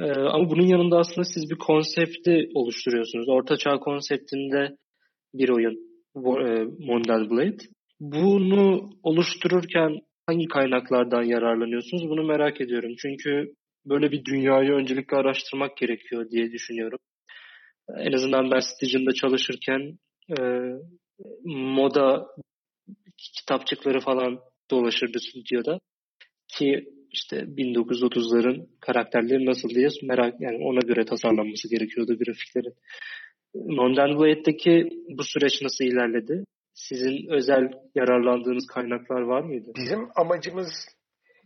E, 0.00 0.10
ama 0.12 0.50
bunun 0.50 0.66
yanında 0.66 0.98
aslında 0.98 1.24
siz 1.24 1.50
bir 1.50 1.58
konsepti 1.58 2.48
oluşturuyorsunuz. 2.54 3.28
Orta 3.28 3.56
Çağ 3.56 3.78
konseptinde 3.78 4.76
bir 5.34 5.48
oyun 5.48 5.74
e, 6.16 6.64
Modern 6.86 7.30
Blade. 7.30 7.64
Bunu 8.00 8.90
oluştururken 9.02 9.98
hangi 10.26 10.46
kaynaklardan 10.46 11.22
yararlanıyorsunuz? 11.22 12.08
Bunu 12.08 12.24
merak 12.24 12.60
ediyorum. 12.60 12.92
Çünkü 12.98 13.54
böyle 13.86 14.12
bir 14.12 14.24
dünyayı 14.24 14.70
öncelikle 14.72 15.16
araştırmak 15.16 15.76
gerekiyor 15.76 16.30
diye 16.30 16.52
düşünüyorum. 16.52 16.98
En 17.96 18.12
azından 18.12 18.50
ben 18.50 18.60
Stygian'da 18.60 19.12
çalışırken 19.12 19.98
e, 20.38 20.42
moda 21.44 22.26
kitapçıkları 23.16 24.00
falan 24.00 24.40
dolaşırdı 24.70 25.18
stüdyoda. 25.20 25.78
Ki 26.48 26.84
işte 27.12 27.36
1930'ların 27.36 28.66
karakterleri 28.80 29.46
nasıl 29.46 29.68
diye 29.68 29.88
merak 30.02 30.40
yani 30.40 30.64
ona 30.64 30.80
göre 30.80 31.04
tasarlanması 31.04 31.68
gerekiyordu 31.70 32.18
grafiklerin. 32.18 32.74
Modern 33.54 34.18
Blade'deki 34.18 34.88
bu 35.08 35.24
süreç 35.24 35.62
nasıl 35.62 35.84
ilerledi? 35.84 36.44
Sizin 36.74 37.28
özel 37.30 37.72
yararlandığınız 37.94 38.66
kaynaklar 38.66 39.20
var 39.20 39.40
mıydı? 39.40 39.72
Bizim 39.76 40.08
amacımız 40.16 40.88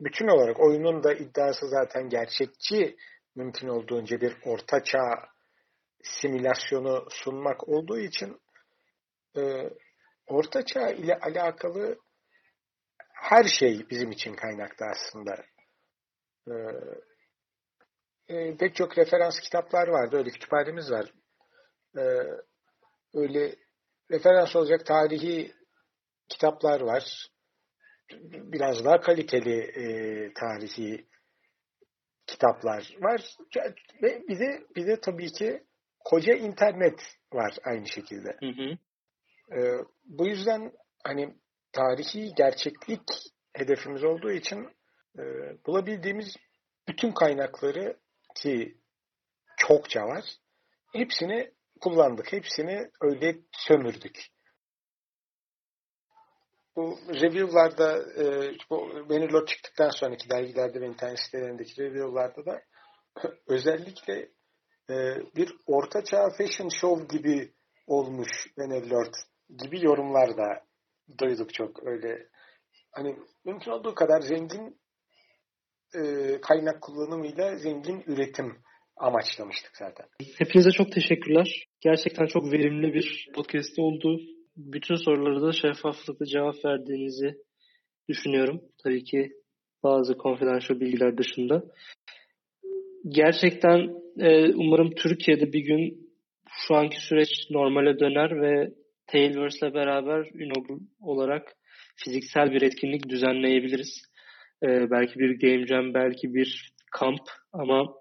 bütün 0.01 0.29
olarak 0.29 0.61
oyunun 0.61 1.03
da 1.03 1.15
iddiası 1.15 1.69
zaten 1.69 2.09
gerçekçi 2.09 2.97
mümkün 3.37 3.69
olduğunca 3.69 4.21
bir 4.21 4.33
orta 4.45 4.85
çağ 4.85 5.33
simülasyonu 6.03 7.07
sunmak 7.11 7.69
olduğu 7.69 7.99
için 7.99 8.37
e, 9.37 9.43
orta 10.27 10.65
çağ 10.65 10.91
ile 10.91 11.19
alakalı 11.19 11.97
her 13.15 13.45
şey 13.45 13.87
bizim 13.91 14.11
için 14.11 14.35
kaynakta 14.35 14.87
aslında. 14.87 15.45
E, 16.49 16.55
e, 18.29 18.57
pek 18.57 18.75
çok 18.75 18.99
referans 18.99 19.41
kitaplar 19.41 19.89
vardı. 19.89 20.17
Öyle 20.17 20.31
kütüphanemiz 20.31 20.91
var. 20.91 21.13
E, 21.97 22.03
öyle 23.15 23.57
referans 24.11 24.57
olacak 24.57 24.87
tarihi 24.87 25.53
kitaplar 26.29 26.81
var. 26.81 27.29
Biraz 28.31 28.85
daha 28.85 29.01
kaliteli 29.01 29.59
e, 29.61 29.85
tarihi 30.35 31.07
kitaplar 32.27 32.97
var. 33.01 33.37
Ve 34.03 34.23
bir 34.29 34.39
de, 34.39 34.67
bir 34.77 34.87
de 34.87 35.01
tabii 35.01 35.33
ki 35.33 35.63
koca 36.05 36.35
internet 36.35 37.01
var 37.33 37.57
aynı 37.65 37.89
şekilde. 37.89 38.37
Hı 38.41 38.47
hı. 38.47 38.79
Ee, 39.57 39.85
bu 40.05 40.27
yüzden 40.27 40.73
hani 41.05 41.35
tarihi 41.73 42.35
gerçeklik 42.37 43.03
hedefimiz 43.53 44.05
olduğu 44.05 44.31
için 44.31 44.69
e, 45.19 45.23
bulabildiğimiz 45.67 46.37
bütün 46.89 47.13
kaynakları 47.13 47.97
ki 48.35 48.79
çokça 49.57 50.01
var. 50.01 50.25
Hepsini 50.93 51.53
kullandık. 51.81 52.33
Hepsini 52.33 52.91
öyle 53.01 53.39
sömürdük. 53.53 54.27
Bu 56.77 56.99
review'larda 57.09 57.99
e, 58.23 58.55
bu 58.71 59.09
Benilor 59.11 59.47
çıktıktan 59.47 59.91
sonraki 59.91 60.31
dergilerde 60.31 60.81
ve 60.81 60.87
internet 60.87 61.21
sitelerindeki 61.21 61.83
review'larda 61.83 62.47
da 62.47 62.63
özellikle 63.47 64.29
e, 64.91 64.95
bir 65.37 65.57
ortaçağ 65.67 66.31
fashion 66.31 66.69
show 66.69 67.19
gibi 67.19 67.53
olmuş 67.87 68.29
Benelord 68.59 69.15
gibi 69.59 69.85
yorumlar 69.85 70.37
da 70.37 70.65
duyduk 71.19 71.55
çok 71.55 71.87
öyle. 71.87 72.29
Hani 72.91 73.19
mümkün 73.45 73.71
olduğu 73.71 73.95
kadar 73.95 74.21
zengin 74.21 74.82
e, 75.95 76.41
kaynak 76.41 76.83
kullanımıyla 76.83 77.57
zengin 77.57 78.03
üretim 78.07 78.57
amaçlamıştık 78.97 79.77
zaten. 79.77 80.07
Hepinize 80.39 80.71
çok 80.71 80.93
teşekkürler. 80.93 81.65
Gerçekten 81.81 82.27
çok 82.27 82.53
verimli 82.53 82.95
bir 82.95 83.29
podcast 83.35 83.79
oldu. 83.79 84.21
Bütün 84.57 84.95
sorulara 84.95 85.43
da 85.43 85.53
şeffaflıkla 85.53 86.27
cevap 86.27 86.65
verdiğinizi 86.65 87.35
düşünüyorum. 88.09 88.63
Tabii 88.85 89.05
ki 89.05 89.33
bazı 89.83 90.15
confidential 90.15 90.81
bilgiler 90.81 91.19
dışında. 91.19 91.65
Gerçekten 93.09 93.91
e, 94.19 94.55
umarım 94.55 94.91
Türkiye'de 94.91 95.53
bir 95.53 95.61
gün 95.61 96.13
şu 96.67 96.75
anki 96.75 97.01
süreç 97.01 97.29
normale 97.51 97.99
döner 97.99 98.43
ve 98.43 98.73
Tailverse 99.07 99.67
ile 99.67 99.75
beraber 99.75 100.19
Unogl 100.35 100.83
olarak 101.01 101.53
fiziksel 101.97 102.53
bir 102.53 102.63
etkinlik 102.63 103.09
düzenleyebiliriz. 103.09 104.12
Ee, 104.63 104.91
belki 104.91 105.19
bir 105.19 105.39
game 105.41 105.67
jam, 105.67 105.95
belki 105.95 106.35
bir 106.35 106.73
kamp 106.93 107.21
ama 107.53 107.95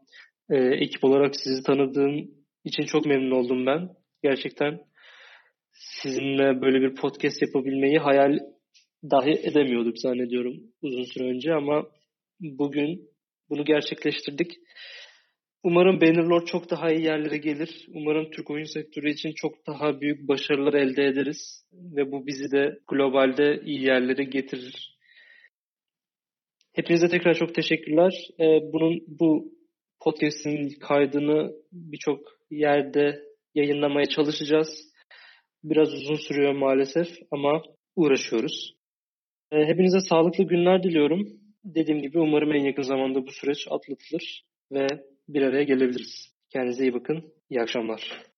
e, 0.49 0.57
ekip 0.57 1.03
olarak 1.03 1.36
sizi 1.36 1.64
tanıdığım 1.64 2.32
için 2.64 2.84
çok 2.84 3.05
memnun 3.05 3.32
oldum 3.32 3.66
ben. 3.66 3.89
Gerçekten 4.24 4.80
sizinle 5.72 6.62
böyle 6.62 6.82
bir 6.82 6.96
podcast 6.96 7.42
yapabilmeyi 7.42 8.00
hayal 8.00 8.39
dahi 9.04 9.32
edemiyorduk 9.32 10.00
zannediyorum 10.00 10.54
uzun 10.82 11.04
süre 11.04 11.24
önce 11.24 11.54
ama 11.54 11.88
bugün 12.39 13.09
bunu 13.50 13.66
gerçekleştirdik. 13.66 14.51
Umarım 15.63 16.01
Bannerlord 16.01 16.46
çok 16.46 16.70
daha 16.70 16.92
iyi 16.92 17.05
yerlere 17.05 17.38
gelir. 17.38 17.88
Umarım 17.93 18.32
Türk 18.32 18.50
oyun 18.50 18.66
sektörü 18.66 19.09
için 19.09 19.32
çok 19.36 19.67
daha 19.67 20.01
büyük 20.01 20.28
başarılar 20.28 20.74
elde 20.74 21.05
ederiz. 21.05 21.66
Ve 21.74 22.12
bu 22.12 22.28
bizi 22.28 22.51
de 22.51 22.79
globalde 22.88 23.62
iyi 23.66 23.83
yerlere 23.83 24.24
getirir. 24.24 24.91
Hepinize 26.74 27.08
tekrar 27.08 27.34
çok 27.34 27.56
teşekkürler. 27.56 28.28
Ee, 28.39 28.43
bunun 28.74 29.04
bu 29.08 29.52
podcast'in 30.00 30.70
kaydını 30.80 31.52
birçok 31.72 32.20
yerde 32.52 33.20
yayınlamaya 33.56 34.06
çalışacağız. 34.06 34.92
Biraz 35.64 35.93
uzun 35.93 36.16
sürüyor 36.16 36.54
maalesef 36.54 37.08
ama 37.32 37.62
uğraşıyoruz. 37.96 38.76
Ee, 39.52 39.66
hepinize 39.66 40.00
sağlıklı 40.10 40.43
günler 40.43 40.84
diliyorum. 40.84 41.28
Dediğim 41.64 42.02
gibi 42.02 42.20
umarım 42.20 42.54
en 42.54 42.66
yakın 42.66 42.84
zamanda 42.84 43.28
bu 43.28 43.32
süreç 43.32 43.68
atlatılır 43.70 44.43
ve 44.72 44.88
bir 45.28 45.42
araya 45.42 45.64
gelebiliriz. 45.64 46.34
Kendinize 46.50 46.84
iyi 46.84 46.93
bakın. 46.93 47.34
İyi 47.50 47.62
akşamlar. 47.62 48.30